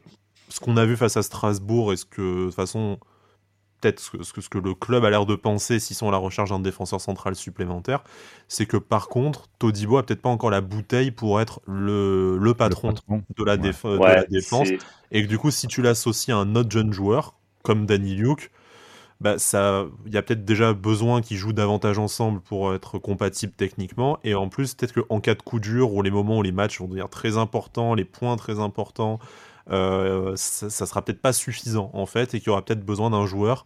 ce 0.50 0.60
qu'on 0.60 0.78
a 0.78 0.86
vu 0.86 0.96
face 0.96 1.18
à 1.18 1.24
Strasbourg 1.24 1.94
et 1.94 1.98
ce 1.98 2.06
que, 2.06 2.42
de 2.42 2.46
toute 2.46 2.56
façon, 2.56 3.00
peut-être 3.84 4.00
ce 4.00 4.12
que, 4.12 4.41
ce 4.41 4.50
que, 4.50 4.58
le 4.58 4.74
club 4.74 5.04
a 5.04 5.10
l'air 5.10 5.26
de 5.26 5.36
penser 5.36 5.80
s'ils 5.80 5.96
sont 5.96 6.08
à 6.08 6.12
la 6.12 6.17
recherche 6.17 6.50
d'un 6.50 6.60
défenseur 6.60 7.02
central 7.02 7.36
supplémentaire, 7.36 8.04
c'est 8.48 8.65
que 8.65 8.78
par 8.78 9.10
contre, 9.10 9.50
Todibo 9.60 9.98
a 9.98 10.04
peut-être 10.04 10.22
pas 10.22 10.30
encore 10.30 10.50
la 10.50 10.62
bouteille 10.62 11.12
pour 11.12 11.41
être 11.41 11.62
le, 11.67 12.38
le, 12.38 12.54
patron, 12.54 12.93
De, 13.38 13.43
la 13.43 13.58
défense. 13.58 14.69
Et 15.12 15.24
que 15.24 15.28
du 15.28 15.38
coup, 15.38 15.52
si 15.52 15.67
tu 15.67 15.82
l'associes 15.82 16.34
à 16.34 16.38
un 16.38 16.56
autre 16.56 16.72
jeune 16.72 16.93
joueur, 16.93 17.36
comme 17.62 17.86
Danny 17.86 18.15
Luke, 18.15 18.52
bah 19.22 19.38
ça, 19.38 19.86
il 20.06 20.13
y 20.13 20.17
a 20.17 20.22
peut-être 20.22 20.43
déjà 20.43 20.74
besoin 20.74 21.22
qu'ils 21.22 21.38
jouent 21.38 21.54
davantage 21.54 21.98
ensemble 21.98 22.41
pour 22.41 22.74
être 22.74 23.00
compatibles 23.00 23.54
techniquement. 23.56 24.17
Et 24.24 24.36
en 24.36 24.50
plus, 24.50 24.74
peut-être 24.74 24.93
qu'en 25.02 25.19
cas 25.19 25.36
de 25.36 25.41
coup 25.41 25.60
dur, 25.60 25.93
ou 25.93 26.02
les 26.02 26.12
moments 26.12 26.39
où 26.39 26.41
les 26.41 26.52
matchs 26.52 26.80
vont 26.80 26.88
devenir 26.88 27.10
très 27.10 27.38
importants, 27.38 27.93
les 27.93 28.06
points 28.06 28.36
très 28.36 28.60
importants, 28.60 29.19
euh, 29.71 30.34
ça, 30.36 30.69
sera 30.69 31.02
peut-être 31.02 31.21
pas 31.21 31.32
suffisant 31.32 31.89
en 31.93 32.06
fait 32.06 32.34
et 32.34 32.39
qu'il 32.39 32.47
y 32.47 32.49
aura 32.49 32.63
peut-être 32.63 32.86
besoin 32.86 33.10
d'un 33.10 33.26
joueur 33.26 33.65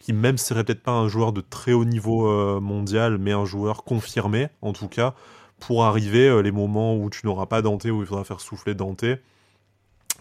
qui 0.00 0.12
même 0.12 0.36
serait 0.36 0.62
peut-être 0.62 0.82
pas 0.82 0.92
un 0.92 1.08
joueur 1.08 1.32
de 1.32 1.40
très 1.40 1.72
haut 1.72 1.86
niveau 1.86 2.30
euh, 2.30 2.60
mondial 2.60 3.16
mais 3.16 3.32
un 3.32 3.46
joueur 3.46 3.84
confirmé 3.84 4.48
en 4.60 4.74
tout 4.74 4.88
cas 4.88 5.14
pour 5.58 5.84
arriver 5.84 6.28
euh, 6.28 6.42
les 6.42 6.52
moments 6.52 6.96
où 6.96 7.08
tu 7.08 7.24
n'auras 7.24 7.46
pas 7.46 7.62
Dante 7.62 7.86
où 7.86 8.00
il 8.02 8.06
faudra 8.06 8.24
faire 8.24 8.42
souffler 8.42 8.74
Dante 8.74 9.06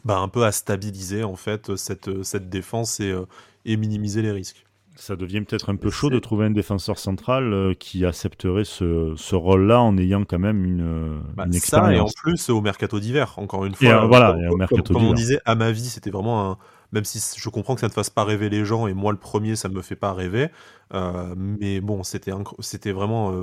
bah, 0.06 0.20
un 0.20 0.30
peu 0.30 0.46
à 0.46 0.54
stabiliser 0.54 1.26
en 1.26 1.36
fait 1.36 1.76
cette, 1.76 2.10
défense 2.50 3.02
et 3.02 3.78
minimiser 3.78 4.22
les 4.22 4.32
risques 4.32 4.67
ça 4.98 5.16
devient 5.16 5.42
peut-être 5.42 5.70
un 5.70 5.76
peu 5.76 5.90
chaud 5.90 6.10
de 6.10 6.20
trouver 6.20 6.46
un 6.46 6.52
défenseur 6.52 6.98
central 6.98 7.54
euh, 7.54 7.74
qui 7.74 8.06
accepterait 8.06 8.64
ce, 8.64 9.14
ce 9.16 9.36
rôle-là 9.36 9.80
en 9.80 9.98
ayant 9.98 10.24
quand 10.26 10.40
même 10.40 10.66
une, 10.66 11.22
bah, 11.36 11.46
une 11.46 11.56
expérience. 11.56 11.90
Ça, 11.90 11.96
et 11.96 12.00
en 12.00 12.08
plus 12.16 12.50
au 12.50 12.62
mercato 12.62 13.00
d'hiver, 13.00 13.36
encore 13.38 13.66
une 13.66 13.76
fois. 13.76 13.88
Euh, 13.88 14.08
voilà, 14.08 14.36
au 14.52 14.58
mercato 14.58 14.94
comme, 14.94 15.06
on 15.06 15.14
disait, 15.14 15.40
à 15.46 15.56
ma 15.56 15.72
vie, 15.72 15.86
c'était 15.86 16.10
vraiment 16.10 16.52
un. 16.52 16.58
Même 16.94 17.04
si 17.04 17.20
je 17.38 17.50
comprends 17.50 17.76
que 17.76 17.82
ça 17.82 17.90
ne 17.90 17.92
fasse 17.92 18.10
pas 18.10 18.24
rêver 18.24 18.50
les 18.50 18.64
gens, 18.64 18.88
et 18.88 18.94
moi 18.94 19.12
le 19.12 19.18
premier, 19.18 19.58
ça 19.58 19.68
me 19.68 19.82
fait 19.82 19.98
pas 19.98 20.14
rêver. 20.14 20.48
Euh, 20.94 21.36
mais 21.36 21.82
bon, 21.82 22.02
c'était 22.04 22.32
c'était 22.60 22.94
vraiment, 22.94 23.34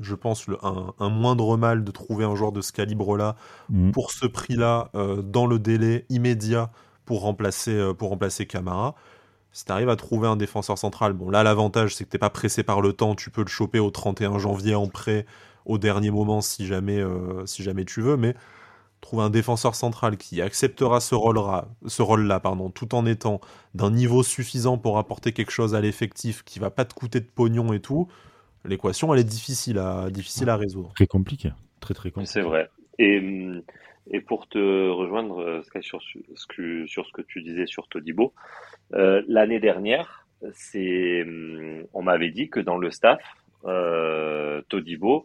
je 0.00 0.14
pense, 0.14 0.46
le, 0.46 0.56
un, 0.64 0.94
un, 0.98 1.10
moindre 1.10 1.58
mal 1.58 1.84
de 1.84 1.90
trouver 1.90 2.24
un 2.24 2.34
joueur 2.34 2.50
de 2.50 2.62
ce 2.62 2.72
calibre-là 2.72 3.36
mm. 3.68 3.90
pour 3.90 4.10
ce 4.10 4.26
prix-là, 4.26 4.90
dans 5.22 5.46
le 5.46 5.58
délai 5.58 6.06
immédiat 6.08 6.70
pour 7.04 7.20
remplacer, 7.20 7.92
pour 7.98 8.08
remplacer 8.08 8.46
Camara. 8.46 8.94
Si 9.52 9.64
tu 9.64 9.72
arrives 9.72 9.88
à 9.88 9.96
trouver 9.96 10.28
un 10.28 10.36
défenseur 10.36 10.78
central, 10.78 11.12
bon 11.12 11.30
là 11.30 11.42
l'avantage 11.42 11.94
c'est 11.94 12.04
que 12.04 12.10
t'es 12.10 12.18
pas 12.18 12.30
pressé 12.30 12.62
par 12.62 12.80
le 12.80 12.92
temps, 12.92 13.14
tu 13.14 13.30
peux 13.30 13.42
le 13.42 13.48
choper 13.48 13.78
au 13.78 13.90
31 13.90 14.38
janvier 14.38 14.74
en 14.74 14.86
prêt 14.88 15.26
au 15.64 15.78
dernier 15.78 16.10
moment 16.10 16.40
si 16.40 16.66
jamais, 16.66 16.98
euh, 16.98 17.44
si 17.46 17.62
jamais 17.62 17.84
tu 17.84 18.00
veux, 18.00 18.16
mais 18.16 18.34
trouver 19.00 19.22
un 19.22 19.30
défenseur 19.30 19.74
central 19.74 20.16
qui 20.16 20.42
acceptera 20.42 21.00
ce 21.00 21.14
rôle-là, 21.14 21.68
ce 21.86 22.02
rôle-là 22.02 22.40
pardon, 22.40 22.70
tout 22.70 22.94
en 22.94 23.06
étant 23.06 23.40
d'un 23.74 23.90
niveau 23.90 24.22
suffisant 24.22 24.78
pour 24.78 24.98
apporter 24.98 25.32
quelque 25.32 25.52
chose 25.52 25.74
à 25.74 25.80
l'effectif 25.80 26.42
qui 26.44 26.58
va 26.58 26.70
pas 26.70 26.84
te 26.84 26.94
coûter 26.94 27.20
de 27.20 27.26
pognon 27.26 27.72
et 27.72 27.80
tout, 27.80 28.08
l'équation 28.64 29.12
elle 29.14 29.20
est 29.20 29.24
difficile 29.24 29.78
à, 29.78 30.10
difficile 30.10 30.48
à 30.48 30.56
résoudre. 30.56 30.92
Très 30.94 31.06
compliqué, 31.06 31.52
très 31.80 31.94
très 31.94 32.10
compliqué. 32.10 32.32
C'est 32.32 32.42
vrai. 32.42 32.70
Et, 32.98 33.18
hum, 33.18 33.62
et 34.10 34.20
pour 34.20 34.48
te 34.48 34.88
rejoindre 34.90 35.40
euh, 35.40 35.80
sur, 35.80 36.00
ce 36.02 36.46
que, 36.46 36.86
sur 36.86 37.06
ce 37.06 37.12
que 37.12 37.22
tu 37.22 37.42
disais 37.42 37.66
sur 37.66 37.88
Todibo, 37.88 38.32
euh, 38.94 39.22
l'année 39.28 39.60
dernière, 39.60 40.26
c'est, 40.52 41.22
hum, 41.22 41.84
on 41.92 42.02
m'avait 42.02 42.30
dit 42.30 42.48
que 42.48 42.60
dans 42.60 42.78
le 42.78 42.90
staff, 42.90 43.20
euh, 43.64 44.62
Todibo 44.68 45.24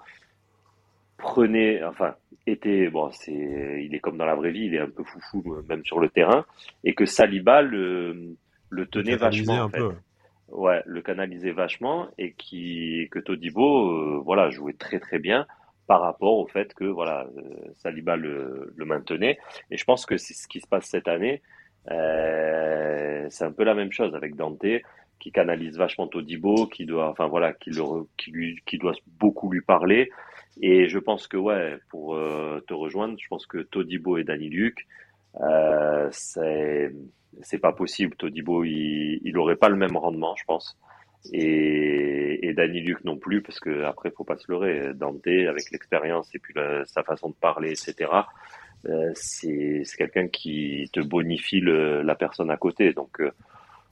prenait, 1.17 1.83
enfin, 1.83 2.15
était, 2.45 2.89
bon, 2.89 3.11
c'est, 3.11 3.83
il 3.85 3.95
est 3.95 3.99
comme 3.99 4.17
dans 4.17 4.25
la 4.25 4.35
vraie 4.35 4.51
vie, 4.51 4.65
il 4.65 4.75
est 4.75 4.79
un 4.79 4.89
peu 4.89 5.03
foufou 5.03 5.63
même 5.69 5.85
sur 5.85 5.99
le 5.99 6.09
terrain, 6.09 6.45
et 6.83 6.93
que 6.93 7.05
Saliba 7.05 7.61
le, 7.61 8.35
le 8.69 8.85
tenait 8.87 9.15
vachement. 9.15 9.61
En 9.61 9.69
fait. 9.69 9.81
Ouais, 10.49 10.83
le 10.85 11.01
canalisait 11.01 11.51
vachement 11.51 12.09
et 12.19 12.33
qui, 12.33 13.07
que 13.11 13.17
Todibo, 13.17 13.89
euh, 13.89 14.21
voilà, 14.23 14.51
jouait 14.51 14.73
très 14.73 14.99
très 14.99 15.17
bien 15.17 15.47
par 15.87 16.01
rapport 16.01 16.37
au 16.37 16.47
fait 16.47 16.73
que 16.73 16.85
voilà 16.85 17.27
euh, 17.37 17.71
Saliba 17.75 18.15
le, 18.15 18.73
maintenait. 18.77 19.37
Et 19.71 19.77
je 19.77 19.83
pense 19.83 20.05
que 20.05 20.17
c'est 20.17 20.33
ce 20.33 20.47
qui 20.47 20.59
se 20.61 20.67
passe 20.67 20.85
cette 20.85 21.07
année 21.07 21.41
euh, 21.91 23.27
c'est 23.29 23.45
un 23.45 23.51
peu 23.51 23.63
la 23.63 23.73
même 23.73 23.91
chose 23.91 24.15
avec 24.15 24.35
Dante 24.35 24.65
qui 25.19 25.31
canalise 25.31 25.77
vachement 25.77 26.07
Todibo 26.07 26.67
qui 26.67 26.85
doit 26.85 27.09
enfin 27.09 27.27
voilà 27.27 27.53
qui 27.53 27.71
qui 28.17 28.31
lui 28.31 28.61
qui 28.65 28.77
doit 28.77 28.93
beaucoup 29.19 29.51
lui 29.51 29.61
parler. 29.61 30.09
Et 30.61 30.87
je 30.87 30.99
pense 30.99 31.27
que 31.27 31.37
ouais 31.37 31.77
pour 31.89 32.15
euh, 32.15 32.63
te 32.67 32.73
rejoindre 32.73 33.17
je 33.19 33.27
pense 33.27 33.45
que 33.47 33.59
Todibo 33.59 34.17
et 34.17 34.23
Dani 34.23 34.49
Luc 34.49 34.87
euh, 35.41 36.07
c'est 36.11 36.93
c'est 37.41 37.59
pas 37.59 37.73
possible. 37.73 38.15
Todibo 38.15 38.63
il 38.63 39.19
il 39.23 39.37
aurait 39.37 39.55
pas 39.55 39.69
le 39.69 39.75
même 39.77 39.97
rendement 39.97 40.35
je 40.35 40.45
pense 40.45 40.77
et, 41.31 42.47
et 42.47 42.53
Danny 42.53 42.81
Luc 42.81 43.03
non 43.05 43.17
plus, 43.17 43.41
parce 43.41 43.59
que 43.59 43.83
après 43.83 44.11
faut 44.11 44.23
pas 44.23 44.37
se 44.37 44.51
leurrer, 44.51 44.93
Dante 44.93 45.27
avec 45.27 45.71
l'expérience 45.71 46.33
et 46.35 46.39
puis 46.39 46.53
sa 46.85 47.03
façon 47.03 47.29
de 47.29 47.35
parler, 47.35 47.71
etc. 47.71 48.09
Euh, 48.89 49.11
c'est 49.15 49.83
quelqu'un 49.97 50.27
qui 50.27 50.89
te 50.91 50.99
bonifie 50.99 51.59
le, 51.59 52.01
la 52.01 52.15
personne 52.15 52.51
à 52.51 52.57
côté. 52.57 52.93
Donc 52.93 53.21
euh, 53.21 53.31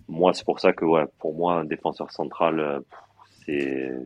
moi 0.07 0.33
c'est 0.33 0.45
pour 0.45 0.59
ça 0.59 0.73
que 0.73 0.85
ouais, 0.85 1.05
pour 1.19 1.33
moi 1.35 1.55
un 1.55 1.65
défenseur 1.65 2.11
central, 2.11 2.59
euh, 2.59 2.79
bah, 2.91 2.97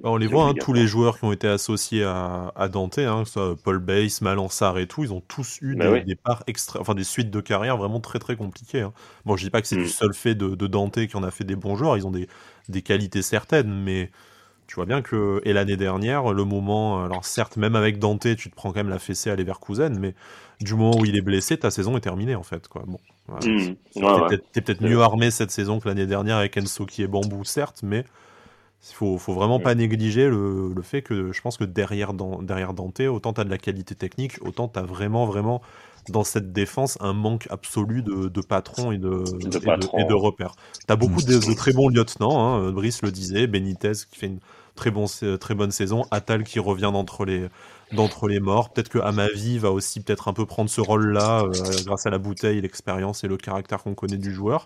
on 0.04 0.18
les 0.18 0.28
voit, 0.28 0.46
hein, 0.46 0.54
tous 0.54 0.74
les 0.74 0.88
joueurs 0.88 1.20
qui 1.20 1.26
ont 1.26 1.32
été 1.32 1.48
associés 1.48 2.04
à, 2.04 2.52
à 2.56 2.70
Dante, 2.70 3.00
hein, 3.00 3.22
que 3.24 3.28
ce 3.28 3.34
soit 3.34 3.56
Paul 3.62 3.80
Bass, 3.80 4.22
Malansar 4.22 4.78
et 4.78 4.88
tout, 4.88 5.04
ils 5.04 5.14
ont 5.14 5.22
tous 5.22 5.60
eu 5.62 5.76
bah 5.76 6.00
des, 6.00 6.16
parts 6.16 6.44
extra... 6.48 6.80
enfin 6.80 6.96
des 6.96 7.04
suites 7.04 7.32
de 7.32 7.42
carrière 7.42 7.78
vraiment 7.78 8.00
très 8.00 8.20
très 8.20 8.36
compliquées. 8.36 8.82
Hein. 8.82 8.94
Bon, 9.26 9.36
je 9.36 9.44
dis 9.44 9.50
pas 9.50 9.62
que 9.62 9.68
c'est 9.68 9.76
du 9.76 9.84
mm. 9.84 9.88
seul 9.88 10.14
fait 10.14 10.36
de, 10.36 10.68
Dante 10.68 11.06
qui 11.06 11.18
en 11.18 11.24
a 11.24 11.32
fait 11.32 11.44
des 11.44 11.56
bons 11.56 11.76
joueurs, 11.76 11.98
ils 11.98 12.08
ont 12.08 12.12
des, 12.12 12.28
des 12.70 12.82
qualités 12.82 13.22
certaines, 13.22 13.72
mais 13.72 14.12
tu 14.68 14.76
vois 14.76 14.86
bien 14.86 15.02
que 15.02 15.42
et 15.44 15.54
l'année 15.54 15.78
dernière, 15.78 16.34
le 16.34 16.44
moment, 16.44 17.04
alors 17.04 17.26
certes, 17.26 17.58
même 17.58 17.76
avec 17.76 18.00
Dante, 18.00 18.36
tu 18.36 18.50
te 18.50 18.56
prends 18.56 18.72
quand 18.72 18.80
même 18.80 18.90
la 18.90 19.00
fessée 19.00 19.30
à 19.30 19.36
Leverkusen, 19.36 20.00
mais 20.00 20.16
du 20.62 20.74
moment 20.74 20.98
où 20.98 21.06
il 21.06 21.16
est 21.16 21.22
blessé, 21.22 21.58
ta 21.58 21.70
saison 21.70 21.98
est 21.98 22.02
terminée 22.02 22.36
en 22.36 22.44
fait. 22.44 22.68
Quoi. 22.68 22.84
Bon, 22.88 23.00
mm. 23.28 23.76
t'es 24.54 24.62
peut-être 24.62 24.82
mieux 24.82 25.02
armé 25.02 25.30
cette 25.30 25.52
saison 25.52 25.80
que 25.80 25.88
l'année 25.88 26.08
dernière 26.08 26.38
avec 26.38 26.58
Enso 26.58 26.86
qui 26.86 27.04
est 27.04 27.08
bambou, 27.08 27.44
certes, 27.44 27.82
mais 27.84 28.06
Il 28.88 28.94
faut, 28.94 29.18
faut 29.18 29.34
vraiment 29.34 29.60
pas 29.60 29.74
négliger 29.74 30.30
le, 30.30 30.72
le, 30.74 30.82
fait 30.84 31.02
que 31.02 31.32
je 31.34 31.42
pense 31.42 31.58
que 31.58 31.64
derrière, 31.64 32.14
dans, 32.14 32.42
derrière 32.44 32.74
Dante, 32.74 33.00
autant 33.00 33.34
tu 33.34 33.42
as 33.42 33.44
de 33.44 33.50
la 33.50 33.58
qualité 33.58 33.96
technique, 33.96 34.38
autant 34.42 34.68
tu 34.68 34.78
as 34.78 34.84
vraiment, 34.84 35.26
vraiment 35.26 35.62
dans 36.10 36.24
cette 36.24 36.54
défense 36.54 36.98
un 37.02 37.14
manque 37.14 37.48
absolu 37.50 38.04
de, 38.04 38.28
de 38.28 38.42
patrons 38.42 38.92
et 38.92 38.98
de, 38.98 39.24
et, 39.98 40.06
de, 40.06 40.14
repères. 40.14 40.56
Tu 40.88 40.94
as 40.94 40.96
beaucoup 40.96 41.22
de, 41.22 41.56
très 41.56 41.74
bons 41.74 41.90
lieutenants, 41.90 42.40
hein, 42.40 42.72
Brice 42.72 43.02
le 43.02 43.12
disait, 43.12 43.48
Benitez 43.48 43.94
qui 44.12 44.20
fait 44.20 44.28
une 44.28 44.40
très, 44.76 44.92
bon, 44.92 45.06
très 45.40 45.56
bonne 45.56 45.72
saison, 45.72 46.06
Atal 46.12 46.44
qui 46.44 46.60
revient 46.60 46.92
d'entre 46.94 47.26
les, 47.26 47.48
d'entre 47.94 48.28
les 48.28 48.40
morts. 48.40 48.72
Peut-être 48.72 48.90
que 48.90 49.00
Amavi 49.00 49.58
va 49.58 49.72
aussi 49.72 50.02
peut-être 50.02 50.28
un 50.28 50.34
peu 50.34 50.46
prendre 50.46 50.70
ce 50.70 50.82
rôle-là 50.82 51.44
euh, 51.44 51.52
grâce 51.86 52.06
à 52.06 52.10
la 52.10 52.18
bouteille, 52.18 52.62
l'expérience 52.62 53.24
et 53.24 53.28
le 53.28 53.38
caractère 53.38 53.84
qu'on 53.84 53.96
connaît 53.96 54.18
du 54.18 54.34
joueur. 54.34 54.66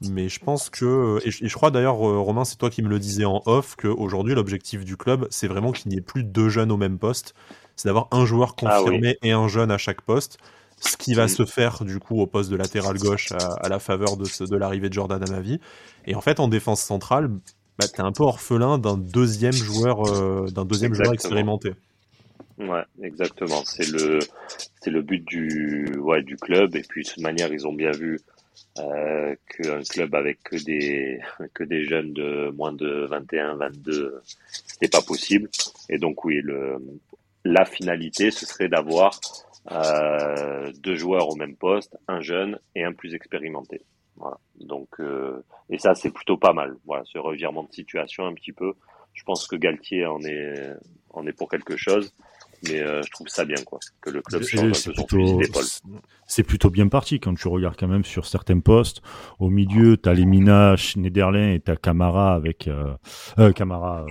Mais 0.00 0.28
je 0.28 0.38
pense 0.38 0.70
que, 0.70 1.18
et 1.24 1.30
je, 1.30 1.54
crois 1.54 1.70
d'ailleurs, 1.72 2.06
euh, 2.06 2.20
Romain, 2.20 2.44
c'est 2.44 2.56
toi 2.56 2.70
qui 2.70 2.82
me 2.82 2.88
le 2.88 3.00
disais 3.00 3.24
en 3.24 3.42
off, 3.46 3.74
qu'aujourd'hui, 3.76 4.34
l'objectif 4.34 4.84
du 4.84 4.96
club, 4.96 5.26
c'est 5.30 5.48
vraiment 5.48 5.72
qu'il 5.72 5.90
n'y 5.90 5.98
ait 5.98 6.02
plus 6.02 6.22
deux 6.22 6.48
jeunes 6.48 6.70
au 6.70 6.76
même 6.76 6.98
poste. 6.98 7.34
C'est 7.74 7.88
d'avoir 7.88 8.08
un 8.12 8.24
joueur 8.24 8.54
ah 8.62 8.80
confirmé 8.80 9.18
et 9.22 9.32
un 9.32 9.48
jeune 9.48 9.70
à 9.70 9.78
chaque 9.78 10.02
poste. 10.02 10.38
Ce 10.80 10.96
qui 10.96 11.14
va 11.14 11.24
mm. 11.24 11.28
se 11.28 11.44
faire, 11.44 11.84
du 11.84 11.98
coup, 11.98 12.20
au 12.20 12.26
poste 12.26 12.50
de 12.50 12.56
latéral 12.56 12.96
gauche 12.98 13.32
à, 13.32 13.68
la 13.68 13.80
faveur 13.80 14.16
de, 14.16 14.46
de 14.46 14.56
l'arrivée 14.56 14.88
de 14.88 14.94
Jordan 14.94 15.22
Amavi. 15.22 15.58
Et 16.06 16.14
en 16.14 16.20
fait, 16.20 16.38
en 16.38 16.46
défense 16.46 16.80
centrale, 16.80 17.30
bah, 17.78 17.86
t'es 17.88 18.00
un 18.00 18.12
peu 18.12 18.22
orphelin 18.22 18.78
d'un 18.78 18.96
deuxième 18.96 19.52
joueur, 19.52 20.08
euh, 20.08 20.46
d'un 20.46 20.64
deuxième 20.64 20.94
joueur 20.94 21.12
expérimenté. 21.12 21.72
Ouais, 22.58 22.82
exactement. 23.02 23.62
C'est 23.64 23.88
le, 23.88 24.18
c'est 24.80 24.90
le 24.90 25.02
but 25.02 25.24
du, 25.24 25.96
ouais, 25.98 26.22
du 26.22 26.36
club. 26.36 26.74
Et 26.76 26.82
puis, 26.82 27.04
de 27.04 27.08
toute 27.08 27.22
manière, 27.22 27.52
ils 27.52 27.66
ont 27.66 27.72
bien 27.72 27.92
vu 27.92 28.20
euh, 28.78 29.34
qu'un 29.48 29.82
club 29.82 30.14
avec 30.14 30.42
que 30.42 30.56
des 30.56 31.20
que 31.54 31.64
des 31.64 31.84
jeunes 31.84 32.12
de 32.12 32.50
moins 32.50 32.72
de 32.72 33.06
21, 33.06 33.56
22, 33.56 34.22
c'était 34.66 34.88
pas 34.88 35.02
possible. 35.02 35.48
Et 35.88 35.98
donc 35.98 36.24
oui, 36.24 36.40
le 36.42 36.78
la 37.44 37.64
finalité 37.64 38.30
ce 38.30 38.46
serait 38.46 38.68
d'avoir 38.68 39.18
euh, 39.70 40.72
deux 40.80 40.96
joueurs 40.96 41.28
au 41.28 41.36
même 41.36 41.56
poste, 41.56 41.96
un 42.08 42.20
jeune 42.20 42.58
et 42.74 42.84
un 42.84 42.92
plus 42.92 43.14
expérimenté. 43.14 43.82
Voilà. 44.16 44.38
Donc 44.60 44.88
euh, 45.00 45.44
et 45.70 45.78
ça 45.78 45.94
c'est 45.94 46.10
plutôt 46.10 46.36
pas 46.36 46.52
mal. 46.52 46.76
Voilà, 46.84 47.04
ce 47.06 47.18
revirement 47.18 47.64
de 47.64 47.72
situation 47.72 48.26
un 48.26 48.34
petit 48.34 48.52
peu. 48.52 48.74
Je 49.14 49.24
pense 49.24 49.46
que 49.46 49.56
Galtier 49.56 50.06
en 50.06 50.22
est 50.22 50.74
en 51.10 51.26
est 51.26 51.32
pour 51.32 51.48
quelque 51.48 51.76
chose 51.76 52.12
mais 52.64 52.80
euh, 52.80 53.02
je 53.02 53.10
trouve 53.10 53.28
ça 53.28 53.44
bien 53.44 53.62
quoi 53.64 53.78
que 54.00 54.10
le 54.10 54.22
club 54.22 54.42
change 54.42 54.62
un 54.62 55.02
peu 55.04 55.26
son 55.26 55.36
d'épaule. 55.38 55.64
C'est 56.26 56.42
plutôt 56.42 56.70
bien 56.70 56.88
parti 56.88 57.20
quand 57.20 57.34
tu 57.34 57.48
regardes 57.48 57.76
quand 57.78 57.88
même 57.88 58.04
sur 58.04 58.26
certains 58.26 58.60
postes. 58.60 59.00
Au 59.38 59.48
milieu, 59.48 59.96
t'as 59.96 60.12
les 60.12 60.26
Mina, 60.26 60.76
Schneiderlin 60.76 61.52
et 61.52 61.60
t'as 61.60 61.76
Camara 61.76 62.34
avec 62.34 62.68
euh, 62.68 62.94
euh 63.38 63.52
Camara, 63.52 64.04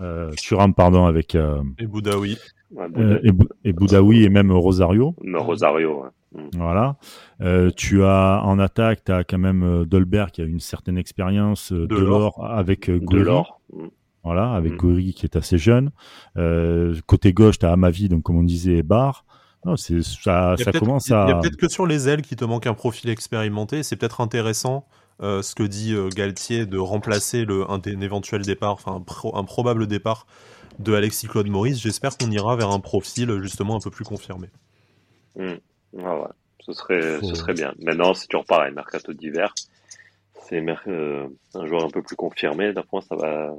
euh, 0.00 0.30
Thuram 0.32 0.74
pardon 0.74 1.06
avec 1.06 1.34
euh, 1.34 1.62
et 1.78 1.86
Boudaoui. 1.86 2.38
Euh, 2.76 3.18
et, 3.22 3.30
et, 3.68 3.72
Boudaoui 3.72 4.24
et 4.24 4.30
même 4.30 4.50
Rosario. 4.50 5.14
Rosario. 5.34 6.02
Ouais. 6.02 6.42
Mm. 6.42 6.48
Voilà. 6.54 6.96
Euh, 7.40 7.70
tu 7.76 8.02
as 8.02 8.40
en 8.44 8.58
attaque, 8.58 9.04
tu 9.04 9.12
as 9.12 9.24
quand 9.24 9.38
même 9.38 9.84
Dolberg 9.84 10.30
qui 10.30 10.40
a 10.40 10.44
une 10.44 10.60
certaine 10.60 10.96
expérience, 10.96 11.72
de 11.72 11.96
l'or 11.96 12.44
avec 12.44 12.90
Delors. 12.90 13.60
Voilà, 14.24 14.52
avec 14.52 14.74
mm. 14.74 14.76
Gori 14.76 15.14
qui 15.14 15.26
est 15.26 15.36
assez 15.36 15.58
jeune. 15.58 15.90
Euh, 16.36 16.94
côté 17.06 17.32
gauche, 17.32 17.58
tu 17.58 17.66
as 17.66 17.72
Amavi, 17.72 18.08
donc 18.08 18.22
comme 18.22 18.36
on 18.36 18.44
disait, 18.44 18.82
Bar. 18.82 19.24
Non, 19.64 19.76
c'est 19.76 20.02
ça, 20.02 20.56
ça 20.58 20.72
commence 20.72 21.10
à. 21.10 21.26
Il 21.26 21.30
y 21.30 21.32
a 21.32 21.40
peut-être 21.40 21.56
que 21.56 21.68
sur 21.68 21.86
les 21.86 22.08
ailes 22.08 22.22
qui 22.22 22.34
te 22.34 22.44
manque 22.44 22.66
un 22.66 22.74
profil 22.74 23.10
expérimenté. 23.10 23.82
C'est 23.82 23.96
peut-être 23.96 24.20
intéressant 24.20 24.86
euh, 25.22 25.40
ce 25.42 25.54
que 25.54 25.62
dit 25.62 25.94
euh, 25.94 26.08
Galtier 26.08 26.66
de 26.66 26.78
remplacer 26.78 27.44
le, 27.44 27.70
un, 27.70 27.80
éventuel 27.80 28.42
départ, 28.42 28.72
enfin 28.72 28.92
un, 28.92 29.38
un, 29.38 29.44
probable 29.44 29.86
départ 29.86 30.26
de 30.80 30.94
Alexis 30.94 31.28
Claude 31.28 31.48
Maurice. 31.48 31.80
J'espère 31.80 32.16
qu'on 32.18 32.30
ira 32.30 32.56
vers 32.56 32.70
un 32.70 32.80
profil 32.80 33.40
justement 33.40 33.76
un 33.76 33.80
peu 33.80 33.90
plus 33.90 34.04
confirmé. 34.04 34.48
Ah 35.38 36.18
ouais, 36.18 36.26
ce 36.60 36.72
serait, 36.72 37.20
ce 37.20 37.34
serait 37.34 37.54
bien. 37.54 37.72
Maintenant, 37.80 38.14
c'est 38.14 38.26
toujours 38.26 38.46
pareil, 38.46 38.72
mercato 38.72 39.12
d'hiver. 39.12 39.54
C'est 40.48 40.64
euh, 40.88 41.28
un 41.54 41.66
joueur 41.66 41.84
un 41.84 41.90
peu 41.90 42.02
plus 42.02 42.16
confirmé. 42.16 42.72
D'après 42.72 42.88
moi, 42.92 43.02
ça 43.02 43.16
va, 43.16 43.54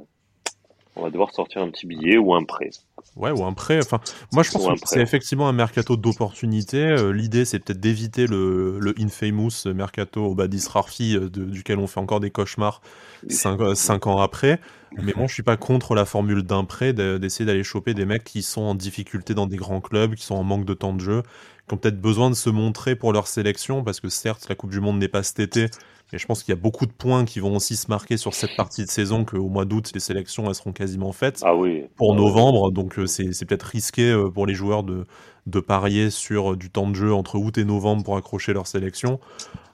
on 0.96 1.02
va 1.02 1.10
devoir 1.10 1.32
sortir 1.32 1.62
un 1.62 1.70
petit 1.70 1.86
billet 1.86 2.16
ou 2.16 2.34
un 2.34 2.44
prêt. 2.44 2.70
Ouais, 3.16 3.30
ou 3.30 3.44
un 3.44 3.52
prêt. 3.52 3.78
Enfin, 3.78 4.00
moi, 4.32 4.42
je 4.42 4.50
pense 4.50 4.80
que 4.80 4.88
c'est 4.88 5.00
effectivement 5.00 5.48
un 5.48 5.52
mercato 5.52 5.96
d'opportunité. 5.96 6.78
Euh, 6.78 7.12
l'idée, 7.12 7.44
c'est 7.44 7.58
peut-être 7.58 7.80
d'éviter 7.80 8.26
le, 8.26 8.78
le 8.78 8.94
infamous 8.98 9.66
mercato 9.66 10.24
au 10.24 10.34
Badis 10.34 10.66
Rarfi, 10.68 11.16
euh, 11.16 11.28
duquel 11.28 11.78
on 11.78 11.86
fait 11.86 12.00
encore 12.00 12.20
des 12.20 12.30
cauchemars 12.30 12.80
cinq, 13.28 13.60
euh, 13.60 13.74
cinq 13.74 14.06
ans 14.06 14.20
après. 14.20 14.60
Mais 14.96 15.12
bon, 15.12 15.26
je 15.26 15.34
suis 15.34 15.42
pas 15.42 15.56
contre 15.56 15.96
la 15.96 16.04
formule 16.04 16.42
d'un 16.42 16.64
prêt, 16.64 16.92
d'essayer 16.92 17.44
d'aller 17.44 17.64
choper 17.64 17.94
des 17.94 18.04
mecs 18.04 18.22
qui 18.22 18.42
sont 18.42 18.62
en 18.62 18.74
difficulté 18.76 19.34
dans 19.34 19.46
des 19.46 19.56
grands 19.56 19.80
clubs, 19.80 20.14
qui 20.14 20.24
sont 20.24 20.36
en 20.36 20.44
manque 20.44 20.64
de 20.64 20.74
temps 20.74 20.92
de 20.92 21.00
jeu, 21.00 21.22
qui 21.66 21.74
ont 21.74 21.76
peut-être 21.76 22.00
besoin 22.00 22.30
de 22.30 22.36
se 22.36 22.48
montrer 22.48 22.94
pour 22.94 23.12
leur 23.12 23.26
sélection, 23.26 23.82
parce 23.82 23.98
que 23.98 24.08
certes, 24.08 24.46
la 24.48 24.54
Coupe 24.54 24.70
du 24.70 24.78
Monde 24.80 25.00
n'est 25.00 25.08
pas 25.08 25.24
cet 25.24 25.40
été, 25.40 25.66
et 26.14 26.18
je 26.18 26.26
pense 26.26 26.44
qu'il 26.44 26.54
y 26.54 26.56
a 26.56 26.60
beaucoup 26.60 26.86
de 26.86 26.92
points 26.92 27.24
qui 27.24 27.40
vont 27.40 27.56
aussi 27.56 27.74
se 27.74 27.88
marquer 27.88 28.16
sur 28.16 28.34
cette 28.34 28.54
partie 28.56 28.84
de 28.84 28.90
saison 28.90 29.24
qu'au 29.24 29.48
mois 29.48 29.64
d'août, 29.64 29.90
les 29.94 30.00
sélections 30.00 30.46
elles 30.46 30.54
seront 30.54 30.72
quasiment 30.72 31.10
faites 31.10 31.40
ah 31.42 31.56
oui. 31.56 31.86
pour 31.96 32.14
ah 32.14 32.16
novembre. 32.16 32.70
Donc 32.70 32.98
euh, 33.00 33.06
c'est 33.06 33.44
peut-être 33.44 33.64
risqué 33.64 34.12
euh, 34.12 34.30
pour 34.30 34.46
les 34.46 34.54
joueurs 34.54 34.84
de, 34.84 35.06
de 35.46 35.60
parier 35.60 36.10
sur 36.10 36.52
euh, 36.52 36.56
du 36.56 36.70
temps 36.70 36.88
de 36.88 36.94
jeu 36.94 37.12
entre 37.12 37.36
août 37.36 37.58
et 37.58 37.64
novembre 37.64 38.04
pour 38.04 38.16
accrocher 38.16 38.52
leur 38.52 38.68
sélection. 38.68 39.18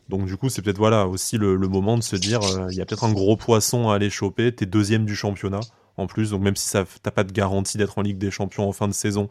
Donc 0.09 0.25
du 0.25 0.39
coup, 0.39 0.49
c'est 0.49 0.63
peut-être 0.63 0.79
voilà 0.79 1.07
aussi 1.07 1.37
le, 1.37 1.57
moment 1.59 1.99
de 1.99 2.03
se 2.03 2.17
dire, 2.17 2.41
il 2.71 2.77
y 2.77 2.81
a 2.81 2.87
peut-être 2.87 3.05
un 3.05 3.13
gros 3.13 3.37
poisson 3.37 3.91
à 3.91 3.95
aller 3.95 4.11
choper. 4.11 4.51
T'es 4.51 4.67
deuxième 4.67 5.05
du 5.05 5.15
championnat 5.15 5.61
en 5.97 6.07
plus, 6.07 6.31
donc 6.31 6.43
même 6.43 6.57
si 6.57 6.69
ça 6.69 6.85
t'as 7.03 7.11
pas 7.11 7.25
de 7.25 7.33
garantie 7.33 7.79
d'être 7.79 7.99
en 7.99 8.03
Ligue 8.03 8.19
des 8.19 8.31
Champions 8.31 8.69
en 8.69 8.73
fin 8.73 8.89
de 8.89 8.93
saison, 8.93 9.29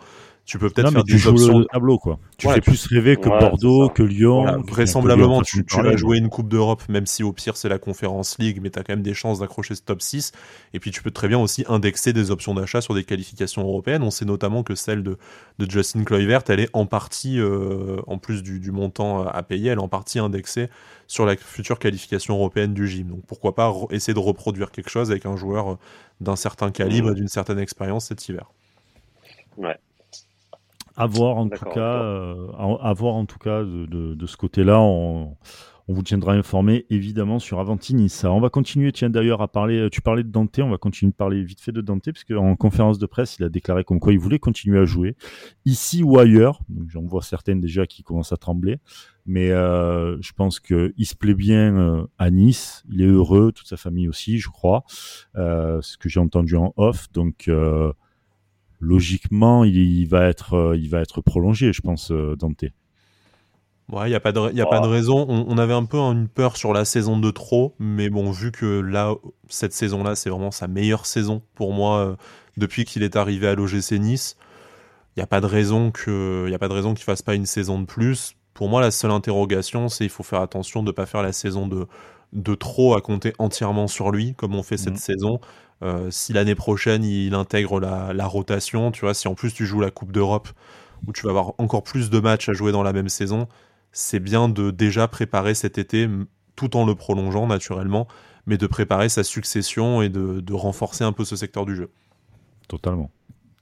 tu 0.50 0.58
peux 0.58 0.72
peut-être 0.72 0.92
faire 0.92 1.04
des 1.04 1.28
options. 1.28 1.60
Le 1.60 1.66
tableau, 1.66 2.00
quoi. 2.00 2.18
Tu 2.40 2.50
fais 2.50 2.60
plus 2.60 2.88
rêver 2.88 3.18
que 3.18 3.30
Bordeaux, 3.30 3.90
que 3.90 4.02
Lyon. 4.02 4.64
vraisemblablement, 4.68 5.44
tu, 5.44 5.64
vas 5.78 5.96
jouer 5.96 6.18
une 6.18 6.30
Coupe 6.30 6.50
d'Europe, 6.50 6.82
même 6.90 7.06
si 7.06 7.22
au 7.22 7.32
pire 7.34 7.56
c'est 7.56 7.70
la 7.70 7.78
Conférence 7.78 8.38
League, 8.40 8.60
mais 8.60 8.72
tu 8.72 8.80
as 8.80 8.84
quand 8.84 8.94
même 8.94 9.04
des 9.04 9.14
chances 9.14 9.40
d'accrocher 9.40 9.76
ce 9.76 9.84
top 9.84 10.02
6. 10.02 10.32
Et 10.74 10.80
puis 10.80 10.90
tu 10.90 11.04
peux 11.04 11.12
très 11.12 11.28
bien 11.28 11.38
aussi 11.38 11.66
indexer 11.68 12.14
des 12.14 12.32
options 12.32 12.56
d'achat 12.56 12.82
sur 12.82 12.96
des 12.96 13.04
qualifications 13.04 13.62
européennes. 13.62 14.02
On 14.02 14.10
sait 14.10 14.26
notamment 14.26 14.64
que 14.64 14.74
celle 14.74 15.04
de, 15.04 15.20
de 15.60 15.70
Justin 15.70 16.04
Kluivert, 16.04 16.42
elle 16.48 16.62
est 16.62 16.70
en 16.74 16.88
partie, 16.88 17.40
euh, 17.40 17.98
en 18.08 18.18
plus 18.18 18.42
du, 18.42 18.60
du, 18.60 18.72
montant 18.72 19.28
à 19.28 19.44
payer, 19.44 19.70
elle 19.70 19.78
est 19.78 19.82
en 19.82 19.88
partie 19.88 20.18
indexée 20.18 20.70
sur 21.06 21.28
la 21.28 21.36
future 21.36 21.78
qualification 21.78 22.36
européenne 22.36 22.74
du 22.74 22.88
gym. 22.88 23.10
Donc 23.10 23.22
pourquoi 23.28 23.54
pas 23.54 23.72
essayer 23.92 24.16
de 24.16 24.20
reproduire 24.20 24.72
quelque 24.72 24.90
chose 24.90 25.12
avec 25.12 25.28
un 25.28 25.36
joueur 25.36 25.78
d'un 26.20 26.36
certain 26.36 26.72
calibre, 26.72 27.14
d'une 27.14 27.28
certaine 27.28 27.60
expérience 27.60 28.06
cet 28.06 28.28
hiver. 28.28 28.52
Ouais. 29.58 29.78
À 30.98 31.06
voir 31.06 31.38
en 31.38 31.48
tout 31.48 31.66
cas, 31.66 31.80
euh, 31.80 32.52
à, 32.82 32.94
voir 32.94 33.16
en 33.16 33.26
tout 33.26 33.40
cas 33.40 33.62
de, 33.62 33.86
de, 33.86 34.14
de 34.16 34.28
ce 34.28 34.36
côté-là. 34.36 34.80
On, 34.80 35.38
on, 35.90 35.94
vous 35.94 36.04
tiendra 36.04 36.34
informé 36.34 36.86
évidemment 36.90 37.40
sur 37.40 37.60
Avantini. 37.60 38.10
Ça, 38.10 38.32
on 38.32 38.40
va 38.40 38.50
continuer. 38.50 38.92
Tiens 38.92 39.10
d'ailleurs 39.10 39.42
à 39.42 39.48
parler. 39.48 39.90
Tu 39.92 40.02
parlais 40.02 40.24
de 40.24 40.30
Dante. 40.30 40.60
On 40.60 40.70
va 40.70 40.78
continuer 40.78 41.12
de 41.12 41.16
parler 41.16 41.44
vite 41.44 41.60
fait 41.60 41.72
de 41.72 41.82
Dante 41.82 42.06
parce 42.06 42.24
qu'en 42.24 42.56
conférence 42.56 43.00
de 43.00 43.06
presse, 43.06 43.38
il 43.40 43.44
a 43.44 43.50
déclaré 43.50 43.84
comme 43.84 44.00
quoi 44.00 44.14
il 44.14 44.20
voulait 44.20 44.40
continuer 44.40 44.80
à 44.80 44.86
jouer 44.86 45.16
ici 45.66 46.04
ou 46.04 46.20
ailleurs. 46.20 46.62
J'en 46.88 47.04
vois 47.04 47.24
certaines 47.24 47.60
déjà 47.60 47.88
qui 47.88 48.04
commencent 48.04 48.34
à 48.34 48.38
trembler, 48.38 48.78
mais 49.26 49.50
euh, 49.50 50.22
je 50.22 50.32
pense 50.34 50.60
que 50.60 50.94
il 50.98 51.06
se 51.06 51.16
plaît 51.16 51.34
bien 51.34 51.78
euh, 51.78 52.08
à 52.18 52.30
Nice. 52.30 52.84
Il 52.90 53.02
est 53.02 53.08
heureux, 53.08 53.52
toute 53.52 53.68
sa 53.68 53.78
famille 53.78 54.08
aussi, 54.08 54.40
je 54.40 54.50
crois. 54.50 54.84
Euh, 55.36 55.82
ce 55.82 55.98
que 55.98 56.10
j'ai 56.10 56.20
entendu 56.20 56.56
en 56.56 56.74
off. 56.78 57.12
Donc 57.12 57.48
euh, 57.48 57.92
logiquement, 58.80 59.64
il, 59.64 60.06
va 60.06 60.28
être, 60.28 60.54
euh, 60.54 60.78
il 60.78 60.90
va 60.90 61.02
être 61.02 61.22
prolongé, 61.22 61.74
je 61.74 61.82
pense, 61.82 62.12
euh, 62.12 62.36
Dante. 62.36 62.66
Ouais, 63.92 64.08
il 64.08 64.10
n'y 64.10 64.16
a, 64.16 64.20
pas 64.20 64.32
de, 64.32 64.54
y 64.54 64.62
a 64.62 64.68
pas 64.68 64.82
de 64.82 64.88
raison. 64.88 65.26
On, 65.28 65.58
avait 65.58 65.74
un 65.74 65.86
peu 65.86 65.98
une 65.98 66.28
peur 66.28 66.58
sur 66.58 66.74
la 66.74 66.86
saison 66.86 67.18
de 67.18 67.32
trop, 67.32 67.74
mais 67.80 68.10
bon, 68.10 68.30
vu 68.30 68.52
que 68.52 68.80
là, 68.82 69.16
cette 69.48 69.74
saison-là, 69.74 70.16
c'est 70.16 70.30
vraiment 70.30 70.52
sa 70.52 70.68
meilleure 70.68 71.08
saison 71.08 71.42
pour 71.56 71.74
moi 71.74 71.98
euh, 72.00 72.16
depuis 72.56 72.86
qu'il 72.86 73.02
est 73.02 73.16
arrivé 73.16 73.48
à 73.48 73.56
l'OGC 73.56 73.94
Nice. 73.94 74.38
Il 75.16 75.20
n'y 75.20 75.24
a 75.24 75.28
pas 75.28 75.42
de 75.42 75.48
raison 75.48 75.90
que, 75.90 76.44
il 76.48 76.52
y 76.52 76.56
a 76.56 76.60
pas 76.60 76.68
de 76.68 76.74
raison 76.74 76.94
qu'il 76.94 77.04
fasse 77.04 77.24
pas 77.24 77.34
une 77.34 77.48
saison 77.48 77.80
de 77.80 77.86
plus. 77.86 78.36
Pour 78.54 78.70
moi, 78.70 78.80
la 78.80 78.92
seule 78.92 79.12
interrogation, 79.12 79.90
c'est 79.90 80.06
il 80.06 80.12
faut 80.12 80.24
faire 80.24 80.42
attention 80.42 80.84
de 80.84 80.88
ne 80.88 80.92
pas 80.92 81.08
faire 81.08 81.24
la 81.24 81.34
saison 81.34 81.68
de, 81.68 81.88
de 82.34 82.54
trop 82.54 82.94
à 82.94 83.02
compter 83.02 83.34
entièrement 83.40 83.88
sur 83.88 84.12
lui, 84.12 84.36
comme 84.36 84.54
on 84.54 84.62
fait 84.62 84.78
cette 84.78 84.94
mmh. 84.94 84.98
saison. 84.98 85.40
Euh, 85.82 86.12
si 86.12 86.34
l'année 86.34 86.56
prochaine 86.56 87.04
il 87.04 87.34
intègre 87.34 87.80
la, 87.80 88.28
rotation, 88.28 88.92
tu 88.92 89.02
vois, 89.02 89.14
si 89.14 89.28
en 89.28 89.34
plus 89.34 89.54
tu 89.54 89.66
joues 89.66 89.80
la 89.80 89.92
Coupe 89.92 90.12
d'Europe 90.12 90.50
où 91.08 91.14
tu 91.14 91.24
vas 91.24 91.30
avoir 91.30 91.54
encore 91.58 91.84
plus 91.84 92.10
de 92.10 92.20
matchs 92.20 92.50
à 92.50 92.54
jouer 92.54 92.74
dans 92.74 92.84
la 92.84 92.92
même 92.92 93.08
saison, 93.08 93.48
c'est 93.92 94.20
bien 94.20 94.50
de 94.50 94.72
déjà 94.72 95.08
préparer 95.08 95.54
cet 95.54 95.78
été 95.78 96.08
tout 96.56 96.76
en 96.76 96.86
le 96.86 96.96
prolongeant 96.96 97.48
naturellement, 97.48 98.08
mais 98.46 98.58
de 98.58 98.68
préparer 98.68 99.10
sa 99.10 99.24
succession 99.24 100.02
et 100.02 100.10
de, 100.10 100.54
renforcer 100.54 101.04
un 101.04 101.14
peu 101.14 101.24
ce 101.24 101.36
secteur 101.36 101.66
du 101.66 101.76
jeu. 101.76 101.90
Totalement. 102.68 103.12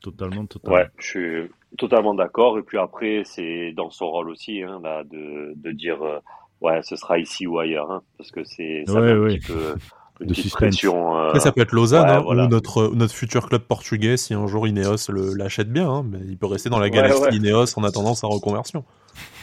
Totalement, 0.02 0.46
totalement. 0.46 0.78
Ouais, 0.78 0.88
je 0.98 1.06
suis 1.06 1.52
totalement 1.78 2.14
d'accord. 2.14 2.58
Et 2.58 2.62
puis 2.62 2.78
après, 2.78 3.24
c'est 3.26 3.74
dans 3.74 3.90
son 3.90 4.10
rôle 4.10 4.30
aussi 4.30 4.62
hein, 4.64 4.80
de, 5.10 5.72
dire 5.72 6.02
euh, 6.02 6.20
ouais, 6.62 6.82
ce 6.84 6.96
sera 6.96 7.20
ici 7.20 7.48
ou 7.48 7.60
ailleurs, 7.60 7.92
hein, 7.92 8.02
parce 8.18 8.32
que 8.32 8.44
c'est 8.44 8.84
ça 8.88 8.98
un 8.98 9.28
petit 9.28 9.40
peu 9.40 9.76
une 10.20 10.28
petite 10.30 10.52
pression. 10.52 11.34
ça 11.40 11.52
peut 11.52 11.62
être 11.62 11.74
Lausanne 11.74 12.10
hein, 12.10 12.24
ou 12.26 12.34
notre, 12.34 12.92
notre 12.96 13.14
futur 13.14 13.48
club 13.48 13.62
portugais 13.62 14.18
si 14.18 14.34
un 14.34 14.48
jour 14.48 14.68
Ineos 14.68 15.12
l'achète 15.36 15.72
bien. 15.72 15.90
Hein, 15.90 16.06
mais 16.10 16.20
il 16.26 16.38
peut 16.38 16.48
rester 16.48 16.70
dans 16.70 16.80
la 16.80 16.90
galaxie 16.90 17.36
Ineos 17.36 17.78
en 17.78 17.84
attendant 17.84 18.16
sa 18.16 18.28
reconversion. 18.28 18.84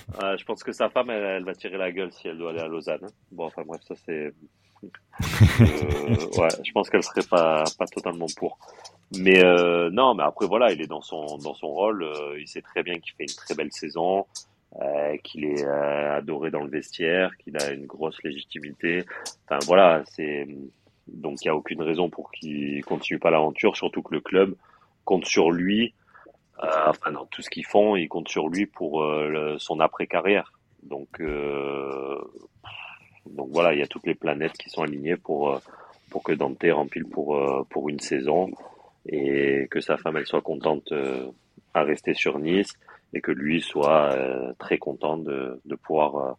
Je 0.09 0.45
pense 0.45 0.63
que 0.63 0.73
sa 0.73 0.89
femme, 0.89 1.11
elle, 1.11 1.45
va 1.45 1.55
tirer 1.55 1.79
la 1.79 1.93
gueule 1.93 2.13
si 2.13 2.29
elle 2.29 2.39
doit 2.39 2.51
aller 2.51 2.61
à 2.61 2.69
Lausanne. 2.69 3.01
Hein. 3.03 3.13
Bon, 3.33 3.47
enfin 3.47 3.63
bref, 3.67 3.81
ça 3.83 3.95
c'est. 4.05 4.33
ouais, 5.61 6.49
je 6.63 6.73
pense 6.73 6.91
qu'elle 6.91 7.03
serait 7.03 7.27
pas, 7.29 7.65
pas 7.79 7.87
totalement 7.87 8.27
pour. 8.37 8.59
Mais 9.17 9.45
euh, 9.45 9.91
non, 9.91 10.15
mais 10.15 10.25
après 10.25 10.47
voilà, 10.47 10.73
il 10.73 10.81
est 10.81 10.87
dans 10.87 11.01
son 11.01 11.39
dans 11.39 11.55
son 11.55 11.69
rôle. 11.69 12.03
Euh, 12.03 12.39
il 12.39 12.49
sait 12.49 12.63
très 12.63 12.83
bien 12.83 12.95
qu'il 12.95 13.15
fait 13.15 13.25
une 13.25 13.35
très 13.35 13.55
belle 13.55 13.73
saison, 13.73 14.27
euh, 14.81 15.17
qu'il 15.23 15.45
est 15.45 15.65
euh, 15.65 16.17
adoré 16.17 16.51
dans 16.51 16.63
le 16.63 16.71
vestiaire, 16.71 17.37
qu'il 17.39 17.57
a 17.57 17.73
une 17.73 17.87
grosse 17.87 18.23
légitimité. 18.23 19.05
Enfin 19.45 19.59
voilà, 19.67 20.03
c'est 20.07 20.47
donc 21.07 21.39
il 21.43 21.47
y 21.47 21.49
a 21.49 21.55
aucune 21.55 21.83
raison 21.83 22.09
pour 22.09 22.31
qu'il 22.33 22.85
continue 22.85 23.19
pas 23.19 23.31
l'aventure, 23.31 23.77
surtout 23.77 24.03
que 24.03 24.15
le 24.15 24.21
club 24.21 24.55
compte 25.05 25.27
sur 25.27 25.51
lui. 25.51 25.95
Euh, 26.63 26.69
enfin 26.87 27.11
dans 27.11 27.27
tout 27.27 27.43
ce 27.43 27.51
qu'ils 27.51 27.67
font, 27.67 27.97
il 27.97 28.09
compte 28.09 28.29
sur 28.29 28.49
lui 28.49 28.67
pour 28.67 29.05
son 29.59 29.81
après 29.81 30.07
carrière. 30.07 30.53
Donc 30.83 31.21
donc 33.27 33.49
voilà, 33.51 33.73
il 33.73 33.81
y 33.81 33.83
a 33.83 33.87
toutes 33.87 34.07
les 34.07 34.15
planètes 34.15 34.53
qui 34.53 34.71
sont 34.71 34.83
alignées 34.83 35.17
pour 35.17 35.61
pour 36.11 36.23
que 36.23 36.33
Dante 36.33 36.65
rempile 36.71 37.07
pour 37.07 37.67
pour 37.71 37.89
une 37.89 38.01
saison 38.01 38.51
et 39.07 39.67
que 39.71 39.81
sa 39.81 39.97
femme 39.97 40.17
elle 40.17 40.27
soit 40.27 40.41
contente 40.41 40.93
euh, 40.93 41.27
à 41.75 41.83
rester 41.83 42.15
sur 42.15 42.39
Nice 42.39 42.73
et 43.13 43.21
que 43.21 43.31
lui 43.31 43.61
soit 43.61 44.13
euh, 44.13 44.53
très 44.59 44.79
content 44.79 45.17
de, 45.17 45.61
de 45.65 45.75
pouvoir 45.77 46.17
euh, 46.17 46.33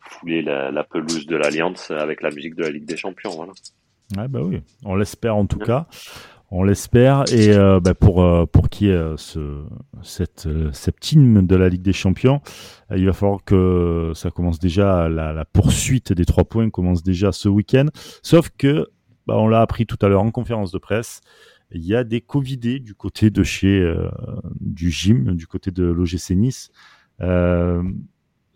fouler 0.00 0.42
la, 0.42 0.70
la, 0.70 0.84
pelouse 0.84 1.26
de 1.26 1.36
l'Alliance 1.36 1.90
avec 1.90 2.22
la 2.22 2.30
musique 2.30 2.54
de 2.54 2.62
la 2.62 2.70
Ligue 2.70 2.86
des 2.86 2.96
Champions. 2.96 3.30
Voilà. 3.30 3.52
Ouais, 4.16 4.28
bah 4.28 4.40
oui, 4.42 4.62
on 4.84 4.94
l'espère 4.94 5.36
en 5.36 5.46
tout 5.46 5.58
cas. 5.58 5.86
On 6.50 6.62
l'espère. 6.62 7.24
Et 7.32 7.50
euh, 7.50 7.80
bah 7.80 7.94
pour, 7.94 8.24
pour 8.50 8.68
qui 8.68 8.88
est 8.88 9.16
ce, 9.16 9.64
cette, 10.02 10.48
cette 10.72 11.12
hymne 11.12 11.46
de 11.46 11.56
la 11.56 11.68
Ligue 11.68 11.82
des 11.82 11.92
Champions, 11.92 12.40
il 12.94 13.06
va 13.06 13.12
falloir 13.12 13.44
que 13.44 14.12
ça 14.14 14.30
commence 14.30 14.58
déjà, 14.58 15.08
la, 15.08 15.44
poursuite 15.44 16.12
des 16.12 16.24
trois 16.24 16.44
points 16.44 16.70
commence 16.70 17.02
déjà 17.02 17.32
ce 17.32 17.48
week-end. 17.48 17.86
Sauf 18.22 18.50
que, 18.56 18.86
bah, 19.26 19.34
on 19.38 19.48
l'a 19.48 19.60
appris 19.60 19.86
tout 19.86 19.98
à 20.02 20.08
l'heure 20.08 20.22
en 20.22 20.30
conférence 20.30 20.70
de 20.70 20.78
presse, 20.78 21.20
il 21.72 21.84
y 21.84 21.94
a 21.94 22.04
des 22.04 22.20
Covidés 22.20 22.78
du 22.78 22.94
côté 22.94 23.30
de 23.30 23.42
chez 23.42 23.80
euh, 23.80 24.08
du 24.60 24.90
gym, 24.90 25.34
du 25.34 25.46
côté 25.46 25.70
de 25.70 25.84
l'OGC 25.84 26.30
Nice. 26.30 26.70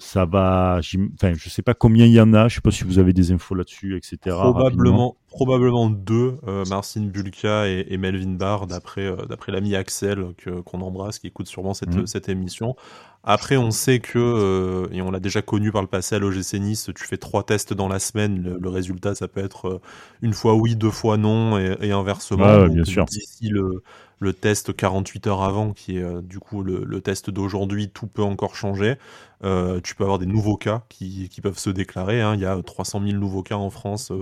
Ça 0.02 0.24
va, 0.24 0.80
enfin, 1.14 1.34
je 1.34 1.50
sais 1.50 1.60
pas 1.60 1.74
combien 1.74 2.06
il 2.06 2.12
y 2.12 2.20
en 2.22 2.32
a, 2.32 2.48
je 2.48 2.54
sais 2.54 2.60
pas 2.62 2.70
si 2.70 2.84
vous 2.84 2.98
avez 2.98 3.12
des 3.12 3.32
infos 3.32 3.54
là-dessus, 3.54 3.98
etc. 3.98 4.34
Probablement, 4.34 5.16
probablement 5.28 5.90
deux, 5.90 6.38
euh, 6.48 6.64
Marcin 6.70 7.02
Bulka 7.02 7.68
et, 7.68 7.98
Melvin 7.98 8.32
Barr, 8.32 8.66
d'après 8.66 9.04
euh, 9.04 9.26
d'après 9.28 9.52
l'ami 9.52 9.76
Axel 9.76 10.28
que 10.38 10.62
qu'on 10.62 10.80
embrasse, 10.80 11.18
qui 11.18 11.26
écoute 11.26 11.48
sûrement 11.48 11.74
cette, 11.74 11.94
mhm. 11.94 12.06
cette 12.06 12.30
émission. 12.30 12.76
Après, 13.24 13.58
on 13.58 13.70
sait 13.70 13.98
que, 13.98 14.18
euh, 14.18 14.88
et 14.90 15.02
on 15.02 15.10
l'a 15.10 15.20
déjà 15.20 15.42
connu 15.42 15.70
par 15.70 15.82
le 15.82 15.88
passé 15.88 16.14
à 16.14 16.18
l'OGC 16.18 16.54
Nice, 16.54 16.90
tu 16.96 17.04
fais 17.04 17.18
trois 17.18 17.42
tests 17.42 17.74
dans 17.74 17.88
la 17.88 17.98
semaine, 17.98 18.56
le, 18.58 18.68
résultat, 18.70 19.14
ça 19.14 19.28
peut 19.28 19.44
être 19.44 19.68
euh, 19.68 19.80
une 20.22 20.32
fois 20.32 20.54
oui, 20.54 20.76
deux 20.76 20.90
fois 20.90 21.18
non, 21.18 21.58
et, 21.58 21.92
inversement. 21.92 22.68
bien 22.68 22.84
sûr. 22.84 23.04
D'ici 23.04 23.50
le, 23.50 23.82
le 24.20 24.32
test 24.32 24.76
48 24.76 25.26
heures 25.26 25.42
avant, 25.42 25.72
qui 25.72 25.98
est 25.98 26.02
euh, 26.02 26.20
du 26.22 26.38
coup 26.38 26.62
le, 26.62 27.00
test 27.00 27.30
d'aujourd'hui, 27.30 27.88
tout 27.88 28.06
peut 28.06 28.22
encore 28.22 28.54
changer. 28.54 28.96
tu 29.42 29.94
peux 29.94 30.04
avoir 30.04 30.18
des 30.18 30.26
nouveaux 30.26 30.56
cas 30.56 30.84
qui, 30.88 31.28
peuvent 31.42 31.58
se 31.58 31.70
déclarer. 31.70 32.20
Hein. 32.20 32.34
Il 32.34 32.40
y 32.40 32.46
a 32.46 32.60
300 32.62 33.00
000 33.04 33.18
nouveaux 33.18 33.42
cas 33.42 33.56
en 33.56 33.70
France. 33.70 34.12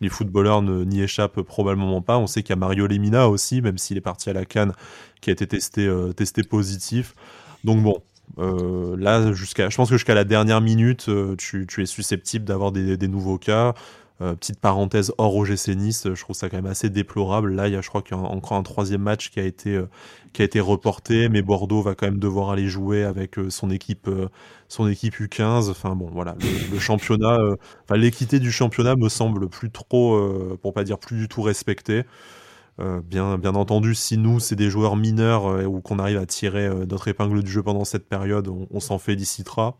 les 0.00 0.08
footballeurs 0.08 0.62
n'y 0.62 1.02
échappent 1.02 1.42
probablement 1.42 2.00
pas. 2.00 2.16
On 2.18 2.26
sait 2.26 2.42
qu'il 2.42 2.50
y 2.50 2.52
a 2.52 2.56
Mario 2.56 2.86
Lemina 2.86 3.28
aussi, 3.28 3.60
même 3.60 3.76
s'il 3.76 3.96
est 3.96 4.00
parti 4.02 4.30
à 4.30 4.32
la 4.32 4.44
Cannes, 4.44 4.72
qui 5.20 5.30
a 5.30 5.32
été 5.32 5.46
testé, 5.46 5.88
positif. 6.48 7.14
Donc 7.64 7.82
bon, 7.82 8.00
euh, 8.38 8.96
là, 8.98 9.32
jusqu'à, 9.32 9.68
je 9.68 9.76
pense 9.76 9.88
que 9.88 9.96
jusqu'à 9.96 10.14
la 10.14 10.24
dernière 10.24 10.60
minute, 10.60 11.08
euh, 11.08 11.34
tu, 11.36 11.66
es 11.82 11.86
susceptible 11.86 12.44
d'avoir 12.44 12.72
des, 12.72 13.08
nouveaux 13.08 13.38
cas. 13.38 13.74
Euh, 14.20 14.34
petite 14.34 14.58
parenthèse 14.58 15.12
hors 15.16 15.36
OGC 15.36 15.68
Nice, 15.76 16.08
je 16.12 16.20
trouve 16.20 16.34
ça 16.34 16.48
quand 16.48 16.56
même 16.56 16.66
assez 16.66 16.90
déplorable. 16.90 17.54
Là, 17.54 17.68
il 17.68 17.74
y 17.74 17.76
a, 17.76 17.80
je 17.80 17.88
crois 17.88 18.02
qu'il 18.02 18.16
y 18.16 18.20
a 18.20 18.22
encore 18.22 18.56
un 18.56 18.62
troisième 18.64 19.02
match 19.02 19.30
qui 19.30 19.38
a 19.38 19.44
été 19.44 19.80
qui 20.32 20.42
a 20.42 20.44
été 20.44 20.58
reporté, 20.60 21.28
mais 21.28 21.40
Bordeaux 21.40 21.82
va 21.82 21.94
quand 21.94 22.06
même 22.06 22.18
devoir 22.18 22.50
aller 22.50 22.66
jouer 22.66 23.04
avec 23.04 23.36
son 23.48 23.70
équipe 23.70 24.10
son 24.68 24.88
équipe 24.88 25.14
U15. 25.14 25.70
Enfin 25.70 25.94
bon, 25.94 26.10
voilà, 26.12 26.36
le, 26.72 26.78
championnat, 26.80 27.38
enfin 27.84 27.96
l'équité 27.96 28.40
du 28.40 28.50
championnat 28.50 28.96
me 28.96 29.08
semble 29.08 29.48
plus 29.48 29.70
trop, 29.70 30.56
pour 30.62 30.72
pas 30.72 30.84
dire 30.84 30.98
plus 30.98 31.16
du 31.16 31.28
tout 31.28 31.42
respectée. 31.42 32.04
Euh, 32.80 33.00
bien, 33.00 33.38
bien 33.38 33.54
entendu, 33.56 33.94
si 33.94 34.18
nous, 34.18 34.38
c'est 34.38 34.54
des 34.54 34.70
joueurs 34.70 34.96
mineurs 34.96 35.46
euh, 35.46 35.64
ou 35.64 35.80
qu'on 35.80 35.98
arrive 35.98 36.18
à 36.18 36.26
tirer 36.26 36.66
euh, 36.66 36.86
notre 36.86 37.08
épingle 37.08 37.42
du 37.42 37.50
jeu 37.50 37.62
pendant 37.62 37.84
cette 37.84 38.08
période, 38.08 38.48
on, 38.48 38.80
s'en 38.80 38.98
félicitera. 38.98 39.76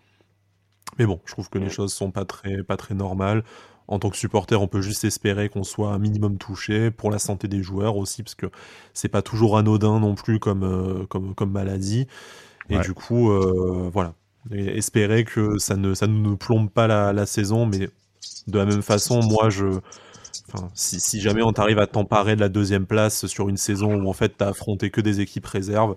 Mais 0.99 1.07
bon, 1.07 1.20
je 1.24 1.32
trouve 1.32 1.49
que 1.49 1.59
les 1.59 1.70
choses 1.70 1.93
sont 1.93 2.11
pas 2.11 2.24
très, 2.24 2.62
pas 2.64 2.76
très 2.76 2.95
normales. 2.95 3.45
En 3.89 3.99
tant 3.99 4.11
que 4.11 4.16
supporter, 4.16 4.61
on 4.61 4.68
peut 4.68 4.82
juste 4.82 5.05
espérer 5.05 5.49
qu'on 5.49 5.64
soit 5.64 5.91
un 5.91 5.99
minimum 5.99 6.36
touché 6.36 6.91
pour 6.91 7.11
la 7.11 7.18
santé 7.18 7.49
des 7.49 7.62
joueurs 7.62 7.97
aussi, 7.97 8.22
parce 8.22 8.34
que 8.34 8.47
c'est 8.93 9.09
pas 9.09 9.22
toujours 9.22 9.57
anodin 9.57 9.99
non 9.99 10.14
plus 10.14 10.39
comme, 10.39 11.07
comme, 11.09 11.34
comme 11.34 11.51
maladie. 11.51 12.07
Et 12.68 12.78
du 12.80 12.93
coup, 12.93 13.32
voilà. 13.91 14.12
espérer 14.53 15.24
que 15.24 15.59
ça 15.59 15.76
ne, 15.76 15.95
ça 15.95 16.07
ne 16.07 16.12
nous 16.12 16.36
plombe 16.36 16.68
pas 16.70 16.86
la, 16.86 17.14
la 17.14 17.24
saison, 17.24 17.64
mais 17.64 17.89
de 18.47 18.59
la 18.59 18.66
même 18.66 18.82
façon, 18.82 19.22
moi, 19.22 19.49
je, 19.49 19.80
si, 20.74 21.20
jamais 21.20 21.43
on 21.43 21.53
t'arrive 21.53 21.78
à 21.78 21.86
t'emparer 21.86 22.36
de 22.36 22.41
la 22.41 22.49
deuxième 22.49 22.86
place 22.86 23.26
sur 23.26 23.49
une 23.49 23.57
saison 23.57 23.95
où 23.95 24.09
en 24.09 24.12
fait 24.12 24.34
t'as 24.39 24.49
affronté 24.49 24.91
que 24.91 25.01
des 25.01 25.20
équipes 25.20 25.47
réserves, 25.47 25.97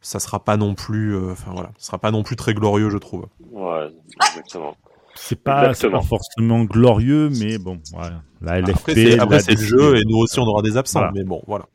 ça 0.00 0.20
sera 0.20 0.44
pas 0.44 0.56
non 0.56 0.74
plus, 0.74 1.14
euh, 1.14 1.32
enfin 1.32 1.52
voilà, 1.52 1.70
sera 1.78 1.98
pas 1.98 2.10
non 2.10 2.22
plus 2.22 2.36
très 2.36 2.54
glorieux, 2.54 2.90
je 2.90 2.98
trouve. 2.98 3.26
Ouais, 3.50 3.88
exactement. 4.30 4.76
C'est 5.20 5.42
pas, 5.42 5.74
forcément 5.74 6.64
glorieux, 6.64 7.30
mais 7.40 7.58
bon, 7.58 7.80
voilà. 7.92 8.22
La 8.40 8.60
LFP. 8.60 9.18
Après, 9.18 9.40
c'est 9.40 9.54
le 9.54 9.64
jeu 9.64 9.96
et 9.96 10.04
nous 10.04 10.16
aussi 10.16 10.38
on 10.38 10.46
aura 10.46 10.62
des 10.62 10.76
absents, 10.76 11.10
mais 11.14 11.24
bon, 11.24 11.42
voilà. 11.46 11.66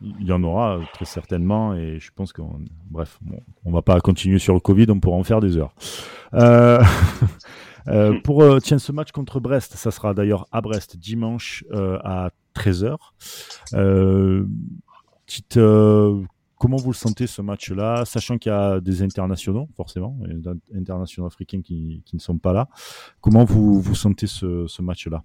Il 0.00 0.26
y 0.26 0.32
en 0.32 0.42
aura 0.42 0.80
très 0.94 1.04
certainement 1.04 1.74
et 1.74 2.00
je 2.00 2.10
pense 2.14 2.32
qu'on, 2.32 2.58
bref, 2.90 3.18
bon, 3.22 3.38
on 3.64 3.70
va 3.70 3.82
pas 3.82 4.00
continuer 4.00 4.40
sur 4.40 4.54
le 4.54 4.60
Covid, 4.60 4.86
on 4.88 4.98
pourra 4.98 5.16
en 5.16 5.22
faire 5.22 5.40
des 5.40 5.56
heures. 5.56 5.74
Euh... 6.34 6.82
Euh, 7.88 8.12
hmm. 8.12 8.22
pour 8.22 8.42
euh, 8.42 8.60
tiens, 8.60 8.78
ce 8.78 8.92
match 8.92 9.10
contre 9.12 9.40
Brest, 9.40 9.74
ça 9.76 9.90
sera 9.90 10.14
d'ailleurs 10.14 10.46
à 10.52 10.60
Brest 10.60 10.96
dimanche 10.96 11.64
euh, 11.72 11.98
à 12.04 12.30
13h. 12.54 12.96
petite, 15.26 15.58
comment 16.62 16.76
vous 16.76 16.92
le 16.92 16.96
sentez 16.96 17.26
ce 17.26 17.42
match-là, 17.42 18.04
sachant 18.04 18.38
qu'il 18.38 18.52
y 18.52 18.54
a 18.54 18.78
des 18.78 19.02
internationaux, 19.02 19.68
forcément, 19.76 20.16
des 20.20 20.78
internationaux 20.78 21.26
africains 21.26 21.60
qui, 21.60 22.04
qui, 22.06 22.14
ne 22.14 22.20
sont 22.20 22.38
pas 22.38 22.52
là. 22.52 22.68
Comment 23.20 23.42
vous, 23.42 23.80
vous 23.80 23.96
sentez 23.96 24.28
ce, 24.28 24.68
ce 24.68 24.80
match-là? 24.80 25.24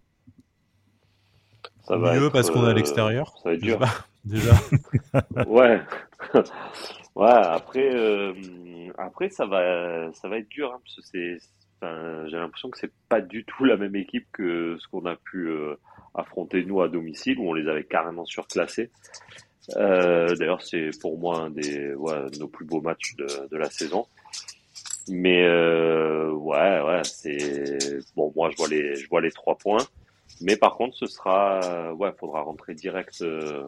Ça 1.83 1.95
va 1.95 2.19
Mieux 2.19 2.31
parce 2.31 2.49
qu'on 2.49 2.65
est 2.65 2.71
à 2.71 2.73
l'extérieur. 2.73 3.37
Ça 3.37 3.49
va 3.49 3.53
être 3.53 3.61
dur. 3.61 3.79
Déjà. 4.25 4.55
ouais. 5.45 5.79
ouais. 7.15 7.29
Après, 7.29 8.33
après 8.97 9.29
ça 9.29 9.45
va, 9.45 10.11
ça 10.13 10.27
va 10.27 10.39
être 10.39 10.49
dur 10.49 10.73
hein, 10.73 10.79
parce 10.83 10.95
que 10.95 11.01
c'est 11.03 11.37
j'ai 12.27 12.35
l'impression 12.35 12.71
que 12.71 12.79
c'est 12.79 12.91
pas 13.09 13.21
du 13.21 13.45
tout 13.45 13.63
la 13.63 13.77
même 13.77 13.95
équipe 13.95 14.25
que 14.33 14.75
ce 14.79 14.87
qu'on 14.87 15.05
a 15.05 15.15
pu 15.15 15.47
euh, 15.47 15.75
affronter 16.15 16.65
nous 16.65 16.81
à 16.81 16.89
domicile 16.89 17.37
où 17.37 17.47
on 17.47 17.53
les 17.53 17.69
avait 17.69 17.83
carrément 17.83 18.25
surclassés. 18.25 18.89
Euh, 19.75 20.35
D'ailleurs, 20.35 20.61
c'est 20.61 20.91
pour 21.01 21.17
moi 21.17 21.39
un 21.39 21.49
des 21.49 21.93
ouais, 21.93 22.25
nos 22.39 22.47
plus 22.47 22.65
beaux 22.65 22.81
matchs 22.81 23.15
de, 23.15 23.27
de 23.49 23.57
la 23.57 23.69
saison. 23.69 24.05
Mais 25.09 25.43
euh, 25.45 26.31
ouais, 26.31 26.81
ouais, 26.81 27.01
c'est 27.03 27.77
bon. 28.15 28.31
Moi, 28.35 28.49
je 28.51 28.57
vois 28.57 28.67
les, 28.67 28.95
je 28.95 29.07
vois 29.09 29.21
les 29.21 29.31
trois 29.31 29.57
points. 29.57 29.85
Mais 30.41 30.55
par 30.55 30.75
contre, 30.75 30.95
ce 30.95 31.05
sera 31.05 31.93
ouais, 31.93 32.11
faudra 32.19 32.41
rentrer 32.41 32.75
direct, 32.75 33.21
euh, 33.21 33.63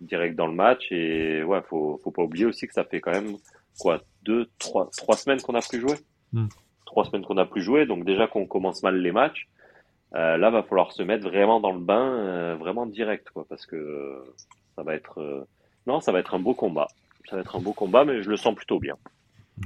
direct 0.00 0.36
dans 0.36 0.46
le 0.46 0.54
match 0.54 0.90
et 0.90 1.42
ouais, 1.42 1.60
faut, 1.68 2.00
faut 2.02 2.10
pas 2.10 2.22
oublier 2.22 2.46
aussi 2.46 2.66
que 2.66 2.74
ça 2.74 2.84
fait 2.84 3.00
quand 3.00 3.10
même 3.10 3.36
quoi 3.78 4.00
deux, 4.22 4.48
trois, 4.58 4.88
trois 4.96 5.16
semaines 5.16 5.40
qu'on 5.40 5.54
a 5.54 5.62
plus 5.62 5.80
joué. 5.80 5.94
Hmm 6.32 6.46
trois 6.92 7.04
semaines 7.06 7.24
qu'on 7.24 7.34
n'a 7.34 7.46
plus 7.46 7.62
joué, 7.62 7.86
donc 7.86 8.04
déjà 8.04 8.26
qu'on 8.28 8.46
commence 8.46 8.82
mal 8.82 8.96
les 9.00 9.12
matchs, 9.12 9.48
euh, 10.14 10.36
là 10.36 10.50
va 10.50 10.62
falloir 10.62 10.92
se 10.92 11.02
mettre 11.02 11.26
vraiment 11.26 11.58
dans 11.58 11.72
le 11.72 11.80
bain, 11.80 12.12
euh, 12.12 12.56
vraiment 12.58 12.86
direct, 12.86 13.30
quoi, 13.30 13.46
parce 13.48 13.64
que 13.66 14.22
ça 14.76 14.82
va 14.82 14.94
être, 14.94 15.20
euh, 15.20 15.46
non, 15.86 16.00
ça 16.00 16.12
va 16.12 16.20
être 16.20 16.34
un 16.34 16.38
beau 16.38 16.54
combat. 16.54 16.88
Ça 17.28 17.36
va 17.36 17.42
être 17.42 17.56
un 17.56 17.60
beau 17.60 17.72
combat, 17.72 18.04
mais 18.04 18.22
je 18.22 18.30
le 18.30 18.36
sens 18.36 18.54
plutôt 18.54 18.78
bien. 18.78 18.94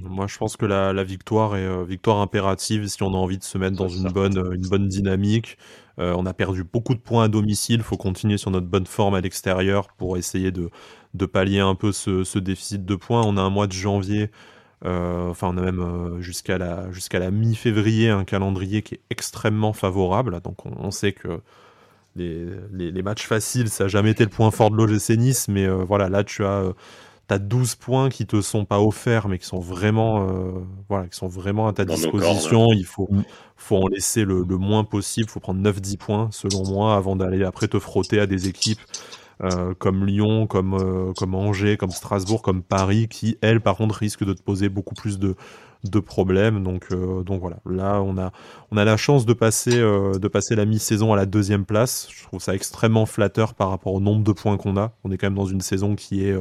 Moi, 0.02 0.26
je 0.26 0.36
pense 0.36 0.57
que 0.57 0.66
la, 0.66 1.04
victoire 1.04 1.57
est 1.57 1.84
victoire 1.84 2.18
impérative 2.18 2.86
si 2.86 3.02
on 3.02 3.14
a 3.14 3.16
envie 3.16 3.38
de 3.38 3.44
se 3.44 3.57
mettre 3.57 3.76
dans 3.76 3.88
une 3.88 4.11
bonne, 4.11 4.36
une 4.52 4.68
bonne 4.68 4.88
dynamique. 4.88 5.57
on 5.96 6.26
a 6.26 6.34
perdu 6.34 6.64
beaucoup 6.64 6.94
de 6.94 7.00
points 7.00 7.24
à 7.24 7.28
domicile. 7.28 7.76
Il 7.76 7.82
faut 7.82 7.96
continuer 7.96 8.36
sur 8.36 8.50
notre 8.50 8.66
bonne 8.66 8.84
forme 8.84 9.14
à 9.14 9.20
l'extérieur 9.20 9.88
pour 9.96 10.18
essayer 10.18 10.50
de, 10.50 10.70
de 11.14 11.26
pallier 11.26 11.61
un 11.61 11.76
peu 11.76 11.92
ce, 11.92 12.24
ce, 12.24 12.38
déficit 12.38 12.84
de 12.84 12.94
points. 12.96 13.22
On 13.22 13.36
a 13.36 13.40
un 13.40 13.48
mois 13.48 13.68
de 13.68 13.72
janvier 13.72 14.30
euh, 14.84 15.30
enfin, 15.30 15.48
on 15.48 15.57
a 15.57 15.62
même 15.62 15.80
euh, 15.80 16.20
jusqu'à 16.20 16.59
la, 16.59 16.90
jusqu'à 16.92 17.18
la 17.18 17.30
mi-février 17.30 18.11
un 18.11 18.24
calendrier 18.24 18.82
qui 18.82 18.94
est 18.94 19.00
extrêmement 19.11 19.72
favorable. 19.72 20.40
Donc, 20.42 20.66
on, 20.66 20.90
sait 20.90 21.12
que 21.12 21.40
les, 22.16 22.90
les, 22.92 23.02
matchs 23.02 23.26
faciles, 23.26 23.68
ça 23.68 23.84
n'a 23.84 23.88
jamais 23.88 24.10
été 24.10 24.24
le 24.24 24.30
point 24.30 24.50
fort 24.50 24.70
de 24.70 24.76
l'OGC 24.76 25.10
Nice, 25.16 25.48
mais 25.48 25.68
voilà, 25.68 26.08
là 26.08 26.24
tu 26.24 26.44
as 26.44 26.72
as 27.28 27.38
12 27.40 27.74
points 27.74 28.08
qui 28.08 28.24
te 28.24 28.40
sont 28.40 28.64
pas 28.64 28.80
offerts, 28.80 29.28
mais 29.28 29.38
qui 29.38 29.46
sont 29.46 29.58
vraiment, 29.58 30.28
voilà, 30.88 31.08
qui 31.08 31.16
sont 31.16 31.26
vraiment 31.26 31.66
à 31.66 31.72
ta 31.72 31.84
disposition. 31.84 32.68
Il 32.72 32.84
faut, 32.84 33.08
faut 33.56 33.76
en 33.76 33.88
laisser 33.88 34.24
le, 34.24 34.44
le 34.48 34.56
moins 34.58 34.84
possible. 34.84 35.26
Il 35.28 35.32
faut 35.32 35.40
prendre 35.40 35.60
9-10 35.60 35.96
points, 35.96 36.28
selon 36.30 36.64
moi, 36.68 36.94
avant 36.94 37.16
d'aller 37.16 37.42
après 37.42 37.66
te 37.66 37.80
frotter 37.80 38.20
à 38.20 38.26
des 38.26 38.46
équipes 38.46 38.80
euh, 39.42 39.74
comme 39.78 40.06
Lyon, 40.06 40.46
comme, 40.46 40.74
euh, 40.74 41.12
comme 41.12 41.34
Angers, 41.34 41.76
comme 41.76 41.90
Strasbourg, 41.90 42.40
comme 42.40 42.62
Paris, 42.62 43.06
qui, 43.08 43.36
elles, 43.42 43.60
par 43.60 43.76
contre, 43.76 43.94
risquent 43.96 44.24
de 44.24 44.32
te 44.32 44.42
poser 44.42 44.70
beaucoup 44.70 44.94
plus 44.94 45.18
de, 45.18 45.34
de 45.91 46.01
problèmes. 46.01 46.62
Donc, 46.62 46.87
euh, 46.91 47.22
donc 47.22 47.41
voilà, 47.41 47.59
là, 47.66 48.01
on 48.03 48.18
a, 48.18 48.32
on 48.70 48.76
a 48.76 48.84
la 48.84 48.97
chance 48.97 49.26
de 49.26 49.32
passer, 49.32 49.78
de 49.78 50.28
passer 50.28 50.55
la 50.55 50.64
mi-saison 50.64 51.12
à 51.12 51.16
la 51.16 51.26
deuxième 51.26 51.64
place. 51.64 52.09
Je 52.11 52.24
trouve 52.24 52.41
ça 52.41 52.55
extrêmement 52.55 53.07
flatteur 53.07 53.55
par 53.55 53.70
rapport 53.70 53.95
au 53.95 54.01
nombre 54.01 54.24
de 54.24 54.32
points 54.32 54.57
qu'on 54.57 54.76
a. 54.76 54.93
On 55.05 55.11
est 55.11 55.18
quand 55.18 55.26
même 55.26 55.34
dans 55.34 55.47
une 55.47 55.61
saison 55.61 55.95
qui 55.95 56.24
est 56.24 56.37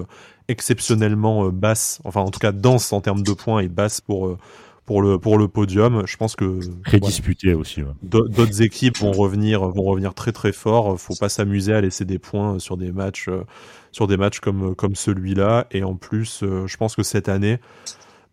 exceptionnellement 0.48 1.48
basse, 1.50 2.00
enfin 2.04 2.22
en 2.22 2.30
tout 2.30 2.40
cas 2.40 2.52
dense 2.52 2.94
en 2.94 3.02
termes 3.02 3.24
de 3.24 3.34
points 3.34 3.62
et 3.62 3.68
basse 3.68 4.02
pour 4.02 4.38
pour 4.86 5.02
le 5.02 5.18
pour 5.18 5.38
le 5.38 5.48
podium. 5.48 6.04
Je 6.06 6.18
pense 6.18 6.36
que 6.36 6.60
très 6.84 7.00
disputé 7.00 7.54
aussi. 7.54 7.82
D'autres 8.04 8.62
équipes 8.62 8.98
vont 9.00 9.12
revenir 9.12 9.68
vont 9.68 9.84
revenir 9.84 10.14
très 10.14 10.32
très 10.32 10.52
fort. 10.52 11.00
Faut 11.00 11.16
pas 11.20 11.30
s'amuser 11.30 11.74
à 11.74 11.82
laisser 11.82 12.06
des 12.06 12.20
points 12.20 12.60
sur 12.60 12.78
des 12.78 12.92
matchs 12.92 13.28
euh, 13.28 13.44
sur 13.92 14.08
des 14.08 14.18
matchs 14.18 14.40
comme 14.40 14.76
comme 14.76 14.96
celui-là. 14.96 15.68
Et 15.72 15.84
en 15.84 15.96
plus, 15.96 16.44
euh, 16.44 16.68
je 16.68 16.78
pense 16.78 16.96
que 16.96 17.04
cette 17.04 17.30
année, 17.30 17.60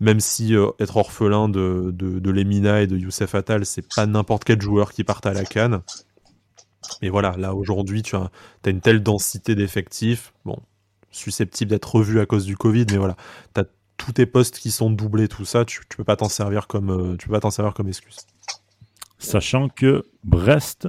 même 0.03 0.19
si 0.19 0.57
euh, 0.57 0.71
être 0.81 0.97
orphelin 0.97 1.49
de, 1.49 1.93
de, 1.95 2.31
Lemina 2.31 2.83
et 2.83 2.89
de 2.89 2.99
Youssef 2.99 3.37
Attal, 3.37 3.65
c'est 3.65 3.87
pas 3.95 4.05
n'importe 4.05 4.43
quel 4.43 4.61
joueur 4.61 4.93
qui 4.93 5.05
parte 5.05 5.27
à 5.27 5.33
la 5.33 5.45
canne. 5.45 5.81
Mais 7.01 7.09
voilà, 7.09 7.37
là 7.39 7.55
aujourd'hui, 7.55 8.03
tu 8.03 8.17
as, 8.17 8.29
une 8.67 8.81
telle 8.81 9.01
densité 9.01 9.55
d'effectifs, 9.55 10.35
bon, 10.45 10.59
susceptible 11.13 11.71
d'être 11.71 11.95
revu 11.95 12.19
à 12.19 12.27
cause 12.27 12.45
du 12.45 12.57
Covid, 12.57 12.87
mais 12.91 12.97
voilà, 12.97 13.17
tu 13.55 13.61
as 13.61 13.65
tous 13.97 14.13
tes 14.15 14.27
postes 14.27 14.59
qui 14.59 14.73
sont 14.73 14.91
doublés, 14.91 15.29
tout 15.29 15.45
ça, 15.45 15.65
tu, 15.65 15.81
peux 15.97 16.03
pas 16.03 16.17
t'en 16.17 16.29
servir 16.29 16.67
euh, 16.75 17.17
tu 17.17 17.29
peux 17.29 17.35
pas 17.35 17.41
t'en 17.41 17.53
servir 17.53 17.73
comme 17.73 17.87
excuse. 17.87 18.17
Sachant 19.21 19.69
que 19.69 20.05
Brest 20.25 20.89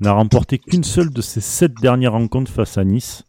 n'a 0.00 0.12
remporté 0.12 0.58
qu'une 0.58 0.84
seule 0.84 1.10
de 1.10 1.20
ses 1.20 1.42
sept 1.42 1.74
dernières 1.74 2.12
rencontres 2.12 2.50
face 2.50 2.78
à 2.78 2.84
Nice. 2.84 3.24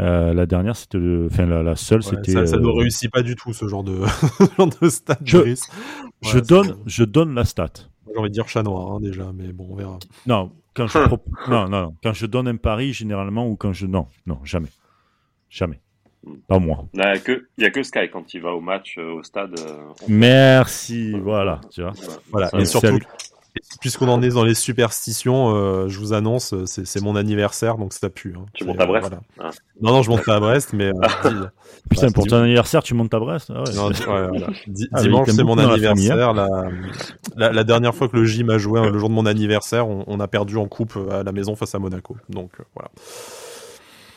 Euh, 0.00 0.34
la 0.34 0.46
dernière, 0.46 0.74
c'était 0.74 0.98
enfin 1.26 1.46
la, 1.46 1.76
seule, 1.76 2.02
c'était. 2.02 2.46
Ça, 2.46 2.56
ne 2.56 2.66
euh, 2.66 2.72
réussit 2.72 3.10
pas 3.10 3.22
du 3.22 3.36
tout 3.36 3.52
ce 3.52 3.68
genre 3.68 3.84
de, 3.84 4.00
de 4.80 4.88
stat. 4.88 5.18
Je, 5.24 5.54
je 6.22 6.38
donne, 6.40 6.76
je 6.86 7.04
donne 7.04 7.34
la 7.34 7.44
stat. 7.44 7.70
J'ai 8.12 8.18
envie 8.18 8.28
de 8.28 8.34
dire 8.34 8.48
chat 8.48 8.62
noir 8.62 8.92
hein, 8.92 9.00
déjà, 9.00 9.32
mais 9.32 9.52
bon, 9.52 9.68
on 9.70 9.76
verra. 9.76 9.98
Non, 10.26 10.52
quand 10.74 10.88
je 10.88 10.98
non, 10.98 11.18
non, 11.48 11.68
non, 11.68 11.96
quand 12.02 12.12
je 12.12 12.26
donne 12.26 12.48
un 12.48 12.56
pari 12.56 12.92
généralement 12.92 13.48
ou 13.48 13.56
quand 13.56 13.72
je 13.72 13.86
non, 13.86 14.08
non, 14.26 14.38
jamais, 14.44 14.70
jamais. 15.48 15.80
Pas 16.48 16.58
moi. 16.58 16.86
Il 16.94 17.00
n'y 17.00 17.06
a, 17.06 17.18
que, 17.18 17.46
a 17.60 17.70
que 17.70 17.82
Sky 17.82 18.08
quand 18.10 18.32
il 18.34 18.40
va 18.40 18.54
au 18.54 18.60
match, 18.60 18.96
euh, 18.98 19.12
au 19.12 19.22
stade. 19.22 19.58
Euh, 19.58 19.92
Merci, 20.08 21.12
voilà, 21.12 21.60
tu 21.70 21.82
vois. 21.82 21.92
Voilà, 22.30 22.50
et 22.58 22.64
surtout, 22.64 22.98
puisqu'on 23.80 24.08
en 24.08 24.22
est 24.22 24.30
dans 24.30 24.44
les 24.44 24.54
superstitions, 24.54 25.54
euh, 25.54 25.88
je 25.88 25.98
vous 25.98 26.12
annonce, 26.12 26.54
c'est 26.64 27.02
mon 27.02 27.16
anniversaire, 27.16 27.76
donc 27.76 27.92
ça 27.92 28.10
pue. 28.10 28.34
Hein. 28.36 28.46
Tu 28.54 28.64
montes 28.64 28.80
à 28.80 28.86
Brest 28.86 29.10
ah. 29.38 29.50
Non, 29.80 29.92
non, 29.92 30.02
je 30.02 30.10
monte 30.10 30.24
pas 30.24 30.36
à 30.36 30.40
Brest, 30.40 30.72
mais. 30.72 30.90
Putain, 31.90 32.10
pour 32.10 32.26
ton 32.26 32.42
anniversaire, 32.42 32.82
tu 32.82 32.94
montes 32.94 33.12
à 33.12 33.18
Brest 33.18 33.52
ah 33.54 33.64
Dimanche, 34.66 35.28
c'est 35.30 35.44
mon 35.44 35.58
anniversaire. 35.58 36.30
Hein. 36.30 36.70
La, 37.36 37.52
la, 37.52 37.64
dernière 37.64 37.94
fois 37.94 38.08
que 38.08 38.16
le 38.16 38.24
gym 38.24 38.50
a 38.50 38.58
joué, 38.58 38.80
le 38.90 38.98
jour 38.98 39.08
de 39.08 39.14
mon 39.14 39.26
anniversaire, 39.26 39.86
on, 39.88 40.20
a 40.20 40.28
perdu 40.28 40.56
en 40.56 40.66
coupe 40.66 40.98
à 41.10 41.22
la 41.22 41.32
maison 41.32 41.54
face 41.56 41.74
à 41.74 41.78
Monaco. 41.78 42.16
Donc, 42.28 42.52
voilà. 42.74 42.90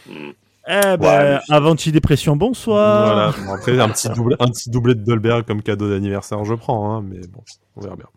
Hmm. 0.07 0.31
Eh 0.69 0.97
ben, 0.97 1.39
avant-dépression, 1.49 2.35
bonsoir. 2.35 3.33
Voilà. 3.35 3.53
après, 3.53 3.79
un 3.79 3.89
petit, 3.89 4.09
double, 4.09 4.35
un 4.39 4.47
petit 4.47 4.69
doublé 4.69 4.95
de 4.95 5.03
Dolberg 5.03 5.45
comme 5.45 5.61
cadeau 5.61 5.89
d'anniversaire, 5.89 6.43
je 6.43 6.53
prends, 6.55 6.93
hein, 6.93 7.05
mais 7.07 7.19
bon, 7.27 7.41
on 7.77 7.81
verra 7.81 7.95
bien. 7.95 8.07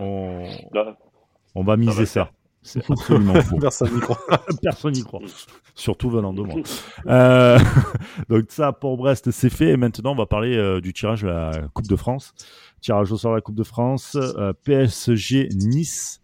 On, 0.00 0.46
on 1.54 1.64
va 1.64 1.76
miser 1.76 2.06
ça. 2.06 2.30
C'est 2.62 2.90
absolument 2.90 3.34
faux. 3.42 3.58
Personne 3.60 3.92
n'y 3.94 4.00
croit. 4.00 4.18
Personne 4.62 4.92
n'y 4.92 5.02
croit. 5.02 5.20
Surtout 5.74 6.08
venant 6.08 6.32
de 6.32 6.42
moi. 6.42 6.56
Euh, 7.06 7.58
donc 8.28 8.44
ça, 8.48 8.72
pour 8.72 8.96
Brest, 8.96 9.30
c'est 9.30 9.50
fait. 9.50 9.70
Et 9.70 9.76
maintenant, 9.76 10.12
on 10.12 10.16
va 10.16 10.26
parler 10.26 10.56
euh, 10.56 10.80
du 10.80 10.92
tirage 10.94 11.22
de 11.22 11.28
la 11.28 11.52
Coupe 11.74 11.86
de 11.86 11.96
France. 11.96 12.32
Tirage 12.80 13.12
au 13.12 13.18
sort 13.18 13.32
de 13.32 13.36
la 13.36 13.40
Coupe 13.42 13.56
de 13.56 13.64
France. 13.64 14.16
Euh, 14.16 14.54
PSG 14.64 15.48
Nice. 15.54 16.20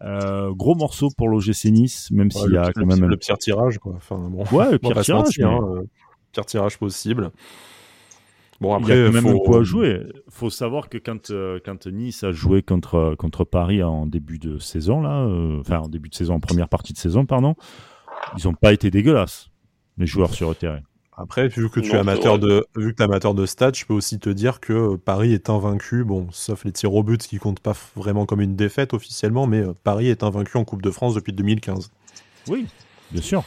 Euh, 0.00 0.52
gros 0.52 0.74
morceau 0.76 1.08
pour 1.16 1.28
l'OGC 1.28 1.66
Nice, 1.66 2.10
même 2.12 2.30
s'il 2.30 2.52
y 2.52 2.56
a 2.56 2.72
quand 2.72 2.86
même 2.86 3.04
le 3.04 3.16
pire 3.16 3.38
tirage, 3.38 3.78
quoi. 3.78 3.94
Enfin, 3.96 4.16
bon, 4.16 4.44
ouais, 4.52 4.72
le 4.72 4.78
pire 4.78 5.00
tirage, 5.00 5.40
hein, 5.40 5.58
euh, 5.60 5.82
pire 6.32 6.46
tirage 6.46 6.78
possible. 6.78 7.32
Bon 8.60 8.74
après, 8.74 8.94
il 8.94 9.00
y 9.00 9.02
a 9.02 9.06
quand 9.06 9.12
même 9.12 9.26
un 9.26 9.38
coup 9.38 9.56
à 9.56 9.62
jouer. 9.62 10.02
Faut 10.28 10.50
savoir 10.50 10.88
que 10.88 10.98
quand 10.98 11.30
euh, 11.30 11.60
quand 11.64 11.86
Nice 11.86 12.24
a 12.24 12.32
joué 12.32 12.62
contre 12.62 13.14
contre 13.16 13.44
Paris 13.44 13.82
en 13.82 14.06
début 14.06 14.38
de 14.38 14.58
saison 14.58 15.00
là, 15.00 15.26
enfin 15.60 15.78
en 15.78 15.88
début 15.88 16.08
de 16.08 16.14
saison, 16.14 16.34
en 16.34 16.40
première 16.40 16.68
partie 16.68 16.92
de 16.92 16.98
saison, 16.98 17.24
pardon, 17.24 17.54
ils 18.36 18.46
n'ont 18.46 18.54
pas 18.54 18.72
été 18.72 18.90
dégueulasses 18.90 19.50
les 19.98 20.06
joueurs 20.06 20.34
sur 20.34 20.48
le 20.48 20.54
terrain. 20.54 20.80
Après, 21.20 21.48
vu 21.48 21.68
que 21.68 21.80
tu 21.80 21.90
es 21.90 21.96
amateur 21.96 22.38
de, 22.38 22.64
vu 22.76 22.94
que 22.94 23.02
es 23.02 23.04
amateur 23.04 23.34
de 23.34 23.44
stats, 23.44 23.72
je 23.74 23.84
peux 23.84 23.94
aussi 23.94 24.20
te 24.20 24.30
dire 24.30 24.60
que 24.60 24.72
euh, 24.72 24.96
Paris 24.96 25.32
est 25.32 25.50
invaincu, 25.50 26.04
bon, 26.04 26.28
sauf 26.30 26.64
les 26.64 26.70
tirs 26.70 26.94
au 26.94 27.02
but 27.02 27.20
qui 27.20 27.38
comptent 27.38 27.58
pas 27.58 27.74
vraiment 27.96 28.24
comme 28.24 28.40
une 28.40 28.54
défaite 28.54 28.94
officiellement, 28.94 29.48
mais 29.48 29.58
euh, 29.58 29.72
Paris 29.82 30.08
est 30.08 30.22
invaincu 30.22 30.56
en 30.58 30.64
Coupe 30.64 30.80
de 30.80 30.92
France 30.92 31.16
depuis 31.16 31.32
2015. 31.32 31.90
Oui, 32.46 32.66
bien 33.10 33.20
sûr. 33.20 33.42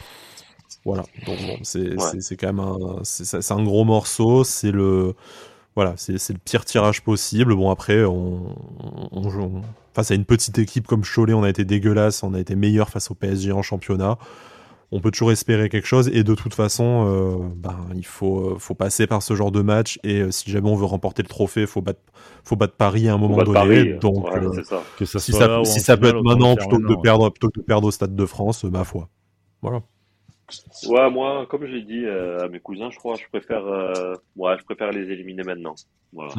Voilà, 0.84 1.04
donc 1.26 1.38
bon, 1.46 1.58
c'est 1.62 2.36
quand 2.36 2.48
même 2.48 2.58
un, 2.58 3.00
c'est 3.04 3.52
un 3.52 3.62
gros 3.62 3.84
morceau, 3.84 4.42
c'est 4.42 4.72
le, 4.72 5.14
voilà, 5.74 5.94
c'est 5.96 6.32
le 6.32 6.38
pire 6.44 6.64
tirage 6.64 7.02
possible. 7.02 7.54
Bon 7.54 7.70
après, 7.70 8.04
on, 8.04 8.56
on, 9.10 9.62
face 9.94 10.10
à 10.10 10.14
une 10.14 10.24
petite 10.24 10.58
équipe 10.58 10.86
comme 10.86 11.02
Cholet, 11.02 11.32
on 11.32 11.44
a 11.44 11.48
été 11.48 11.64
dégueulasse, 11.64 12.22
on 12.22 12.34
a 12.34 12.40
été 12.40 12.56
meilleur 12.56 12.90
face 12.90 13.10
au 13.10 13.14
PSG 13.14 13.52
en 13.52 13.62
championnat. 13.62 14.18
On 14.94 15.00
peut 15.00 15.10
toujours 15.10 15.32
espérer 15.32 15.70
quelque 15.70 15.86
chose. 15.86 16.10
Et 16.12 16.22
de 16.22 16.34
toute 16.34 16.52
façon 16.52 17.06
euh, 17.06 17.48
ben, 17.56 17.78
il 17.94 18.04
faut, 18.04 18.50
euh, 18.50 18.56
faut 18.58 18.74
passer 18.74 19.06
par 19.06 19.22
ce 19.22 19.34
genre 19.34 19.50
de 19.50 19.62
match. 19.62 19.98
Et 20.04 20.20
euh, 20.20 20.30
si 20.30 20.50
jamais 20.50 20.68
on 20.68 20.74
veut 20.74 20.84
remporter 20.84 21.22
le 21.22 21.28
trophée 21.28 21.64
faut 21.64 21.80
battre 21.80 22.00
faut 22.44 22.56
battre 22.56 22.74
Paris 22.74 23.08
à 23.08 23.14
un 23.14 23.18
moment 23.18 23.42
donné. 23.42 23.94
Donc 23.94 24.26
si 25.02 25.32
ça, 25.32 25.62
si 25.64 25.80
ça 25.80 25.96
peut 25.96 26.08
être 26.08 26.22
maintenant 26.22 26.56
plutôt 26.56 26.78
que 26.78 26.88
de 26.88 27.00
perdre 27.00 27.30
plutôt 27.30 27.48
que 27.48 27.60
de 27.60 27.64
perdre 27.64 27.88
au 27.88 27.90
stade 27.90 28.14
de 28.14 28.26
France 28.26 28.64
ma 28.64 28.84
foi. 28.84 29.08
Voilà 29.62 29.80
ouais 30.88 31.10
moi 31.10 31.46
comme 31.48 31.66
je 31.66 31.72
l'ai 31.72 31.82
dit 31.82 32.06
à 32.06 32.48
mes 32.48 32.60
cousins 32.60 32.90
je 32.90 32.98
crois 32.98 33.16
je 33.16 33.28
préfère 33.30 33.64
ouais, 34.36 34.56
je 34.58 34.64
préfère 34.64 34.90
les 34.90 35.10
éliminer 35.10 35.42
maintenant 35.42 35.74
voilà. 36.12 36.32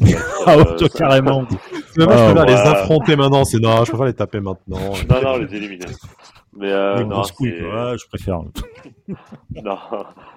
ah 0.46 0.56
ouais, 0.56 0.88
carrément. 0.96 1.46
je 1.96 2.04
préfère 2.04 2.38
ah, 2.38 2.44
les 2.46 2.54
affronter 2.54 3.14
maintenant. 3.14 3.44
C'est 3.44 3.58
non, 3.58 3.84
je 3.84 3.90
préfère 3.90 4.06
les 4.06 4.14
taper 4.14 4.40
maintenant. 4.40 4.78
non, 5.08 5.22
non, 5.22 5.36
les 5.36 5.54
éliminer. 5.54 5.86
Mais 6.54 6.72
euh, 6.72 7.04
non, 7.04 7.22
je 7.22 8.06
préfère. 8.08 8.40
non, 9.62 9.78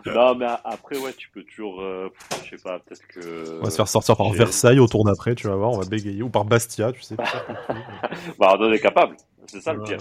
non, 0.05 0.35
mais 0.35 0.47
après, 0.63 0.97
ouais, 0.97 1.13
tu 1.13 1.29
peux 1.29 1.43
toujours, 1.43 1.81
euh, 1.81 2.09
je 2.43 2.57
sais 2.57 2.63
pas, 2.63 2.79
peut-être 2.79 3.05
que. 3.07 3.59
On 3.59 3.63
va 3.63 3.69
se 3.69 3.75
faire 3.75 3.87
sortir 3.87 4.17
par 4.17 4.29
Versailles 4.31 4.79
au 4.79 4.87
tour 4.87 5.05
d'après, 5.05 5.35
tu 5.35 5.47
vas 5.47 5.55
voir, 5.55 5.71
on 5.71 5.79
va 5.79 5.87
bégayer, 5.87 6.23
ou 6.23 6.29
par 6.29 6.45
Bastia, 6.45 6.91
tu 6.91 7.01
sais. 7.01 7.15
bah, 8.39 8.57
on 8.59 8.71
est 8.71 8.79
capable. 8.79 9.15
C'est 9.47 9.61
ça 9.61 9.73
le 9.73 9.83
pire. 9.83 9.99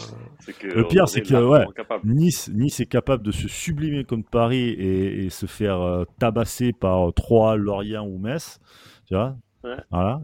Que 0.58 0.66
le 0.68 0.88
pire, 0.88 1.08
c'est 1.08 1.20
que 1.20 1.34
ouais, 1.34 1.66
nice, 2.04 2.50
nice 2.52 2.80
est 2.80 2.86
capable 2.86 3.22
de 3.22 3.30
se 3.30 3.46
sublimer 3.46 4.04
contre 4.04 4.28
Paris 4.28 4.70
et, 4.70 5.28
se 5.30 5.46
faire 5.46 5.80
euh, 5.80 6.04
tabasser 6.18 6.72
par 6.72 7.12
Troyes, 7.12 7.56
Lorient 7.56 8.06
ou 8.06 8.18
Metz. 8.18 8.58
Tu 9.06 9.14
vois 9.14 9.36
ouais. 9.64 9.76
Voilà. 9.90 10.20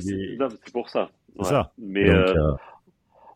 c'est 0.00 0.72
pour 0.72 0.88
ça. 0.88 1.10
C'est 1.38 1.44
ça. 1.44 1.72
Mais. 1.78 2.06
Donc, 2.06 2.36
euh, 2.36 2.52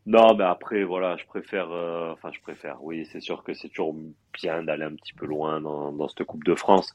non, 0.09 0.35
mais 0.35 0.45
après, 0.45 0.85
voilà, 0.85 1.19
je 1.19 1.27
préfère, 1.27 1.71
euh, 1.71 2.13
enfin, 2.15 2.31
je 2.33 2.41
préfère. 2.41 2.83
Oui, 2.83 3.07
c'est 3.13 3.21
sûr 3.21 3.45
que 3.45 3.53
c'est 3.53 3.69
toujours 3.69 3.95
bien 4.33 4.63
d'aller 4.63 4.85
un 4.85 4.95
petit 4.95 5.13
peu 5.13 5.27
loin 5.27 5.61
dans, 5.61 5.93
dans 5.93 6.09
cette 6.09 6.25
Coupe 6.25 6.45
de 6.45 6.55
France. 6.55 6.95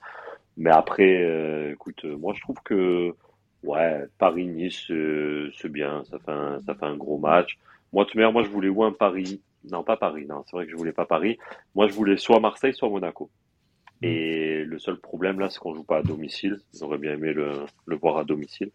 Mais 0.57 0.71
après, 0.71 1.21
euh, 1.21 1.73
écoute, 1.73 2.03
moi, 2.05 2.33
je 2.35 2.41
trouve 2.41 2.57
que, 2.63 3.13
ouais, 3.61 4.05
Paris-Nice, 4.17 4.89
euh, 4.89 5.51
c'est 5.55 5.71
bien. 5.71 6.03
Ça 6.05 6.17
fait, 6.17 6.31
un, 6.31 6.59
ça 6.61 6.73
fait 6.73 6.85
un 6.87 6.97
gros 6.97 7.19
match. 7.19 7.59
Moi, 7.91 8.05
tout 8.05 8.17
moi, 8.17 8.41
je 8.41 8.49
voulais 8.49 8.69
ou 8.69 8.83
un 8.83 8.91
Paris. 8.91 9.41
Non, 9.71 9.83
pas 9.83 9.95
Paris. 9.95 10.25
Non, 10.25 10.43
c'est 10.47 10.55
vrai 10.55 10.65
que 10.65 10.71
je 10.71 10.75
voulais 10.75 10.91
pas 10.91 11.05
Paris. 11.05 11.37
Moi, 11.75 11.87
je 11.87 11.93
voulais 11.93 12.17
soit 12.17 12.39
Marseille, 12.39 12.73
soit 12.73 12.89
Monaco. 12.89 13.29
Mmh. 14.01 14.05
Et 14.07 14.63
le 14.65 14.79
seul 14.79 14.97
problème 14.97 15.39
là, 15.39 15.51
c'est 15.51 15.59
qu'on 15.59 15.75
joue 15.75 15.83
pas 15.83 15.97
à 15.97 16.01
domicile. 16.01 16.59
J'aurais 16.73 16.97
bien 16.97 17.13
aimé 17.13 17.31
le, 17.31 17.65
le 17.85 17.95
voir 17.95 18.17
à 18.17 18.23
domicile. 18.23 18.71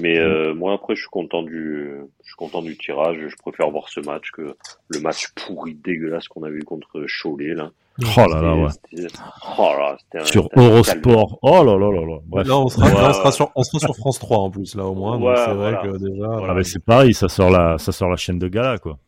Mais 0.00 0.18
euh, 0.18 0.54
moi 0.54 0.74
après 0.74 0.94
je 0.94 1.00
suis 1.00 1.10
content 1.10 1.42
du 1.42 1.90
je 2.22 2.26
suis 2.26 2.36
content 2.36 2.62
du 2.62 2.76
tirage, 2.76 3.18
je 3.28 3.36
préfère 3.36 3.70
voir 3.70 3.88
ce 3.88 4.00
match 4.00 4.30
que 4.32 4.56
le 4.88 5.00
match 5.00 5.28
pourri 5.34 5.74
dégueulasse 5.74 6.28
qu'on 6.28 6.42
a 6.42 6.50
vu 6.50 6.62
contre 6.62 7.04
Cholet 7.22 7.54
là. 7.54 7.70
Oh 8.16 8.20
là 8.20 8.40
là 8.40 8.54
ouais. 8.54 9.06
Oh 9.58 9.72
là, 9.78 9.96
un, 10.14 10.24
sur 10.24 10.48
Eurosport. 10.56 11.38
Oh 11.42 11.62
là 11.64 11.76
là 11.76 11.90
là 11.90 12.06
là. 12.06 12.18
Bref. 12.26 12.46
Là 12.46 12.58
on 12.58 12.68
sera, 12.68 12.86
on 12.86 13.12
sera, 13.12 13.32
sur 13.32 13.50
on 13.54 13.62
sera 13.62 13.78
sur 13.78 13.96
France 13.96 14.18
3 14.20 14.38
en 14.38 14.50
plus 14.50 14.74
là 14.74 14.86
au 14.86 14.94
moins 14.94 15.18
ouais, 15.18 15.34
donc 15.34 15.38
c'est 15.44 15.54
vrai 15.54 15.78
que 15.82 15.98
déjà 15.98 16.50
ah, 16.50 16.62
c'est 16.62 16.84
pareil, 16.84 17.12
ça 17.12 17.28
sort 17.28 17.50
la 17.50 17.76
ça 17.78 17.92
sort 17.92 18.08
la 18.08 18.16
chaîne 18.16 18.38
de 18.38 18.48
gala 18.48 18.78
quoi. 18.78 18.98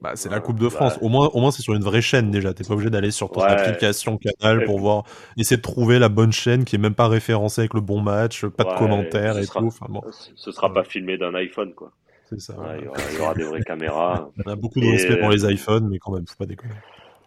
Bah, 0.00 0.12
c'est 0.14 0.30
la 0.30 0.40
Coupe 0.40 0.58
de 0.58 0.68
France. 0.68 0.98
Au 1.02 1.08
moins, 1.08 1.28
au 1.34 1.40
moins 1.40 1.50
c'est 1.50 1.62
sur 1.62 1.74
une 1.74 1.82
vraie 1.82 2.00
chaîne 2.00 2.30
déjà. 2.30 2.54
T'es 2.54 2.64
pas 2.64 2.72
obligé 2.72 2.90
d'aller 2.90 3.10
sur 3.10 3.30
ton 3.30 3.42
application 3.42 4.18
Canal 4.18 4.64
pour 4.64 4.78
voir, 4.78 5.04
essayer 5.36 5.56
de 5.56 5.62
trouver 5.62 5.98
la 5.98 6.08
bonne 6.08 6.32
chaîne 6.32 6.64
qui 6.64 6.76
est 6.76 6.78
même 6.78 6.94
pas 6.94 7.08
référencée 7.08 7.62
avec 7.62 7.74
le 7.74 7.80
bon 7.80 8.00
match, 8.00 8.46
pas 8.46 8.64
de 8.64 8.78
commentaires 8.78 9.38
et 9.38 9.46
tout. 9.46 9.66
Enfin, 9.66 9.86
bon. 9.88 10.02
Ce 10.34 10.52
sera 10.52 10.72
pas 10.72 10.84
filmé 10.84 11.18
d'un 11.18 11.34
iPhone, 11.34 11.74
quoi. 11.74 11.92
C'est 12.30 12.40
ça. 12.40 12.54
Il 12.78 12.84
y, 12.84 13.20
aura 13.20 13.34
des 13.34 13.42
vraies 13.42 13.62
caméras. 13.62 14.30
On 14.46 14.50
a 14.50 14.54
beaucoup 14.54 14.80
de 14.80 14.86
respect 14.86 15.18
pour 15.18 15.30
les 15.30 15.44
iPhones, 15.52 15.88
mais 15.90 15.98
quand 15.98 16.12
même, 16.12 16.26
faut 16.26 16.36
pas 16.36 16.46
déconner. 16.46 16.74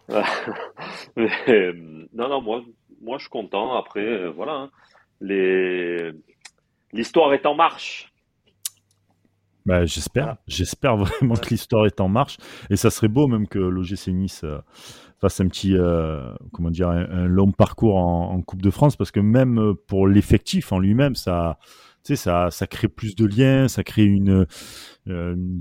Euh, 1.16 1.72
non, 2.12 2.28
non, 2.28 2.42
moi, 2.42 2.62
moi, 3.00 3.18
je 3.18 3.22
suis 3.22 3.30
content. 3.30 3.76
Après, 3.76 4.04
euh, 4.04 4.30
voilà, 4.30 4.52
hein. 4.52 4.70
les 5.20 6.10
l'histoire 6.92 7.32
est 7.34 7.46
en 7.46 7.54
marche. 7.54 8.12
Bah, 9.66 9.86
j'espère, 9.86 10.36
j'espère 10.46 10.96
vraiment 10.96 11.34
que 11.34 11.50
l'histoire 11.50 11.86
est 11.86 12.00
en 12.00 12.08
marche. 12.08 12.36
Et 12.70 12.76
ça 12.76 12.90
serait 12.90 13.08
beau 13.08 13.26
même 13.26 13.48
que 13.48 13.58
l'OGC 13.58 14.08
Nice 14.08 14.42
euh, 14.44 14.58
fasse 15.20 15.40
un 15.40 15.48
petit, 15.48 15.74
comment 16.52 16.70
dire, 16.70 16.88
un, 16.88 17.26
long 17.26 17.50
parcours 17.50 17.96
en, 17.96 18.32
en, 18.32 18.42
Coupe 18.42 18.62
de 18.62 18.70
France, 18.70 18.96
parce 18.96 19.10
que 19.10 19.20
même 19.20 19.74
pour 19.86 20.06
l'effectif 20.06 20.70
en 20.72 20.78
lui-même, 20.78 21.14
ça, 21.14 21.58
sais, 22.04 22.16
ça, 22.16 22.50
ça 22.50 22.66
crée 22.66 22.88
plus 22.88 23.16
de 23.16 23.24
liens, 23.24 23.68
ça 23.68 23.82
crée 23.82 24.04
une, 24.04 24.46
euh, 25.08 25.34
une, 25.34 25.58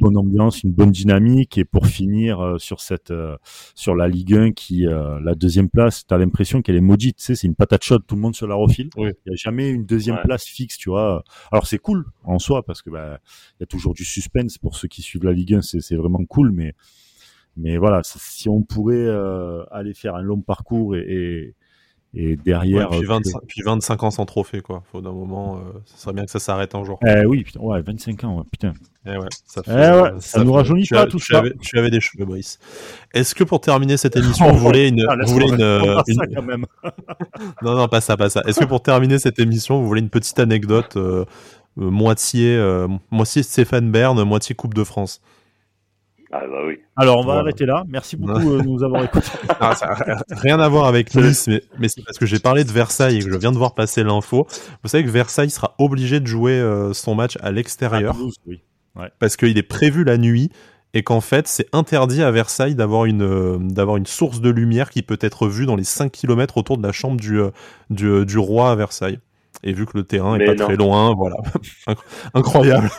bonne, 0.00 0.16
ambiance, 0.16 0.62
une 0.62 0.72
bonne 0.72 0.90
dynamique. 0.90 1.58
Et 1.58 1.64
pour 1.64 1.86
finir 1.86 2.40
euh, 2.40 2.58
sur 2.58 2.80
cette, 2.80 3.10
euh, 3.10 3.36
sur 3.74 3.94
la 3.94 4.08
Ligue 4.08 4.34
1 4.34 4.52
qui, 4.52 4.84
la 4.84 5.34
deuxième 5.34 5.68
place, 5.68 6.06
tu 6.06 6.14
as 6.14 6.18
l'impression 6.18 6.62
qu'elle 6.62 6.76
est 6.76 6.80
maudite. 6.80 7.16
Tu 7.16 7.24
sais, 7.24 7.34
c'est 7.34 7.46
une 7.46 7.56
patate 7.56 7.82
chaude, 7.82 8.04
tout 8.06 8.14
le 8.14 8.20
monde 8.20 8.36
se 8.36 8.44
la 8.44 8.54
refile. 8.54 8.90
Il 8.96 9.12
n'y 9.26 9.32
a 9.32 9.36
jamais 9.36 9.70
une 9.70 9.84
deuxième 9.84 10.20
place 10.22 10.44
fixe, 10.44 10.76
tu 10.78 10.90
vois. 10.90 11.24
Alors 11.50 11.66
c'est 11.66 11.78
cool 11.78 12.04
en 12.22 12.38
soi 12.38 12.64
parce 12.64 12.82
que 12.82 12.90
bah, 12.90 13.18
il 13.58 13.62
y 13.62 13.64
a 13.64 13.66
toujours 13.66 13.94
du 13.94 14.04
suspense 14.04 14.58
pour 14.58 14.76
ceux 14.76 14.88
qui 14.88 15.02
suivent 15.02 15.24
la 15.24 15.32
Ligue 15.32 15.54
1, 15.54 15.62
c'est 15.62 15.96
vraiment 15.96 16.24
cool, 16.24 16.52
mais 16.52 16.74
mais 17.56 17.76
voilà, 17.76 18.00
si 18.02 18.48
on 18.48 18.62
pourrait 18.62 19.08
aller 19.70 19.94
faire 19.94 20.16
un 20.16 20.22
long 20.22 20.40
parcours 20.40 20.96
et, 20.96 21.04
et 21.08 21.54
et 22.14 22.36
derrière. 22.36 22.88
puis, 22.90 23.02
25, 23.02 23.40
puis, 23.46 23.62
25, 23.62 24.02
ans 24.02 24.10
sans 24.10 24.24
trophée, 24.24 24.60
quoi. 24.60 24.82
Faut 24.92 25.00
d'un 25.00 25.12
moment, 25.12 25.56
euh, 25.56 25.80
ça 25.84 25.98
serait 25.98 26.12
bien 26.14 26.24
que 26.24 26.30
ça 26.30 26.38
s'arrête 26.38 26.74
un 26.74 26.84
jour. 26.84 26.98
Eh 27.06 27.26
oui, 27.26 27.42
putain, 27.42 27.60
ouais, 27.60 27.80
25 27.82 28.24
ans, 28.24 28.44
putain. 28.50 28.72
Eh 29.06 29.16
ouais, 29.16 29.26
ça, 29.44 29.62
fait, 29.62 29.70
eh 29.70 30.00
ouais, 30.00 30.10
ça, 30.20 30.44
nous 30.44 30.52
rajeunit 30.52 30.86
pas 30.86 31.06
tout 31.06 31.18
tu 31.18 31.32
ça. 31.32 31.38
Avais, 31.38 31.52
tu 31.60 31.78
avais 31.78 31.90
des 31.90 32.00
cheveux, 32.00 32.24
Brice. 32.24 32.58
Est-ce 33.12 33.34
que 33.34 33.44
pour 33.44 33.60
terminer 33.60 33.96
cette 33.96 34.16
émission, 34.16 34.50
vous 34.52 34.58
voulez 34.58 34.88
une. 34.88 35.04
Ah, 35.08 35.16
vous 35.24 35.32
voulez 35.32 35.48
une, 35.48 35.60
euh, 35.60 36.02
une... 36.06 36.14
Ça, 36.14 36.26
quand 36.32 36.42
même. 36.42 36.66
non, 37.62 37.76
non, 37.76 37.88
pas 37.88 38.00
ça, 38.00 38.16
pas 38.16 38.30
ça. 38.30 38.42
Est-ce 38.46 38.60
que 38.60 38.64
pour 38.64 38.82
terminer 38.82 39.18
cette 39.18 39.38
émission, 39.38 39.80
vous 39.80 39.86
voulez 39.86 40.00
une 40.00 40.10
petite 40.10 40.38
anecdote 40.38 40.96
euh, 40.96 41.24
moitié, 41.76 42.58
moitié 43.10 43.42
Stéphane 43.42 43.90
Bern, 43.90 44.22
moitié 44.22 44.54
Coupe 44.54 44.74
de 44.74 44.84
France? 44.84 45.20
Ah 46.36 46.46
bah 46.48 46.62
oui. 46.66 46.80
Alors 46.96 47.18
on 47.18 47.24
va 47.24 47.34
arrêter 47.34 47.64
là. 47.64 47.84
Merci 47.86 48.16
beaucoup 48.16 48.40
de 48.40 48.62
nous 48.62 48.82
avoir 48.82 49.04
écoutés. 49.04 49.30
Ah, 49.60 49.74
ça 49.76 49.94
rien 50.30 50.58
à 50.58 50.68
voir 50.68 50.86
avec 50.86 51.14
Nice, 51.14 51.46
mais, 51.46 51.62
mais 51.78 51.88
c'est 51.88 52.02
parce 52.02 52.18
que 52.18 52.26
j'ai 52.26 52.40
parlé 52.40 52.64
de 52.64 52.72
Versailles 52.72 53.18
et 53.18 53.20
que 53.20 53.30
je 53.30 53.36
viens 53.36 53.52
de 53.52 53.56
voir 53.56 53.74
passer 53.74 54.02
l'info. 54.02 54.46
Vous 54.82 54.88
savez 54.88 55.04
que 55.04 55.10
Versailles 55.10 55.50
sera 55.50 55.76
obligé 55.78 56.18
de 56.18 56.26
jouer 56.26 56.58
euh, 56.58 56.92
son 56.92 57.14
match 57.14 57.38
à 57.40 57.52
l'extérieur. 57.52 58.16
oui. 58.46 58.60
ouais. 58.96 59.10
Parce 59.20 59.36
qu'il 59.36 59.56
est 59.56 59.62
prévu 59.62 60.02
la 60.02 60.18
nuit 60.18 60.50
et 60.92 61.04
qu'en 61.04 61.20
fait 61.20 61.46
c'est 61.46 61.68
interdit 61.72 62.22
à 62.22 62.32
Versailles 62.32 62.74
d'avoir 62.74 63.04
une, 63.04 63.22
euh, 63.22 63.58
d'avoir 63.60 63.96
une 63.96 64.06
source 64.06 64.40
de 64.40 64.50
lumière 64.50 64.90
qui 64.90 65.02
peut 65.02 65.18
être 65.20 65.46
vue 65.46 65.66
dans 65.66 65.76
les 65.76 65.84
5 65.84 66.10
km 66.10 66.58
autour 66.58 66.78
de 66.78 66.82
la 66.82 66.92
chambre 66.92 67.20
du, 67.20 67.38
euh, 67.40 67.50
du, 67.90 68.26
du 68.26 68.38
roi 68.38 68.72
à 68.72 68.74
Versailles. 68.74 69.20
Et 69.66 69.72
vu 69.72 69.86
que 69.86 69.96
le 69.96 70.04
terrain 70.04 70.38
est 70.38 70.44
pas 70.44 70.54
très 70.54 70.76
loin, 70.76 71.14
voilà. 71.14 71.36
Incroyable. 72.34 72.90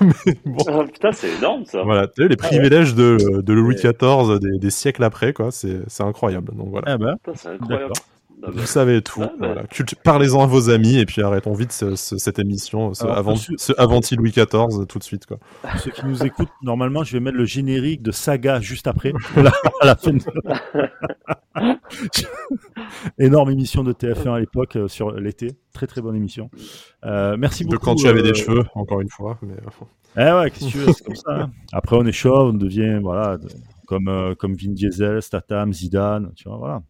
Ah, 0.67 0.83
putain, 0.83 1.11
c'est 1.11 1.29
énorme 1.37 1.63
ça. 1.65 1.83
Voilà, 1.83 2.07
tu 2.07 2.23
sais, 2.23 2.27
les 2.27 2.35
privilèges 2.35 2.95
de, 2.95 3.41
de 3.41 3.53
Louis 3.53 3.75
XIV 3.75 4.39
des, 4.39 4.57
des, 4.57 4.69
siècles 4.71 5.03
après, 5.03 5.31
quoi. 5.33 5.51
C'est 5.51 5.83
incroyable. 5.99 6.55
Donc 6.55 6.69
voilà. 6.69 6.93
Ah 6.93 6.97
bah, 6.97 7.15
c'est 7.35 7.49
incroyable. 7.49 7.93
Vous 8.47 8.65
savez 8.65 9.01
tout. 9.01 9.21
Ah, 9.23 9.31
bah. 9.39 9.53
voilà. 9.53 9.63
Parlez-en 10.03 10.43
à 10.43 10.45
vos 10.45 10.69
amis 10.69 10.97
et 10.97 11.05
puis 11.05 11.21
arrêtons 11.21 11.53
vite 11.53 11.71
ce, 11.71 11.95
ce, 11.95 12.17
cette 12.17 12.39
émission, 12.39 12.93
ce, 12.93 13.03
Alors, 13.03 13.17
avant, 13.17 13.35
ce 13.35 13.73
Avanti 13.77 14.15
Louis 14.15 14.31
XIV 14.31 14.85
tout 14.87 14.99
de 14.99 15.03
suite. 15.03 15.25
Quoi. 15.25 15.37
Pour 15.61 15.79
ceux 15.79 15.91
qui 15.91 16.05
nous 16.05 16.23
écoutent, 16.23 16.49
normalement, 16.61 17.03
je 17.03 17.13
vais 17.13 17.19
mettre 17.19 17.37
le 17.37 17.45
générique 17.45 18.01
de 18.01 18.11
Saga 18.11 18.59
juste 18.59 18.87
après, 18.87 19.13
à 19.81 19.85
la 19.85 19.95
fin 19.95 20.13
de... 20.13 20.19
Énorme 23.17 23.51
émission 23.51 23.83
de 23.83 23.93
TF1 23.93 24.33
à 24.33 24.39
l'époque 24.39 24.75
euh, 24.75 24.87
sur 24.87 25.11
l'été. 25.11 25.51
Très 25.73 25.87
très 25.87 26.01
bonne 26.01 26.15
émission. 26.15 26.49
Euh, 27.05 27.37
merci 27.37 27.63
beaucoup. 27.63 27.77
De 27.77 27.81
quand 27.81 27.95
tu 27.95 28.07
avais 28.07 28.21
des 28.21 28.33
cheveux, 28.33 28.63
encore 28.75 29.01
une 29.01 29.09
fois. 29.09 29.37
Mais... 29.41 29.55
Eh 30.17 30.31
ouais, 30.31 30.51
qu'est-ce 30.51 30.65
que 30.65 30.71
tu 30.71 30.77
veux, 30.77 30.93
c'est 30.93 31.03
comme 31.03 31.15
ça. 31.15 31.31
Hein. 31.31 31.51
Après, 31.73 31.95
on 31.95 32.05
est 32.05 32.11
chaud, 32.11 32.49
on 32.49 32.53
devient 32.53 32.99
voilà, 33.01 33.37
comme, 33.85 34.07
euh, 34.07 34.35
comme 34.35 34.55
Vin 34.55 34.71
Diesel, 34.71 35.21
Statham, 35.21 35.73
Zidane, 35.73 36.31
tu 36.35 36.47
vois, 36.47 36.57
voilà. 36.57 36.83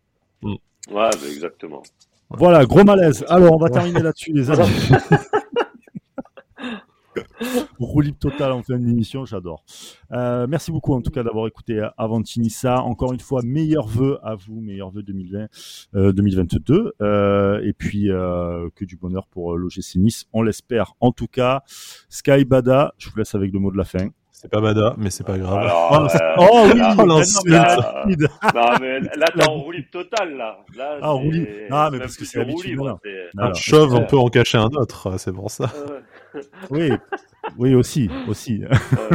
Mm. 0.43 0.55
Ouais, 0.89 1.09
bah 1.09 1.27
exactement. 1.27 1.83
Voilà, 2.29 2.65
gros 2.65 2.83
malaise. 2.83 3.23
Alors, 3.27 3.53
on 3.53 3.57
va 3.57 3.69
terminer 3.69 4.01
là-dessus, 4.01 4.31
les 4.33 4.49
amis. 4.49 4.63
Roue 7.79 8.01
libre 8.01 8.17
total 8.17 8.51
en 8.51 8.63
fin 8.63 8.77
d'émission, 8.77 9.25
j'adore. 9.25 9.63
Euh, 10.11 10.47
merci 10.47 10.71
beaucoup 10.71 10.93
en 10.93 11.01
tout 11.01 11.11
cas 11.11 11.23
d'avoir 11.23 11.47
écouté 11.47 11.85
Avantinissa. 11.97 12.81
Encore 12.81 13.13
une 13.13 13.19
fois, 13.19 13.41
meilleurs 13.43 13.87
vœux 13.87 14.17
à 14.23 14.35
vous, 14.35 14.61
meilleurs 14.61 14.91
vœux 14.91 15.03
2020, 15.03 15.47
euh, 15.95 16.13
2022. 16.13 16.93
Euh, 17.01 17.61
et 17.63 17.73
puis 17.73 18.09
euh, 18.09 18.69
que 18.75 18.85
du 18.85 18.97
bonheur 18.97 19.27
pour 19.27 19.57
l'OGC 19.57 19.97
Nice, 19.97 20.25
on 20.33 20.41
l'espère. 20.41 20.93
En 20.99 21.11
tout 21.11 21.27
cas, 21.27 21.63
Sky 22.09 22.45
Bada, 22.45 22.93
je 22.97 23.09
vous 23.09 23.17
laisse 23.17 23.35
avec 23.35 23.51
le 23.51 23.59
mot 23.59 23.71
de 23.71 23.77
la 23.77 23.85
fin. 23.85 24.09
C'est 24.37 24.51
pas 24.51 24.59
Bada, 24.59 24.95
mais 24.97 25.09
c'est 25.11 25.23
pas 25.23 25.37
grave. 25.37 25.59
Alors, 25.59 25.89
oh, 25.91 25.95
euh, 26.13 26.35
oh 26.39 26.67
oui, 26.73 26.77
là, 26.77 26.93
oh, 26.99 27.05
non, 27.05 27.21
mais 27.45 27.51
là, 27.51 27.77
non, 28.53 28.65
mais 28.81 28.99
là, 28.99 29.25
t'es 29.33 29.47
en 29.47 29.53
roue 29.53 29.71
libre 29.71 29.87
total, 29.89 30.35
là. 30.35 30.59
là 30.75 30.97
ah, 31.01 31.11
roue 31.11 31.31
libre. 31.31 31.47
Ah, 31.71 31.89
mais 31.89 31.99
parce 31.99 32.17
que 32.17 32.25
c'est 32.25 32.41
habituel. 32.41 32.77
Un 33.37 33.53
chauve, 33.53 33.95
on 33.95 34.05
peut 34.05 34.17
en 34.17 34.27
cacher 34.27 34.57
un 34.57 34.69
autre, 34.73 35.17
c'est 35.19 35.31
pour 35.31 35.49
ça. 35.49 35.71
oui, 36.69 36.91
oui, 37.57 37.75
aussi, 37.75 38.09
aussi. 38.27 38.61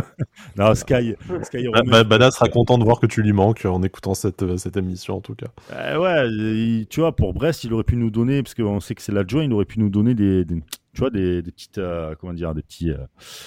non, 0.57 0.75
Sky, 0.75 1.15
Sky 1.43 1.69
bah, 1.87 2.03
Bada 2.03 2.31
sera 2.31 2.49
content 2.49 2.79
de 2.79 2.85
voir 2.85 2.99
que 2.99 3.07
tu 3.07 3.21
lui 3.21 3.35
manques 3.35 3.67
en 3.67 3.83
écoutant 3.83 4.15
cette, 4.15 4.57
cette 4.57 4.79
émission, 4.79 5.17
en 5.17 5.21
tout 5.21 5.35
cas. 5.35 5.49
Euh, 5.75 5.99
ouais, 5.99 6.29
il, 6.31 6.87
tu 6.89 7.01
vois, 7.01 7.15
pour 7.15 7.35
Brest, 7.35 7.65
il 7.65 7.75
aurait 7.75 7.85
pu 7.85 7.97
nous 7.97 8.11
donner, 8.11 8.43
parce 8.43 8.55
qu'on 8.55 8.81
sait 8.81 8.95
que 8.95 9.03
c'est 9.03 9.13
l'adjoint, 9.13 9.45
il 9.45 9.53
aurait 9.53 9.67
pu 9.67 9.81
nous 9.81 9.91
donner 9.91 10.15
des, 10.15 10.47
des 10.47 10.63
tu 10.93 11.01
vois, 11.01 11.11
des, 11.11 11.43
des 11.43 11.53
petites, 11.53 11.79
euh, 11.79 12.15
comment 12.19 12.33
dire, 12.33 12.55
des 12.55 12.63
petits, 12.63 12.91
euh, 12.91 12.99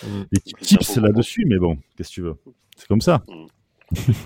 mm. 0.03 0.23
des 0.31 0.39
petits 0.39 0.77
tips 0.77 0.97
là-dessus, 0.97 1.45
mais 1.47 1.57
bon, 1.57 1.77
qu'est-ce 1.95 2.09
que 2.09 2.13
tu 2.13 2.21
veux? 2.21 2.35
C'est 2.77 2.87
comme 2.87 3.01
ça. 3.01 3.23
Mm. 3.27 3.45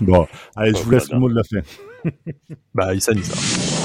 bon, 0.02 0.26
allez, 0.56 0.72
je 0.74 0.82
vous 0.82 0.90
laisse 0.90 1.10
le 1.10 1.18
mot 1.18 1.28
de 1.28 1.34
la 1.34 1.44
fin. 1.44 1.60
bah, 2.74 2.94
Issa, 2.94 3.12
Issa. 3.12 3.77